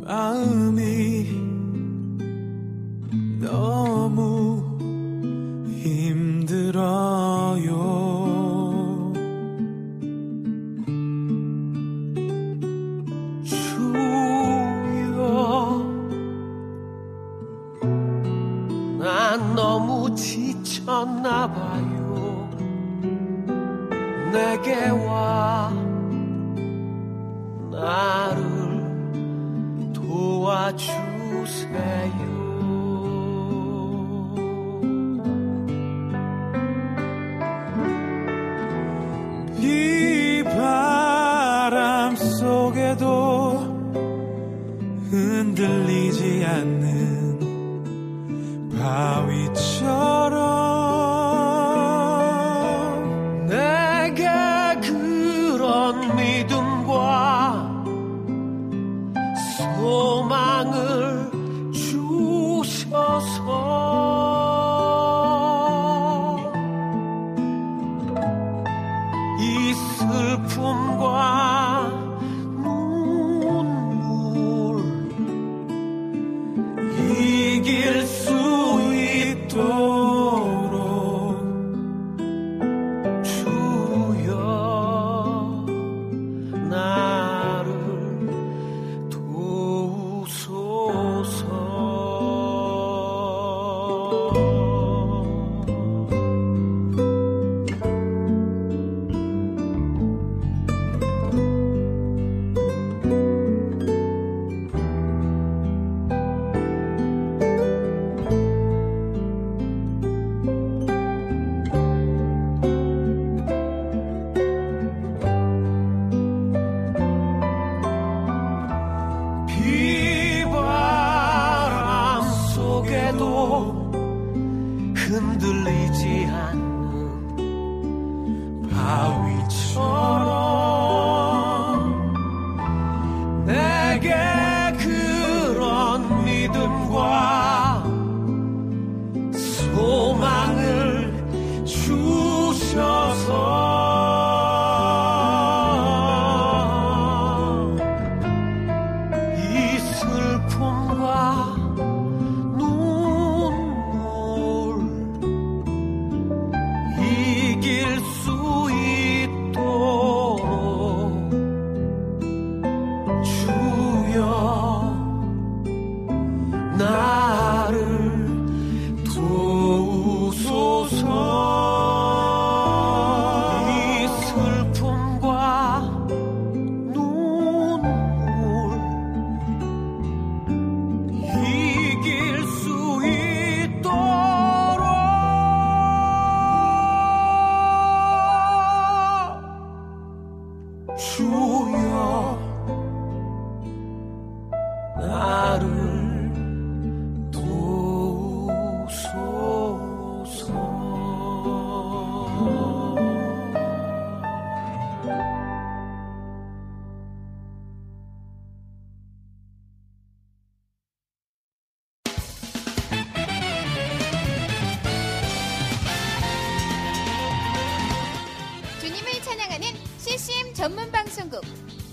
[0.06, 0.93] 마음이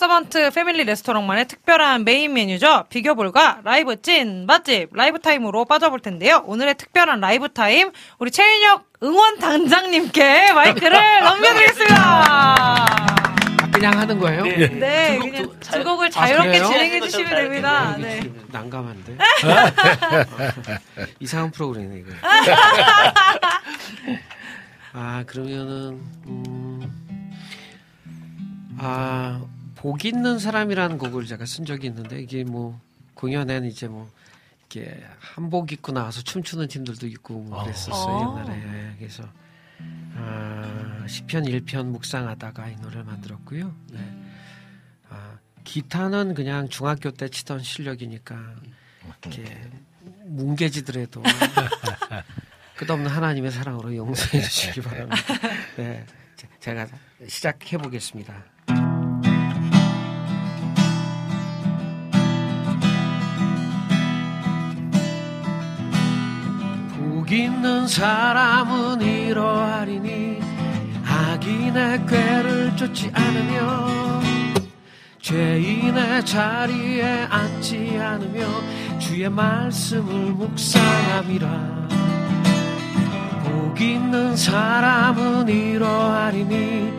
[0.00, 2.84] 네, 갓서번트 패밀리 레스토랑만의 특별한 메인 메뉴죠.
[2.88, 6.42] 비교불가 라이브 찐 맛집 라이브 타임으로 빠져볼 텐데요.
[6.46, 12.86] 오늘의 특별한 라이브 타임 우리 최인혁 응원 단장님께 마이크를 넘겨드리겠습니다.
[13.74, 14.42] 그냥 하는 거예요?
[14.44, 16.64] 네, 그냥 두 곡을 자유롭게 그래요?
[16.64, 17.96] 진행해 주시면 됩니다.
[17.98, 18.22] 네.
[18.48, 19.18] 난감한데.
[21.20, 22.10] 이상한 프로그램이네 이거.
[24.94, 26.90] 아 그러면은 음,
[28.78, 29.42] 아
[29.80, 32.78] 복 있는 사람이라는 곡을 제가 쓴 적이 있는데 이게 뭐
[33.14, 34.10] 공연에는 이제 뭐
[34.70, 38.40] 이렇게 한복 입고 나와서 춤추는 팀들도 있고 뭐 그랬었어요 아.
[38.44, 39.24] 옛날에 예, 그래서
[40.16, 43.74] 아, 시편 1편 묵상하다가 이 노래를 만들었고요.
[43.90, 44.16] 네.
[45.08, 48.36] 아, 기타는 그냥 중학교 때 치던 실력이니까
[49.24, 49.70] 이렇게
[50.26, 51.22] 뭉개지더라도
[52.76, 55.16] 끝없는 하나님의 사랑으로 용서해 주시기 바랍니다.
[55.76, 56.04] 네,
[56.36, 56.86] 제- 제가
[57.26, 58.44] 시작해 보겠습니다.
[67.60, 70.40] 복 있는 사람은 이러하리니
[71.04, 74.22] 악인의 꾀를 쫓지 않으며
[75.20, 78.46] 죄인의 자리에 앉지 않으며
[78.98, 81.88] 주의 말씀을 묵상함이라.
[83.44, 86.90] 복 있는 사람은 이러하리니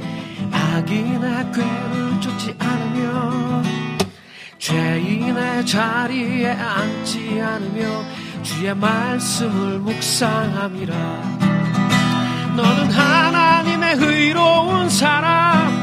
[0.51, 3.63] 악인의 꾀를 쫓지 않으며
[4.59, 10.95] 죄인의 자리에 앉지 않으며 주의 말씀을 묵상함이라.
[12.55, 15.81] 너는 하나님의 의로운 사람.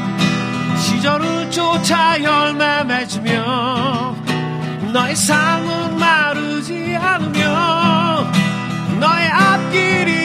[0.77, 4.15] 시절을 쫓아 열매 맺으며
[4.93, 8.31] 너의 삶은 마르지 않으며
[8.99, 10.18] 너의 앞길이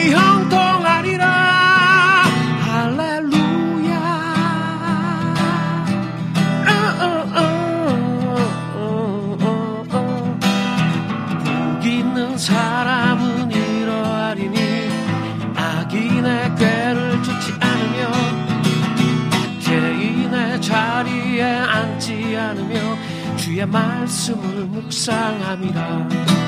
[23.65, 26.44] 말씀을 묵상함이라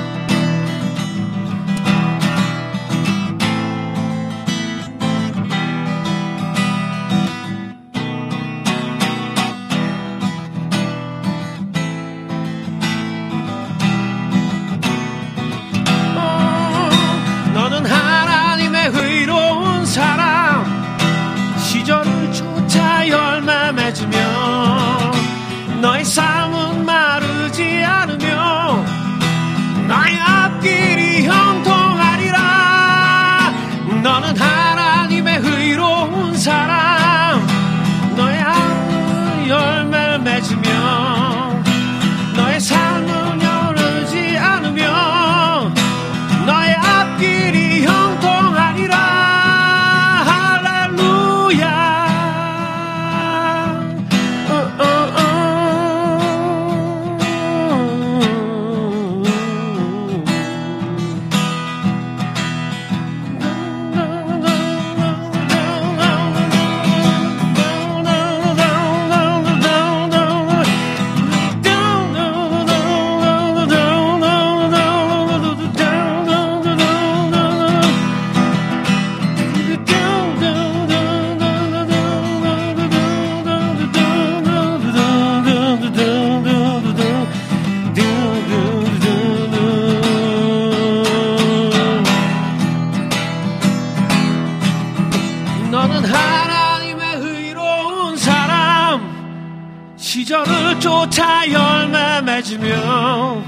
[102.38, 103.42] 맺으며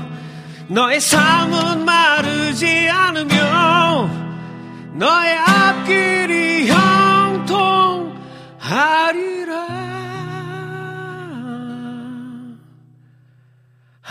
[0.69, 4.11] 너의 삶은 마르지 않으며
[4.95, 8.11] 너의 앞길이 형통하리라.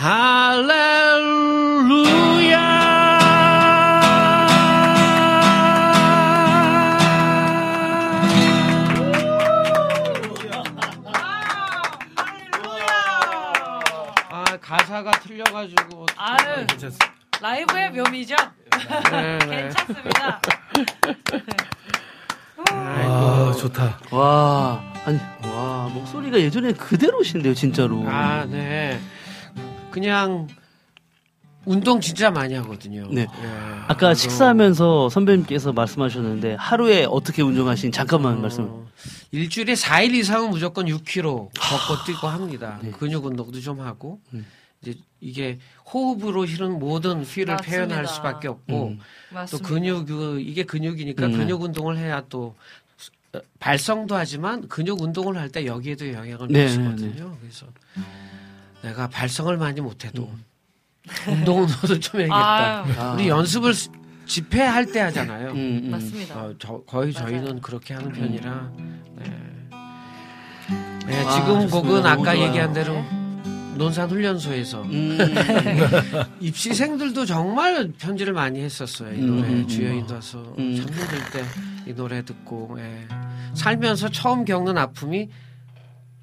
[0.02, 0.56] 아
[14.70, 16.64] 가사가 틀려가지고 아유,
[17.40, 18.36] 라이브의 묘미죠?
[19.10, 19.62] 네, 네.
[19.66, 20.40] 괜찮습니다.
[22.70, 23.98] 아, 좋다.
[24.12, 28.04] 와, 아니, 와, 목소리가 예전에 그대로신데요, 진짜로.
[28.06, 29.00] 아, 네.
[29.90, 30.46] 그냥
[31.64, 33.08] 운동 진짜 많이 하거든요.
[33.10, 33.22] 네.
[33.22, 33.26] 예,
[33.88, 34.14] 아까 운동.
[34.14, 38.86] 식사하면서 선배님께서 말씀하셨는데 하루에 어떻게 운동하신 잠깐만 어, 말씀.
[39.32, 41.22] 일주일에 4일 이상은 무조건 6km
[41.58, 42.78] 걷고 뛰고 합니다.
[42.82, 42.92] 네.
[42.92, 44.46] 근육 운동도 좀 하고 음.
[44.82, 45.58] 이제 이게
[45.92, 47.86] 호흡으로 실은 모든 피를 맞습니다.
[47.86, 48.98] 표현할 수밖에 없고 음.
[49.50, 49.58] 또.
[49.58, 51.32] 근육 그 이게 근육이니까 음.
[51.32, 52.54] 근육 운동을 해야 또
[52.96, 53.10] 수-
[53.58, 57.36] 발성도 하지만 근육 운동을 할 때 여기에도 영향을 네, 미치거든요.
[57.40, 57.66] 그래서
[58.82, 60.44] 내가 발성을 많이 못해도 음.
[61.28, 62.84] 운동은 너도 좀 해야겠다.
[62.84, 63.12] 아유, 아.
[63.14, 63.90] 우리 연습을 수-
[64.24, 65.50] 집회할 때 하잖아요.
[65.50, 65.90] 음, 음.
[65.90, 66.40] 맞습니다.
[66.40, 67.28] 어, 저- 거의 맞아요.
[67.28, 68.72] 저희는 그렇게 하는 편이라.
[69.16, 69.24] 네.
[71.06, 71.68] 네, 아, 지금.
[71.68, 72.42] 곡은 아까 좋아요.
[72.48, 72.94] 얘기한 대로
[73.80, 75.18] 논산 훈련소에서 음.
[76.40, 79.12] 입시생들도 정말 편지를 많이 했었어요.
[79.14, 80.76] 이 음, 노래 음, 주여인도 와서 음.
[80.76, 83.08] 참 힘들 때 이 노래 듣고 예.
[83.54, 85.28] 살면서 처음 겪는 아픔이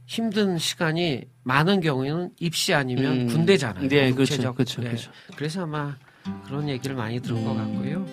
[0.05, 3.27] 힘든 시간이 많은 경우에는 입시 아니면 음.
[3.27, 3.89] 군대잖아요.
[3.89, 4.53] 네, 그렇죠.
[4.53, 4.87] 그렇죠, 예.
[4.87, 5.11] 그렇죠.
[5.35, 5.97] 그래서 아마
[6.45, 7.57] 그런 얘기를 많이 들은 것 음.
[7.57, 8.05] 같고요.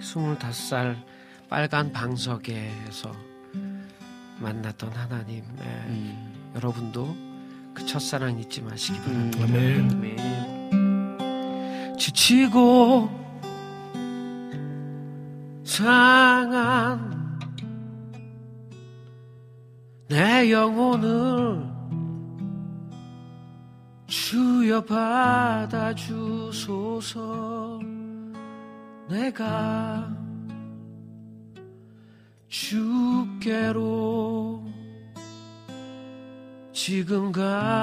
[0.00, 0.96] 25살
[1.48, 3.12] 빨간 방석에서
[4.40, 5.64] 만났던 하나님, 예.
[5.88, 6.52] 음.
[6.56, 7.35] 여러분도
[7.76, 9.30] 그 첫사랑 잊지 마시기 음.
[9.32, 9.58] 바랍니다.
[9.58, 9.90] 아멘.
[10.70, 11.98] 아멘.
[11.98, 13.10] 지치고
[15.62, 17.38] 상한
[20.08, 21.62] 내 영혼을
[24.06, 26.00] 주여 받아주소서
[29.10, 30.16] 내가
[32.48, 34.64] 주께로
[36.76, 37.80] 지금 가오니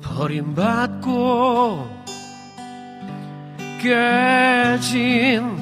[0.00, 1.90] 버림받고
[3.82, 5.58] 깨진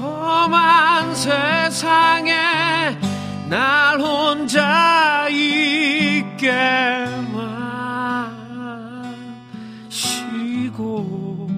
[0.00, 2.32] 험한 세상에
[3.48, 6.50] 날 혼자 있게
[9.88, 11.48] 마시고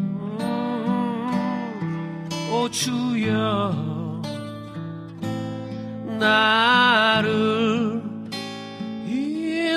[2.53, 3.86] 오 주여
[6.19, 8.03] 나를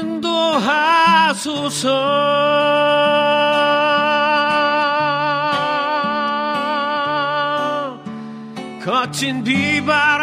[0.09, 0.79] 인도하소서.
[8.83, 10.18] 거친 비바람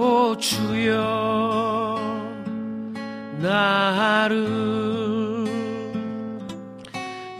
[0.00, 0.94] 오 주여
[3.42, 4.46] 나를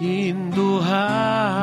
[0.01, 1.57] 인도하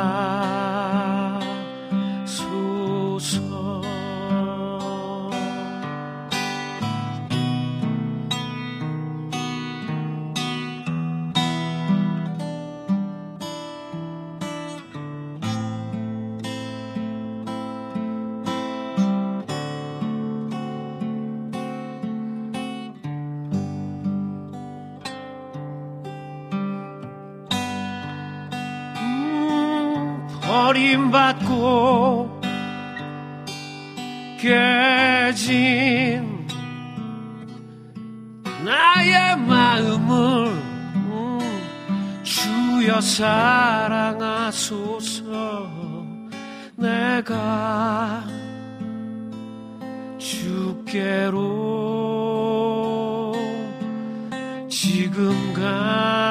[30.56, 32.40] 버림받고
[34.40, 36.48] 깨진
[38.64, 40.48] 나의 마음을
[40.96, 41.40] 음,
[42.24, 44.54] 주여 사랑하소서.
[46.78, 48.24] 내가
[50.18, 51.36] 주께로
[54.70, 56.25] 지금 갑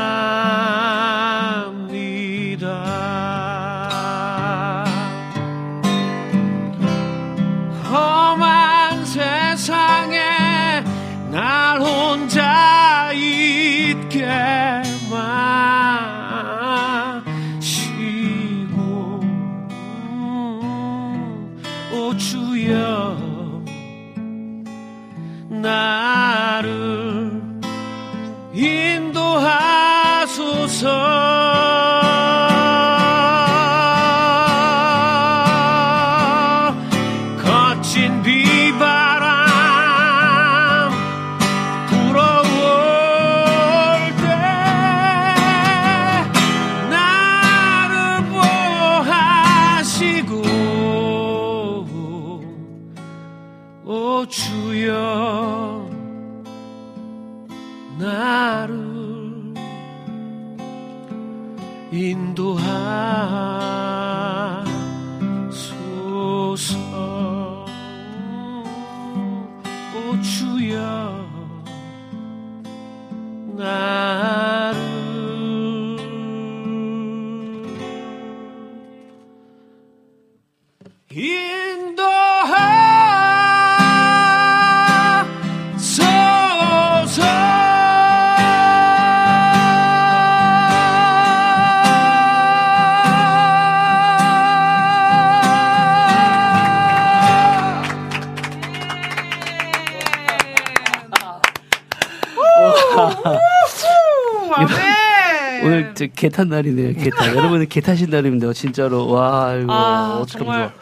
[106.09, 106.95] 저 개탄 날이네요.
[106.95, 107.35] 개탄.
[107.37, 108.53] 여러분은 개 타신 날입니다.
[108.53, 109.09] 진짜로.
[109.09, 110.73] 와, 이거 아, 어떡하면 정말.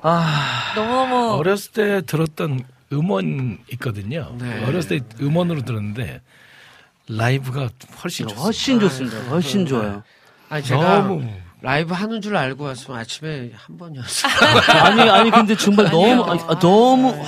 [0.00, 0.12] 좋아.
[0.12, 4.34] 아, 너무너무 어렸을 때 들었던 음원 있거든요.
[4.38, 4.64] 네.
[4.64, 6.20] 어렸을 때 음원으로 들었는데
[7.08, 7.68] 라이브가
[8.02, 8.42] 훨씬 좋습니다.
[8.42, 9.18] 훨씬 좋습니다.
[9.30, 10.02] 훨씬 좋아요.
[10.48, 11.22] 아니 제가 너무
[11.60, 14.28] 라이브 하는 줄 알고 왔으면 아침에 한 번이었어.
[14.82, 15.90] 아니, 아니, 근데 정말.
[15.90, 17.26] 너무, 아니, 아, 너무, 와,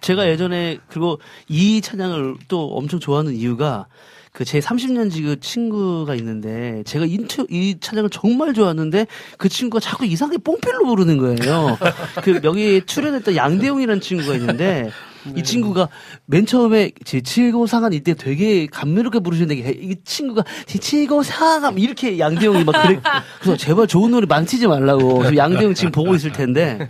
[0.00, 3.86] 제가 예전에, 그리고 이 찬양을 또 엄청 좋아하는 이유가,
[4.32, 9.06] 그 제 30년 지 그 친구가 있는데, 제가 인트, 이 찬양을 정말 좋아하는데,
[9.36, 11.76] 그 친구가 자꾸 이상하게 뽕feel로 부르는 거예요.
[12.22, 14.90] 그, 여기 출연했던 양대용이라는 친구가 있는데,
[15.36, 15.88] 이 친구가
[16.24, 22.72] 맨 처음에 지치고 상한 이때 되게 감미롭게 부르시는데 이 친구가 지치고 상한 이렇게 양대용이 막
[22.82, 23.00] 그래.
[23.40, 26.88] 그래서 제발 좋은 노래 망치지 말라고 양대용 지금 보고 있을 텐데.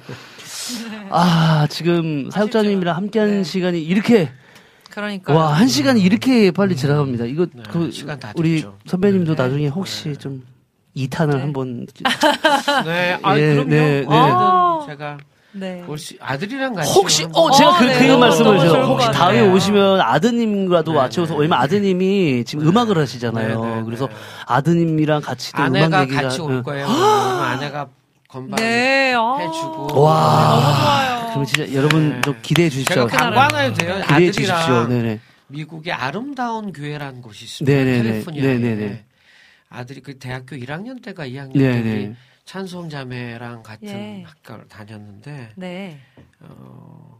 [1.10, 4.30] 아 지금 사역자님이랑 함께한 시간이 이렇게
[4.92, 7.24] 그러니까 와 한 시간이 이렇게 빨리 지나갑니다.
[7.24, 8.76] 이거 네, 그 시간 다 우리 됐죠.
[8.86, 10.42] 선배님도 나중에 혹시 좀
[10.96, 11.86] 2탄을 한번
[12.84, 13.70] 네, 아 예, 그럼요.
[13.70, 14.06] 네, 네.
[14.06, 15.18] 언제든 제가
[15.54, 15.84] 네.
[15.86, 19.10] 올 수, 아들이랑 같이 혹시 어 제가 그, 네, 그 너무, 말씀을 것 혹시.
[19.12, 21.64] 다음에 오시면 아드님과도 네, 맞춰서 네, 왜냐면 네.
[21.64, 23.60] 아드님이 지금 음악을 하시잖아요.
[23.60, 24.14] 네, 네, 그래서 네.
[24.46, 26.62] 아드님이랑 같이 또 음악 아내가 얘기가 같이 올 응.
[26.62, 26.86] 거예요.
[27.40, 27.88] 아내가
[28.32, 29.36] 건반 네, 아.
[29.36, 30.48] 해주고 와.
[30.48, 31.30] 너무 좋아요.
[31.32, 32.20] 그럼 진짜 여러분 네.
[32.22, 33.06] 좀 기대해 주십시오.
[33.06, 34.00] 제가 해도 돼요.
[34.00, 34.54] 기대해 주십시오.
[34.54, 35.20] 아들이랑 네네.
[35.48, 37.76] 미국의 아름다운 교회라는 곳이 있습니다.
[37.76, 38.02] 네네네.
[38.02, 39.04] 캘리포니아에 네네네.
[39.68, 41.82] 아들이 그 대학교 1학년 때가 2학년 네네.
[41.82, 42.12] 때이
[42.46, 44.24] 찬송 자매랑 같은 예.
[44.26, 45.98] 학교를 다녔는데 네.
[46.40, 47.11] 어,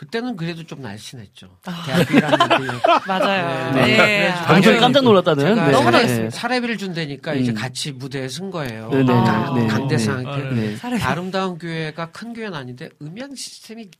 [0.00, 1.58] 그때는 그래도 좀 날씬했죠.
[1.66, 1.82] 아.
[1.84, 3.72] 대학교 1학년 때 맞아요.
[3.74, 3.86] 네.
[3.86, 3.96] 네.
[3.96, 5.44] 그래서 방송에 아주 깜짝 놀랐다는.
[5.44, 5.72] 제가 네.
[5.72, 6.30] 너무나 사례, 있습니다.
[6.38, 7.54] 사례비를 준다니까 이제 음.
[7.54, 8.88] 같이 무대에 쓴 거예요.
[8.88, 9.04] 네네.
[9.12, 9.66] 강- 네.
[9.66, 10.22] 강대상 네.
[10.22, 10.54] 이렇게.
[10.54, 10.76] 네.
[10.76, 11.02] 사례비.
[11.02, 13.90] 아름다운 교회가 큰 교회는 아닌데 음향 시스템이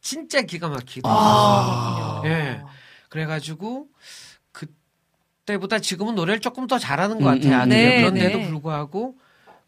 [0.00, 2.62] 진짜 기가 막히고 아, 예.
[3.10, 3.86] 그래가지고
[4.52, 7.52] 그때보다 지금은 노래를 조금 더 잘하는 것 음, 같아요.
[7.56, 8.48] 음, 아들이 네, 그런데도 네.
[8.48, 9.14] 불구하고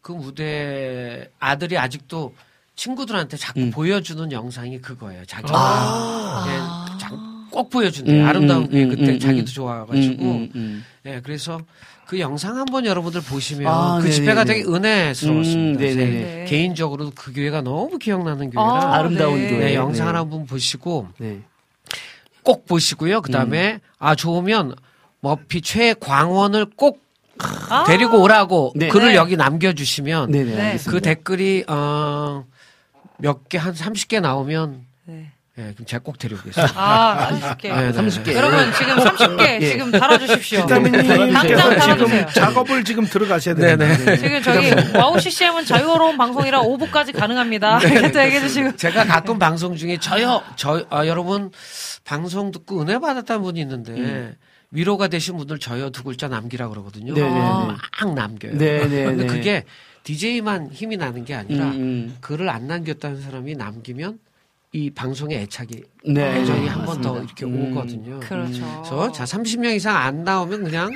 [0.01, 2.33] 그 무대 아들이 아직도
[2.75, 3.71] 친구들한테 자꾸 음.
[3.71, 5.25] 보여주는 영상이 그거예요.
[5.25, 6.45] 자기 아.
[6.47, 7.11] 예, 자-
[7.51, 8.23] 꼭 보여준대 요.
[8.23, 9.45] 음, 아름다운 음, 교회 음, 그때 음, 자기도 음.
[9.45, 10.85] 좋아가지고 음, 음, 음.
[11.05, 11.61] 예, 그래서
[12.07, 14.11] 그 영상 한번 여러분들 보시면 아, 그 네네네.
[14.11, 15.79] 집회가 되게 은혜스러웠습니다.
[15.79, 16.45] 음, 네네네.
[16.45, 19.49] 제 개인적으로 그 교회가 너무 기억나는 교회라 아, 아름다운 네.
[19.49, 19.65] 교회.
[19.65, 20.13] 네, 영상 네.
[20.13, 21.41] 을 한번 보시고 네.
[22.41, 23.21] 꼭 보시고요.
[23.21, 24.75] 그 다음에 아 좋으면
[25.21, 27.01] 머피 최광원을 꼭
[27.69, 27.83] 아.
[27.85, 28.87] 데리고 오라고 네.
[28.89, 29.15] 글을 네.
[29.15, 30.55] 여기 남겨주시면 네네.
[30.55, 30.61] 네.
[30.61, 30.91] 알겠습니다.
[30.91, 32.45] 그 댓글이 어,
[33.23, 35.31] 몇 개 한 30개 나오면 네.
[35.57, 36.73] 예, 그럼 제가 꼭 데려오겠습니다.
[36.75, 37.61] 아, 30개.
[37.69, 37.97] 네, 네.
[37.97, 38.33] 30개.
[38.33, 39.69] 여러분 지금 30개 예.
[39.69, 40.65] 지금 달아주십시오.
[40.65, 42.25] 당장 지금 달아주세요.
[42.33, 47.79] 작업을 지금 들어가셔야 되는데 지금 저기 와우 CCM은 자유로운 방송이라 5부까지 가능합니다.
[47.79, 47.91] 네.
[47.91, 48.75] 이렇게 또 얘기해 주시고.
[48.77, 51.51] 제가 가끔 방송 중에 저요, 저, 아, 여러분,
[52.03, 54.35] 방송 듣고 은혜 받았다는 분이 있는데,
[54.71, 57.13] 위로가 되신 분들 저요 두 글자 남기라 그러거든요.
[57.13, 57.15] 음.
[57.15, 57.39] 네네네.
[57.39, 58.53] 막 남겨요.
[58.57, 59.03] 네네네.
[59.05, 59.63] 근데 그게
[60.03, 62.17] DJ만 힘이 나는 게 아니라, 음, 음.
[62.21, 64.19] 글을 안 남겼다는 사람이 남기면
[64.73, 66.41] 이 방송에 애착이 네.
[66.41, 67.23] 애정이 한번더 맞습니다.
[67.23, 67.71] 이렇게 음.
[67.71, 68.19] 오거든요.
[68.19, 68.61] 그렇죠.
[68.77, 70.91] 그래서 자 30명 이상 안 나오면 그냥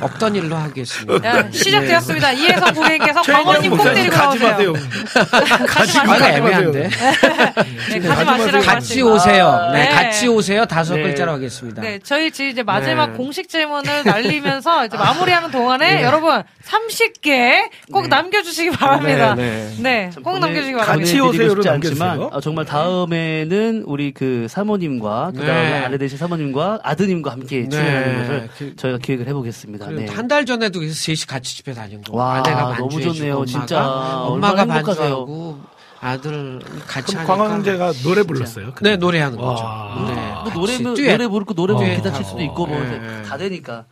[0.00, 1.28] 없던 일로 하겠습니다.
[1.28, 2.32] 야, 시작되었습니다.
[2.32, 4.72] 이혜성 고객님께서 최인영 광원님 꼭 데리고 가지 나오세요.
[4.72, 4.88] 마세요.
[5.66, 6.36] 가지 아, 마세요.
[6.36, 6.88] 애매한데.
[6.88, 8.64] 네, 가지 가지 마시라고.
[8.66, 9.02] 같이.
[9.02, 9.70] 오세요.
[9.72, 9.88] 네, 네.
[9.90, 10.66] 같이 오세요.
[10.66, 11.02] 다섯 네.
[11.02, 11.80] 글자로 하겠습니다.
[11.82, 13.16] 네, 저희 이제 마지막 네.
[13.16, 19.34] 공식 질문을 날리면서 이제 마무리하는 동안에 여러분 30개 꼭 남겨주시기 바랍니다.
[19.36, 20.20] 네, 네, 네.
[20.22, 21.10] 꼭 남겨주시기 같이 바랍니다.
[21.12, 22.10] 보내드리고 오세요로 남겨주세요.
[22.10, 25.84] 않지만 어, 정말 다음에는 우리 그 사모님과 그 다음에 네.
[25.84, 28.18] 아내 되신 사모님과 아드님과 함께 출연하는 네.
[28.20, 29.90] 것을 그- 저희가 기획을 해보겠습니다.
[29.90, 30.06] 네.
[30.06, 32.16] 한달 전에도 그래서 셋이 같이 집에 다닌 거.
[32.16, 34.18] 와, 아내가 너무 좋네요, 엄마가, 진짜.
[34.22, 34.64] 엄마가.
[34.66, 35.60] 반주하고
[36.00, 37.14] 아들 같이.
[37.16, 38.72] 광왕제가 노래 불렀어요.
[38.82, 39.54] 네 노래하는 와.
[39.54, 40.12] 거죠.
[40.14, 40.14] 네.
[40.44, 41.26] 뭐 노래 같이 노래.
[41.28, 41.78] 부르고 노래 어.
[41.78, 43.22] 기타 칠 수도 있고 뭐 네.
[43.22, 43.84] 다 되니까.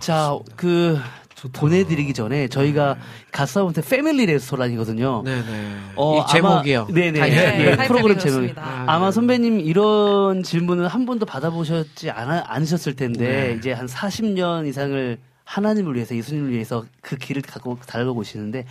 [0.00, 0.98] 자, 그
[1.48, 2.96] 보내드리기 전에 저희가
[3.30, 5.22] 갓사운트 패밀리 레스토랑이거든요.
[5.24, 5.78] 네네.
[5.96, 6.80] 어, 이 제목이요.
[6.80, 7.18] 아마, 네네.
[7.18, 7.36] 타이틀.
[7.38, 8.52] 네, 예, 타이틀이 프로그램 제목이.
[8.56, 9.12] 아, 아마 네.
[9.12, 13.54] 선배님 이런 질문을 한 번도 받아보셨지 않아, 않으셨을 텐데 네.
[13.58, 18.64] 이제 한 40년 이상을 하나님을 위해서 예수님을 위해서 그 길을 갖고 달고 오시는데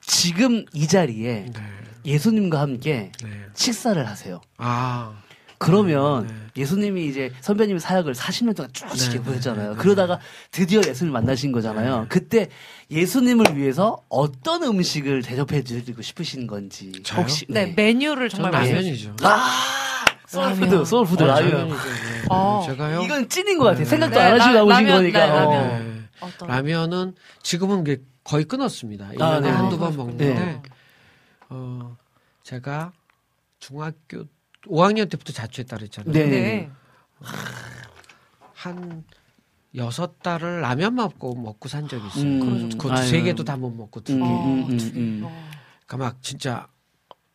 [0.00, 1.62] 지금 이 자리에 네.
[2.04, 3.30] 예수님과 함께 네.
[3.54, 4.40] 식사를 하세요.
[4.56, 5.12] 아.
[5.58, 6.34] 그러면 네.
[6.62, 9.70] 예수님이 이제 선배님의 사역을 40년 동안 쭉 네, 지켜보셨잖아요.
[9.70, 9.82] 네, 네.
[9.82, 10.20] 그러다가
[10.50, 12.06] 드디어 예수님을 만나신 거잖아요.
[12.08, 12.48] 그때
[12.90, 17.20] 예수님을 위해서 어떤 음식을 대접해 드리고 싶으신 건지 저요?
[17.20, 19.16] 혹시 네, 메뉴를 정말 라면이죠.
[19.22, 21.68] 아 soul food soul food 어, 라면.
[21.70, 21.74] 네.
[22.30, 22.62] 어.
[22.66, 23.02] 제가요.
[23.02, 23.84] 이건 찐인 것 같아요.
[23.84, 25.26] 생각도 네, 안 하시고 라- 나오신 라면, 거니까.
[25.26, 25.34] 네, 어.
[25.52, 25.68] 라면.
[25.68, 26.02] 네.
[26.20, 29.10] 어떤 라면은 지금은 이게 거의 끊었습니다.
[29.14, 29.48] 1년에 아, 네.
[29.48, 30.62] 한두 번 아, 먹는데, 네.
[31.48, 31.96] 어,
[32.42, 32.92] 제가
[33.58, 34.24] 중학교
[34.68, 36.12] 5학년 때부터 자취했다 그랬잖아요.
[36.12, 36.26] 네.
[36.26, 36.70] 네.
[38.54, 39.04] 한
[39.74, 42.22] 여섯 달을 라면만 먹고 먹고 산 적이 있어요.
[42.24, 43.06] 음, 그것도 아유.
[43.06, 44.18] 세 개도 다 못 먹고 두 개.
[44.18, 44.98] 음, 어, 음, 음, 두 개.
[45.00, 45.20] 음.
[45.24, 45.48] 어.
[45.86, 46.68] 그러니까 막 진짜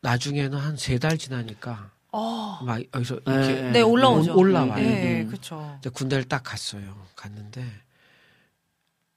[0.02, 2.60] 나중에는 한 세 달 지나니까 어.
[2.64, 3.34] 막 여기서 네.
[3.34, 4.34] 이렇게 네, 올라오죠.
[4.34, 4.76] 올- 올라와요.
[4.76, 5.28] 네, 음.
[5.28, 5.80] 그렇죠.
[5.94, 7.08] 군대를 딱 갔어요.
[7.16, 7.66] 갔는데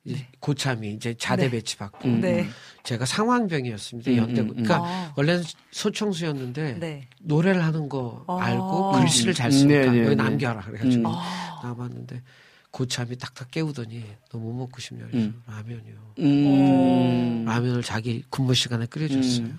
[0.05, 1.51] 이제 고참이 이제 자대 네.
[1.51, 2.21] 배치 받고 음.
[2.21, 2.47] 네.
[2.87, 4.11] 제가 상황병이었습니다.
[4.13, 4.49] 음, 연대 음, 음.
[4.51, 5.13] 그러니까 아.
[5.17, 5.43] 원래는
[5.73, 7.09] 소총수였는데 네.
[7.21, 8.39] 노래를 하는 거 아.
[8.41, 10.15] 알고 글씨를 잘 음, 쓰니까 네, 네, 여기 네.
[10.15, 11.15] 남겨라 그래가지고 음.
[11.15, 11.61] 아.
[11.65, 12.23] 남았는데
[12.71, 15.43] 고참이 딱딱 깨우더니 너 뭐 먹고 싶냐 그래서 음.
[15.47, 16.15] 라면이요.
[16.21, 17.45] 음.
[17.45, 19.47] 라면을 자기 근무 시간에 끓여줬어요.
[19.47, 19.59] 음.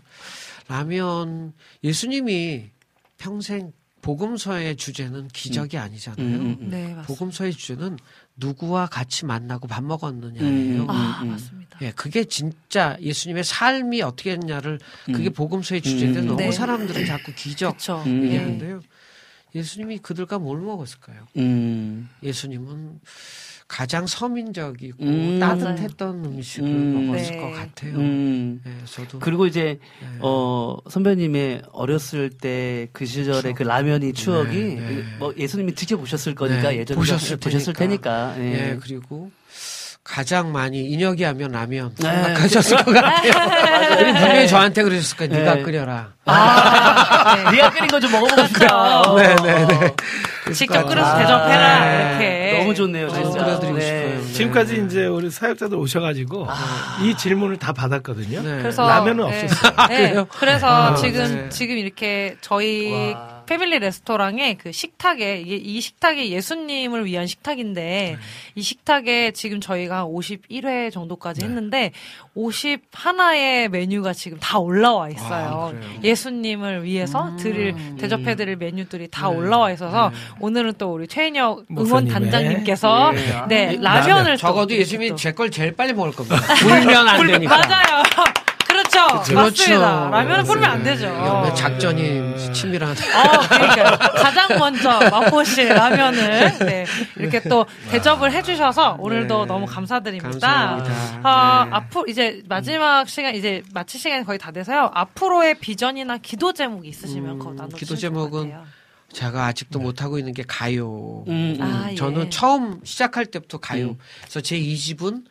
[0.67, 2.69] 라면 예수님이
[3.17, 6.25] 평생 복음서의 주제는 기적이 아니잖아요.
[6.25, 6.69] 음, 음.
[6.69, 7.01] 네, 맞습니다.
[7.03, 7.97] 복음서의 주제는
[8.37, 10.83] 누구와 같이 만나고 밥 먹었느냐예요.
[10.83, 11.29] 음, 아, 음.
[11.31, 11.79] 맞습니다.
[11.81, 15.33] 예, 그게 진짜 예수님의 삶이 어떻게 했냐를 그게 음.
[15.33, 16.27] 복음서의 주제인데 음.
[16.27, 16.51] 너무 네.
[16.51, 17.77] 사람들은 자꾸 기적.
[18.05, 18.23] 음.
[18.23, 18.27] 예.
[18.27, 18.79] 얘기하는데요.
[18.83, 18.96] 예
[19.63, 21.27] 수님이 그들과 뭘 먹었을까요?
[21.37, 22.09] 음.
[22.23, 22.99] 예수님은
[23.67, 25.39] 가장 서민적이고 음.
[25.41, 27.07] 따뜻했던 음식을 음.
[27.07, 27.41] 먹었을 네.
[27.41, 27.95] 것 같아요.
[27.97, 28.61] 음.
[28.65, 30.07] 예, 저도 그리고 이제 예.
[30.21, 33.53] 어 선배님의 어렸을 때 그 시절의.
[33.53, 35.03] 그 라면이 추억이 네, 네.
[35.19, 35.73] 뭐 예수님이
[36.35, 38.71] 거니까 네, 예전에 보셨을 보셨을 테니까, 예.
[38.71, 39.31] 예, 그리고
[40.07, 42.09] 가장 많이 인혁이 하면 라면 네.
[42.09, 43.33] 생각하셨을 것 같아요.
[44.17, 45.33] 분명히 저한테 그러셨을 거예요.
[45.33, 45.61] 네가 네.
[45.63, 46.07] 끓여라.
[46.25, 49.01] 아, 네 가 끓인 거 좀 먹어보고 싶다.
[49.01, 49.17] 어.
[49.19, 49.79] 네, 네, 네.
[50.45, 50.53] 네.
[50.53, 51.85] 직접 끓여서 아, 대접해라.
[51.85, 52.09] 네.
[52.49, 52.57] 이렇게.
[52.59, 53.43] 너무 좋네요, 진짜.
[53.43, 53.81] 끓여드리고 네.
[53.85, 54.21] 싶어요.
[54.25, 54.31] 네.
[54.33, 56.47] 지금까지 이제 우리 사역자들 오셔가지고
[57.03, 58.41] 이 질문을 다 받았거든요.
[58.43, 58.57] 네.
[58.61, 59.43] 그래서 라면은 네.
[59.43, 59.87] 없었어요.
[59.89, 59.97] 네.
[60.09, 60.27] 그래요?
[60.39, 61.49] 그래서 아, 지금 네.
[61.49, 63.36] 지금 이렇게 저희 와.
[63.47, 68.17] 패밀리 레스토랑에 그 식탁에 이게 이 식탁이 예수님을 위한 식탁인데
[68.55, 71.91] 이 식탁에 지금 저희가 51회 정도까지 했는데
[72.35, 75.73] 51의 메뉴가 지금 다 올라와 있어요.
[75.73, 76.03] 아?
[76.03, 79.35] 예수님을 위해서 드릴 대접해 드릴 메뉴들이 다 네.
[79.35, 80.15] 올라와 있어서 네.
[80.39, 83.17] 오늘은 또 우리 최인혁 응원 단장님께서 예.
[83.47, 83.77] 네, 네.
[83.81, 85.15] 라면을 또 적어도 예수님이 또.
[85.15, 86.37] 제걸 제일 빨리 먹을 겁니다.
[86.59, 87.57] 불면 안 되니까.
[87.57, 88.03] 맞아요.
[88.89, 89.33] 그렇죠.
[89.33, 90.09] 맞습니다.
[90.09, 91.07] 라면은 뿌리면 안 되죠.
[91.07, 92.91] 이거 작전이 치밀한.
[92.91, 96.85] 어, 그러니까 가장 먼저 맛보실 라면을 네,
[97.17, 99.45] 이렇게 또 대접을 해주셔서 오늘도 네.
[99.45, 100.29] 너무 감사드립니다.
[100.29, 101.19] 감사합니다.
[101.23, 101.71] 아, 네.
[101.73, 104.91] 앞으로 이제 마지막 시간 이제 마칠 시간이 거의 다 돼서요.
[104.93, 108.65] 앞으로의 비전이나 기도 제목이 있으시면 음, 그거 나눠 기도 제목은 같아요.
[109.11, 111.23] 제가 아직도 못하고 있는 게 가요.
[111.27, 111.61] 음, 음.
[111.61, 111.95] 아, 예.
[111.95, 113.89] 저는 처음 시작할 때부터 가요.
[113.89, 113.97] 음.
[114.21, 115.23] 그래서 제 2집은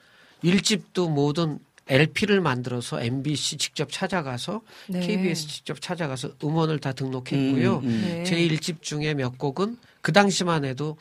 [0.44, 1.58] 1집도 모든
[1.88, 5.00] LP를 만들어서 MBC 직접 찾아가서 네.
[5.00, 7.76] KBS 직접 찾아가서 음원을 다 등록했고요.
[7.78, 8.02] 음, 음.
[8.04, 8.24] 네.
[8.24, 10.96] 제 1집 중에 몇 곡은 그 당시만 해도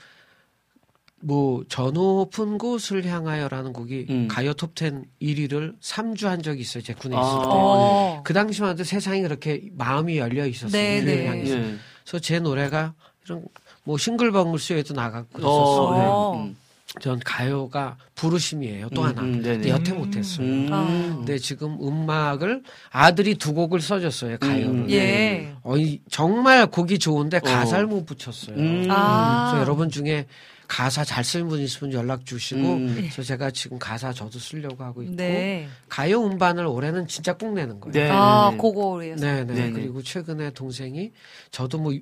[1.22, 4.28] 뭐 저 높은 곳을 향하여라는 곡이 음.
[4.28, 6.84] 가요 톱10 1위를 3주 한 적이 있어요.
[6.84, 7.20] 제 군에 아.
[7.22, 7.46] 있을 때.
[7.48, 8.22] 어.
[8.24, 10.72] 그 당시만 해도 세상이 그렇게 마음이 열려 있었어요.
[10.72, 11.28] 네, 네.
[11.28, 11.58] 향해서.
[11.58, 11.76] 예.
[12.04, 12.94] 그래서 제 노래가
[13.26, 13.44] 이런
[13.84, 16.56] 뭐 싱글벙글 쇼에도 나갔고 어, 그랬었어요.
[16.96, 17.00] 어.
[17.00, 17.00] 네.
[17.00, 17.02] 음.
[17.02, 18.90] 전 가요가 부르심이에요.
[18.90, 19.22] 또 음, 하나.
[19.22, 19.42] 음.
[19.42, 20.46] 근데 여태 못했어요.
[20.48, 20.70] 음.
[20.72, 20.86] 아.
[21.18, 24.38] 근데 지금 음악을 아들이 두 곡을 써줬어요.
[24.40, 24.66] 가요를.
[24.66, 25.54] 음, 예.
[25.64, 28.56] 어, 이- 정말 곡이 좋은데 가사를 못 붙였어요.
[28.58, 28.88] 음.
[28.90, 29.50] 아.
[29.52, 30.26] 그래서 여러분 중에
[30.68, 32.94] 가사 잘 쓰는 분 있으면 연락 주시고 음.
[32.96, 35.68] 그래서 제가 지금 가사 저도 쓰려고 하고 있고 네.
[35.90, 37.94] 가요 음반을 올해는 진짜 꼭 내는 거예요.
[37.94, 38.10] 네.
[38.12, 38.58] 아, 네.
[38.58, 39.24] 그거를 위해서.
[39.26, 39.54] 네네.
[39.54, 39.72] 네네.
[39.74, 41.12] 그리고 최근에 동생이
[41.52, 41.94] 저도 뭐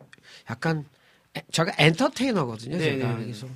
[0.49, 0.85] 약간
[1.35, 2.79] 에- 제가 엔터테이너거든요.
[2.79, 3.17] 제가.
[3.17, 3.47] 그래서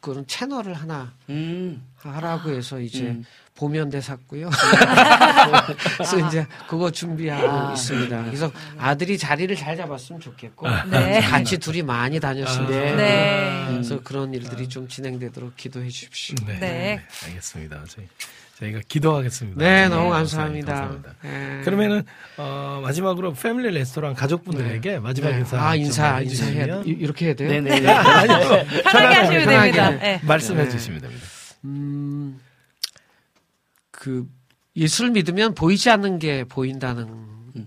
[0.00, 1.82] 그런 채널을 하나 음.
[1.96, 3.24] 하라고 해서 이제 음.
[3.56, 4.50] 보면대 샀고요.
[5.96, 7.72] 그래서 이제 그거 준비하고 아.
[7.72, 8.24] 있습니다.
[8.24, 11.20] 그래서 아들이 자리를 잘 잡았으면 좋겠고 네.
[11.20, 12.66] 같이 둘이 많이 다녔으면 아.
[12.66, 13.64] 좋겠고 네.
[13.68, 16.36] 그래서 그런 일들이 좀 진행되도록 기도해 주십시오.
[16.46, 16.58] 네.
[16.60, 17.02] 네.
[17.24, 17.84] 알겠습니다.
[17.88, 18.06] 저희,
[18.58, 19.58] 저희가 기도하겠습니다.
[19.62, 20.74] 네, 너무 목사님, 감사합니다.
[20.74, 21.14] 감사합니다.
[21.22, 21.60] 네.
[21.64, 22.02] 그러면은
[22.38, 25.38] 어, 마지막으로 패밀리 레스토랑 가족분들에게 마지막 네.
[25.40, 27.50] 인사 아좀 인사 이- 이렇게 해야 돼요?
[27.50, 27.86] 네네.
[27.86, 28.64] 아니요.
[28.82, 29.72] 편하게 하시면 편하게.
[29.72, 29.90] 됩니다.
[29.90, 30.20] 네.
[30.24, 30.70] 말씀해 네.
[30.70, 31.26] 주시면 됩니다.
[31.66, 32.40] 음,
[33.90, 34.26] 그
[34.74, 37.26] 예수를 믿으면 보이지 않는 게 보인다는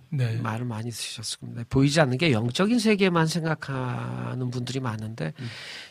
[0.10, 0.38] 네.
[0.38, 1.64] 말을 많이 쓰셨을 겁니다.
[1.70, 5.34] 보이지 않는 게 영적인 세계만 생각하는 분들이 많은데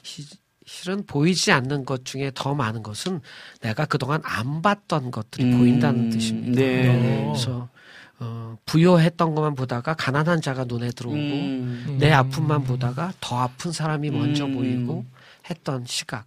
[0.03, 0.27] 시-
[0.69, 3.23] 실은 보이지 않는 것 중에 더 많은 것은
[3.63, 6.61] 내가 그동안 안 봤던 것들이 음, 보인다는 뜻입니다.
[6.61, 7.25] 네.
[7.27, 7.71] 그래서
[8.19, 11.97] 어, 부여했던 것만 보다가 가난한 자가 눈에 들어오고 음.
[11.99, 14.55] 내 아픔만 보다가 더 아픈 사람이 먼저 음.
[14.57, 15.07] 보이고
[15.49, 16.27] 했던 시각.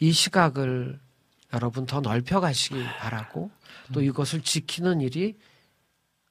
[0.00, 1.00] 이 시각을
[1.54, 3.50] 여러분 더 넓혀 가시기 바라고
[3.94, 5.34] 또 이것을 지키는 일이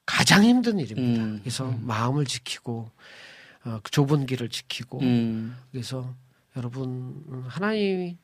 [0.06, 1.24] 가장 힘든 일입니다.
[1.24, 1.40] 음.
[1.40, 2.88] 그래서 마음을 지키고
[3.64, 5.56] 어, 그 좁은 길을 지키고 음.
[5.72, 6.14] 그래서
[6.56, 8.18] 여러분 음, 하나님이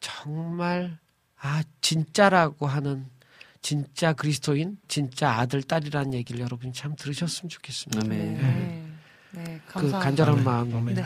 [0.00, 0.98] 정말
[1.40, 3.06] 아 진짜라고 하는
[3.60, 8.04] 진짜 그리스도인 진짜 아들 딸이라는 얘기를 여러분이 참 들으셨으면 좋겠습니다.
[8.04, 8.34] 아멘.
[8.36, 8.90] 네.
[9.32, 9.98] 네, 그 감사합니다.
[9.98, 10.94] 간절한 마음.
[10.94, 11.02] 네.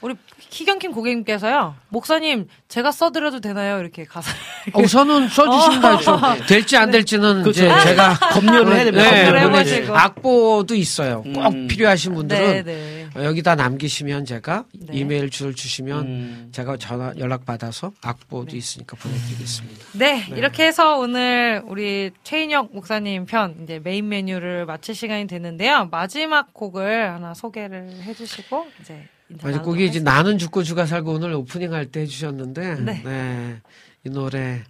[0.00, 3.78] 우리 희경킴 고객님께서요, 목사님, 제가 써드려도 되나요?
[3.80, 4.32] 이렇게 가사.
[4.72, 6.20] 어, 우선은 써주시면 되죠.
[6.48, 7.66] 될지 안 될지는 그렇죠.
[7.66, 9.10] 이제 제가 검열을 해야 됩니다.
[9.10, 9.96] 네, 검열을 보내주- 해가지고.
[9.96, 11.22] 악보도 있어요.
[11.22, 11.66] 꼭 음.
[11.68, 13.08] 필요하신 분들은 네, 네.
[13.14, 14.98] 어, 여기다 남기시면 제가 네.
[14.98, 16.48] 이메일 주소를 주시면 음.
[16.52, 19.84] 제가 전화 연락 받아서 악보도 있으니까 보내드리겠습니다.
[19.98, 25.88] 네, 이렇게 해서 오늘 우리 최인혁 목사님 편 이제 메인 메뉴를 마칠 시간이 됐는데요.
[25.90, 29.06] 마지막 곡을 하나 소개를 해주시고 이제
[29.42, 30.00] 아니 거기 이제.
[30.00, 33.02] 나는 죽고 주가 살고 오늘 오프닝 할 때 해주셨는데 네.
[33.04, 33.60] 네.
[34.04, 34.62] 이 노래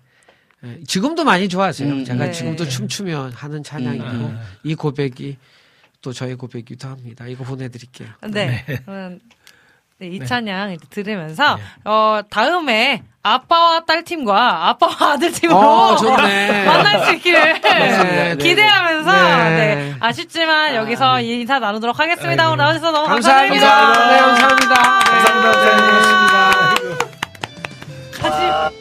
[0.64, 1.90] 예, 지금도 많이 좋아하세요.
[1.90, 2.32] 음, 제가 네.
[2.32, 4.38] 지금도 춤추며 하는 찬양이고 음.
[4.62, 5.38] 이 고백이
[6.02, 7.26] 또 저의 고백이기도 합니다.
[7.26, 8.08] 이거 보내드릴게요.
[8.32, 9.20] 네, 그러면
[10.00, 15.96] 네, 이 찬양 이제 들으면서 어 다음에 아빠와 딸 팀과 아빠와 아들 팀으로 어.
[16.64, 19.50] 만날 수 있기를 네, 기대하면서 네.
[19.50, 19.94] 네.
[20.00, 22.46] 아쉽지만 여기서 인사 나누도록 하겠습니다.
[22.46, 24.08] 오늘 나와주셔서 너무 감사합니다.
[24.08, 24.74] 네, 감사합니다.
[24.74, 25.84] 감사합니다, 네, 목사님.
[25.86, 27.10] 고맙습니다.
[28.70, 28.79] 가지.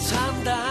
[0.00, 0.67] 산다.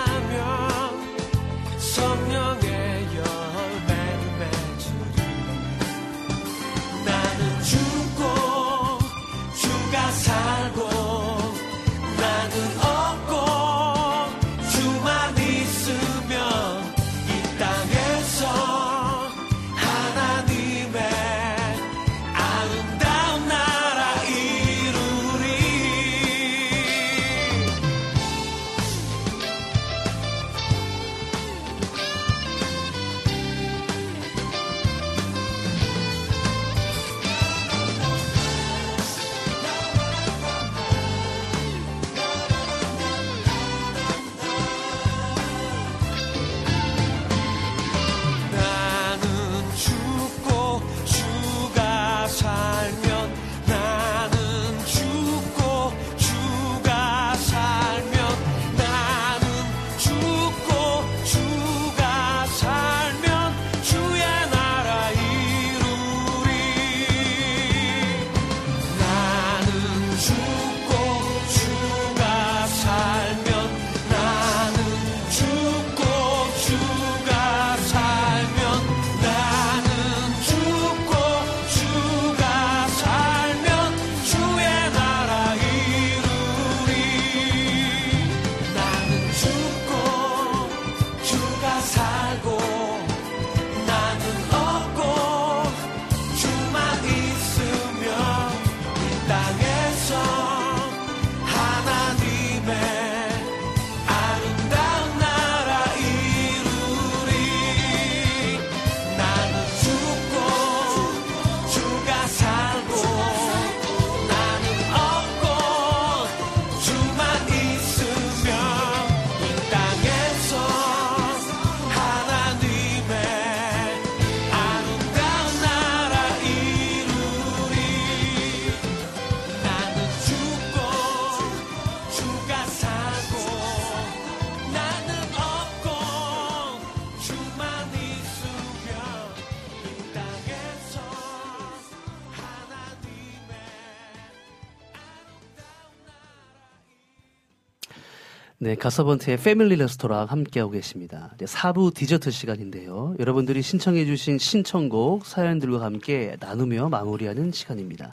[148.67, 151.31] 네, 가서번트의 패밀리 레스토랑 함께하고 계십니다.
[151.35, 153.15] 이제 4부 디저트 시간인데요.
[153.17, 158.11] 여러분들이 신청해주신 신청곡 사연들과 함께 나누며 마무리하는 시간입니다.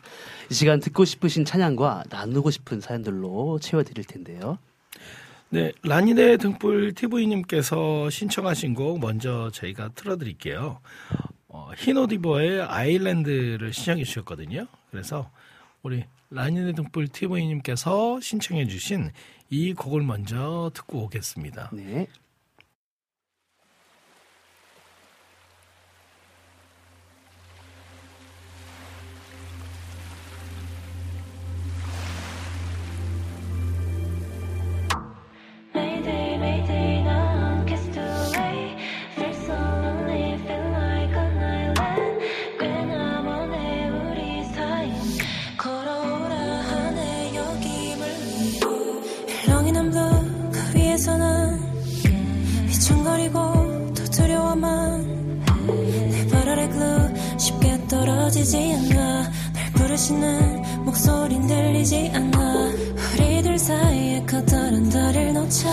[0.53, 4.59] 이 시간 듣고 싶으신 찬양과 나누고 싶은 사연들로 채워드릴 텐데요.
[5.49, 10.79] 네, 라니네 등불 TV님께서 신청하신 곡 먼저 저희가 틀어드릴게요.
[11.49, 14.69] 어, 흰옷이버의 아일랜드를 신청해 주셨거든요.
[14.93, 15.29] 그래서
[15.83, 19.11] 우리 라니네 등불 TV님께서 신청해 주신
[19.51, 21.71] 이 곡을 먼저 듣고 오겠습니다.
[21.73, 22.07] 네.
[58.35, 59.31] 떨어지지 않아.
[59.53, 62.73] 날 부르시는 목소린 들리지 않아.
[63.15, 65.73] 우리들 사이에 커다란 다리를 놓자.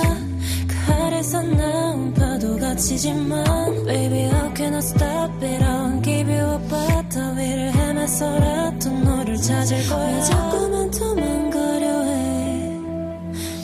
[0.68, 3.44] 그 아래서 나온 파도가 치지만
[3.86, 9.38] Baby how can I stop it I won't give you up 바다 위를 헤매서라도 너를
[9.38, 12.80] 찾을 거야 왜 자꾸만 도망가려 해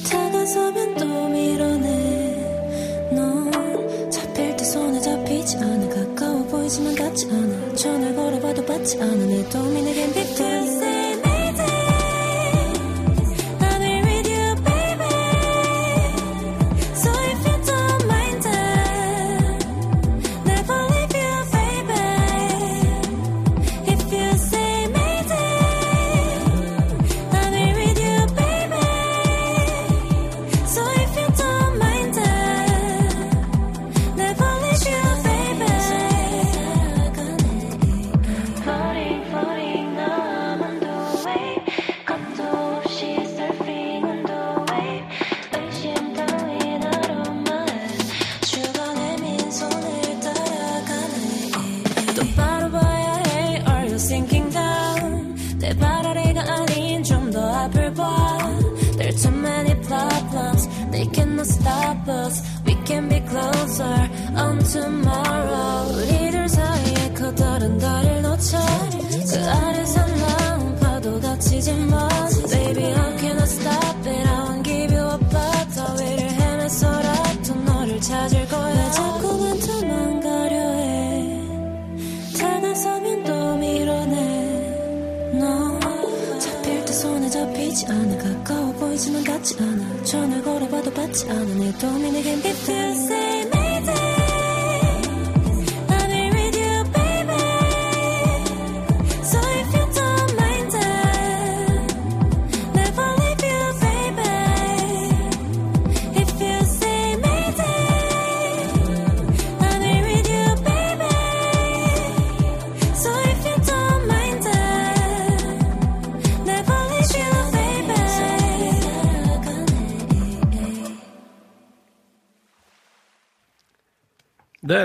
[0.09, 6.06] 다가서면 또 밀어내 넌 잡힐 때 손에 잡히지 않아
[6.67, 7.73] 보이지만 닿지 않아.
[7.75, 9.15] 전화 걸어봐도 받지 않아.
[9.15, 10.66] 내 도움이 내겐 비틀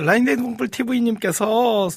[0.05, 1.89] 라인데이 등불 TV님께서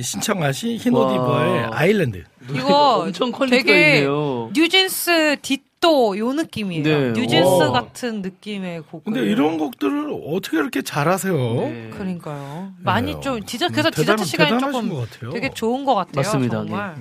[0.00, 1.70] 신청하신 흰옷이버의 와.
[1.72, 2.22] Island.
[2.52, 4.50] 이거 엄청 퀄리티가 되게 있네요.
[4.54, 6.82] 뉴진스 뒷도 요 느낌이에요.
[6.84, 7.12] 네.
[7.20, 7.72] 뉴진스 와.
[7.72, 9.04] 같은 느낌의 곡.
[9.04, 11.34] 근데 이런 곡들을 어떻게 이렇게 잘하세요?
[11.34, 11.90] 네.
[11.92, 12.72] 그러니까요.
[12.78, 13.20] 많이 네.
[13.20, 15.04] 좀 디저 음, 그래서 대단- 디저트 시간이 조금.
[15.32, 16.12] 되게 좋은 것 같아요.
[16.16, 16.56] 맞습니다.
[16.58, 16.96] 정말.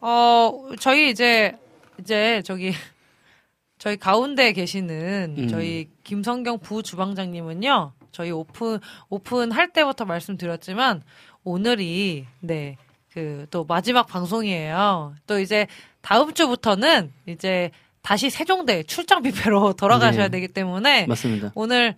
[0.00, 1.56] 어 저희 이제
[2.00, 2.72] 이제 저기
[3.78, 5.48] 저희 가운데 계시는 음.
[5.48, 7.92] 저희 김성경 부주방장님은요.
[8.12, 8.78] 저희 오픈
[9.08, 11.02] 오픈 할 때부터 말씀드렸지만
[11.44, 12.76] 오늘이 네.
[13.12, 15.14] 그 또 마지막 방송이에요.
[15.26, 15.66] 또 이제
[16.02, 17.70] 다음 주부터는 이제
[18.02, 20.30] 다시 세종대 출장 뷔페로 돌아가셔야 네.
[20.30, 21.52] 되기 때문에 맞습니다.
[21.54, 21.96] 오늘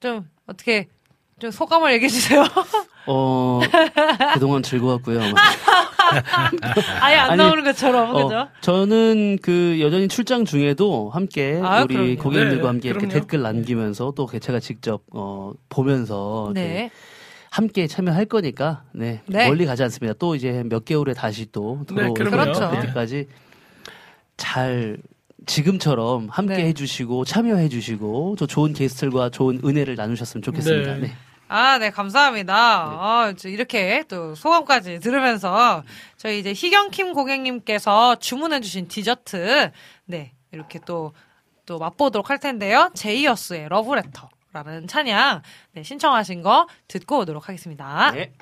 [0.00, 0.88] 좀 어떻게
[1.38, 2.44] 좀 소감을 얘기해 주세요.
[3.06, 3.60] 어,
[4.34, 5.20] 그동안 즐거웠고요.
[7.00, 8.48] 아예 안 아니, 나오는 것처럼 어, 그죠?
[8.60, 12.16] 저는 그 여전히 출장 중에도 함께 아, 우리 그럼요.
[12.16, 13.20] 고객님들과 네, 함께 이렇게 그럼요.
[13.20, 16.90] 댓글 남기면서 또 제가 직접 어, 보면서 네.
[17.50, 19.46] 함께 참여할 거니까 네, 네.
[19.48, 20.14] 멀리 가지 않습니다.
[20.18, 22.36] 또 이제 몇 개월에 다시 또 네, 돌아올 그럼요.
[22.36, 22.80] 거니까 그렇죠.
[22.80, 23.26] 그때까지
[24.36, 24.96] 잘
[25.46, 26.66] 지금처럼 함께 네.
[26.68, 30.96] 해주시고 참여해주시고 저 좋은 게스트들과 좋은 은혜를 나누셨으면 좋겠습니다.
[30.96, 31.12] 네.
[31.48, 31.54] 네.
[31.54, 32.54] 아, 네, 감사합니다.
[32.54, 35.82] 아, 저 이렇게 또 소감까지 들으면서
[36.16, 39.70] 저희 이제 희경킴 고객님께서 주문해주신 디저트,
[40.06, 41.12] 네, 이렇게 또
[41.66, 42.90] 또 맛보도록 할 텐데요.
[42.94, 45.42] 제이어스의 러브레터라는 찬양
[45.72, 48.10] 네, 신청하신 거 듣고 오도록 하겠습니다.
[48.12, 48.32] 네.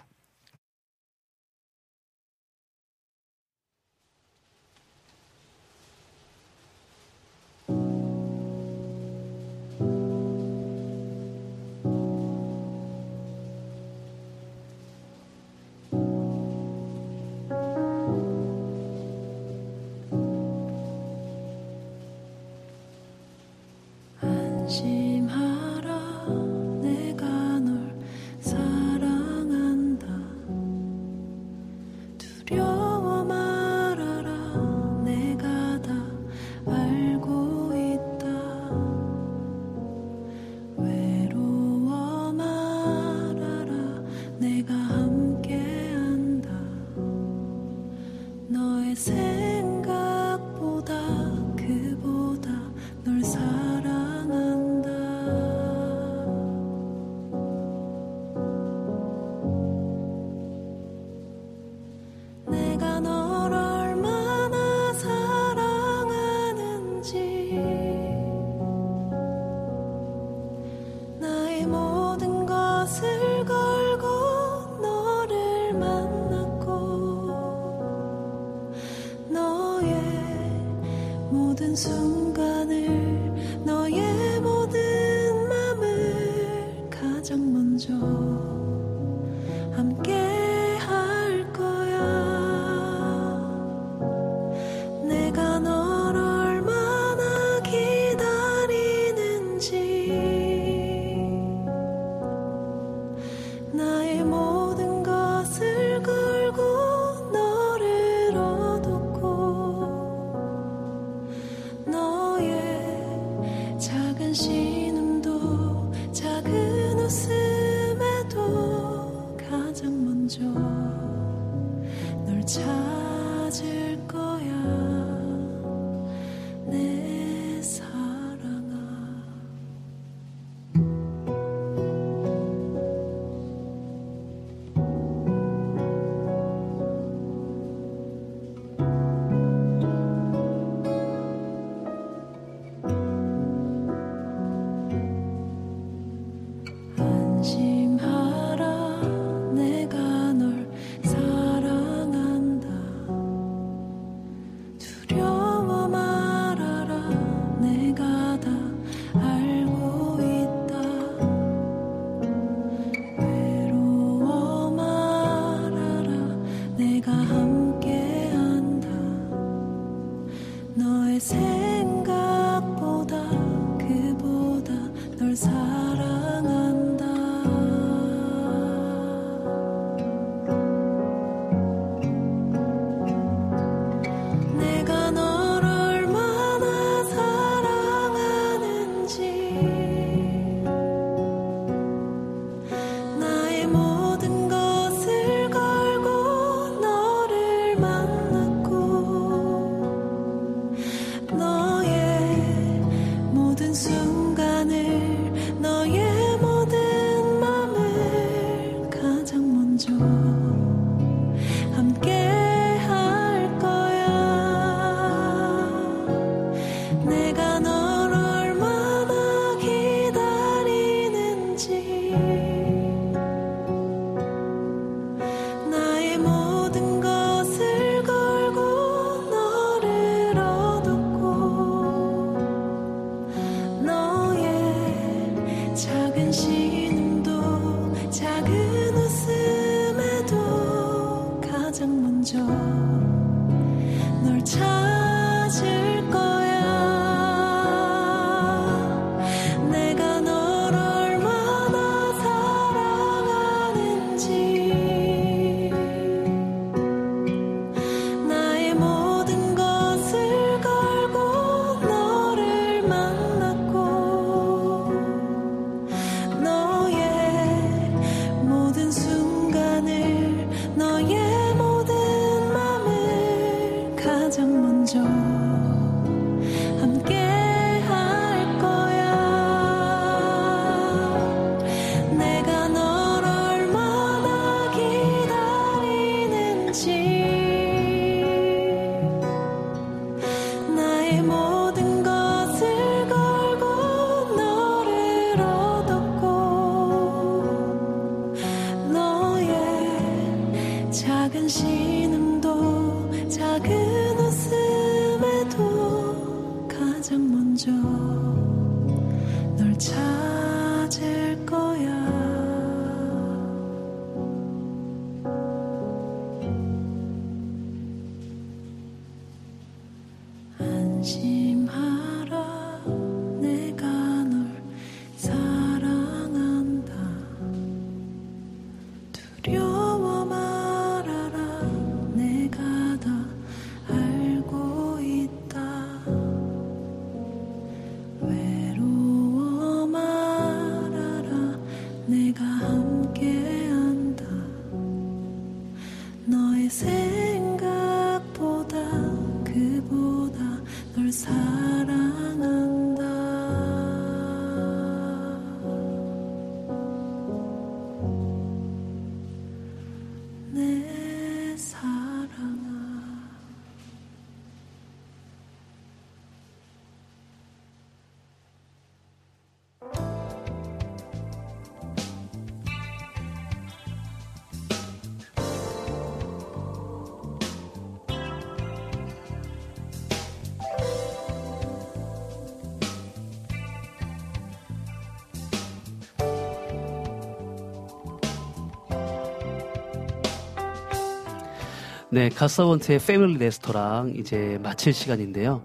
[392.12, 395.62] 네, 가서원트의 패밀리 레스토랑 이제 마칠 시간인데요.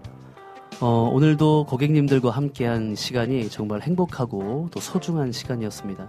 [0.78, 6.08] 어, 오늘도 고객님들과 함께한 시간이 정말 행복하고 또 소중한 시간이었습니다.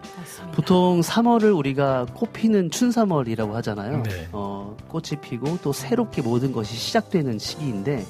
[0.54, 4.04] 보통 3월을 우리가 꽃 피는 춘삼월이라고 하잖아요.
[4.04, 4.28] 네.
[4.32, 8.06] 어, 꽃이 피고 또 새롭게 모든 것이 시작되는 시기인데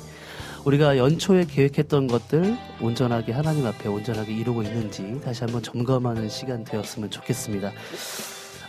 [0.66, 7.10] 우리가 연초에 계획했던 것들 온전하게 하나님 앞에 온전하게 이루고 있는지 다시 한번 점검하는 시간 되었으면
[7.10, 7.72] 좋겠습니다.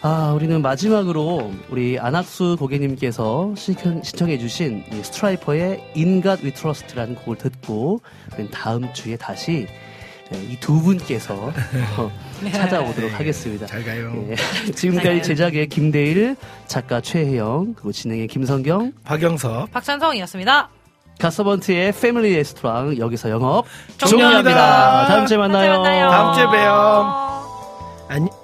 [0.00, 7.36] 아, 우리는 마지막으로 우리 안학수 고객님께서 신청, 신청해주신 이 스트라이퍼의 In God We Trust라는 곡을
[7.38, 8.00] 듣고
[8.32, 9.66] 우리는 다음 주에 다시
[10.30, 11.34] 이 두 분께서
[11.96, 12.12] 어,
[12.52, 13.66] 찾아오도록 하겠습니다.
[13.66, 14.12] 잘 가요.
[14.28, 14.72] 예.
[14.72, 20.68] 지금까지 제작의 김대일, 작가 최혜영, 그리고 진행의 김성경, 박영섭, 박찬성이었습니다.
[21.18, 23.64] 가서번트의 패밀리 레스토랑 여기서 영업
[23.96, 25.06] 종료합니다.
[25.06, 25.82] 다음 주에 만나요.
[25.82, 26.10] 다음 주에 만나요.
[26.10, 28.04] 다음 주에 봬요.
[28.08, 28.37] 안녕.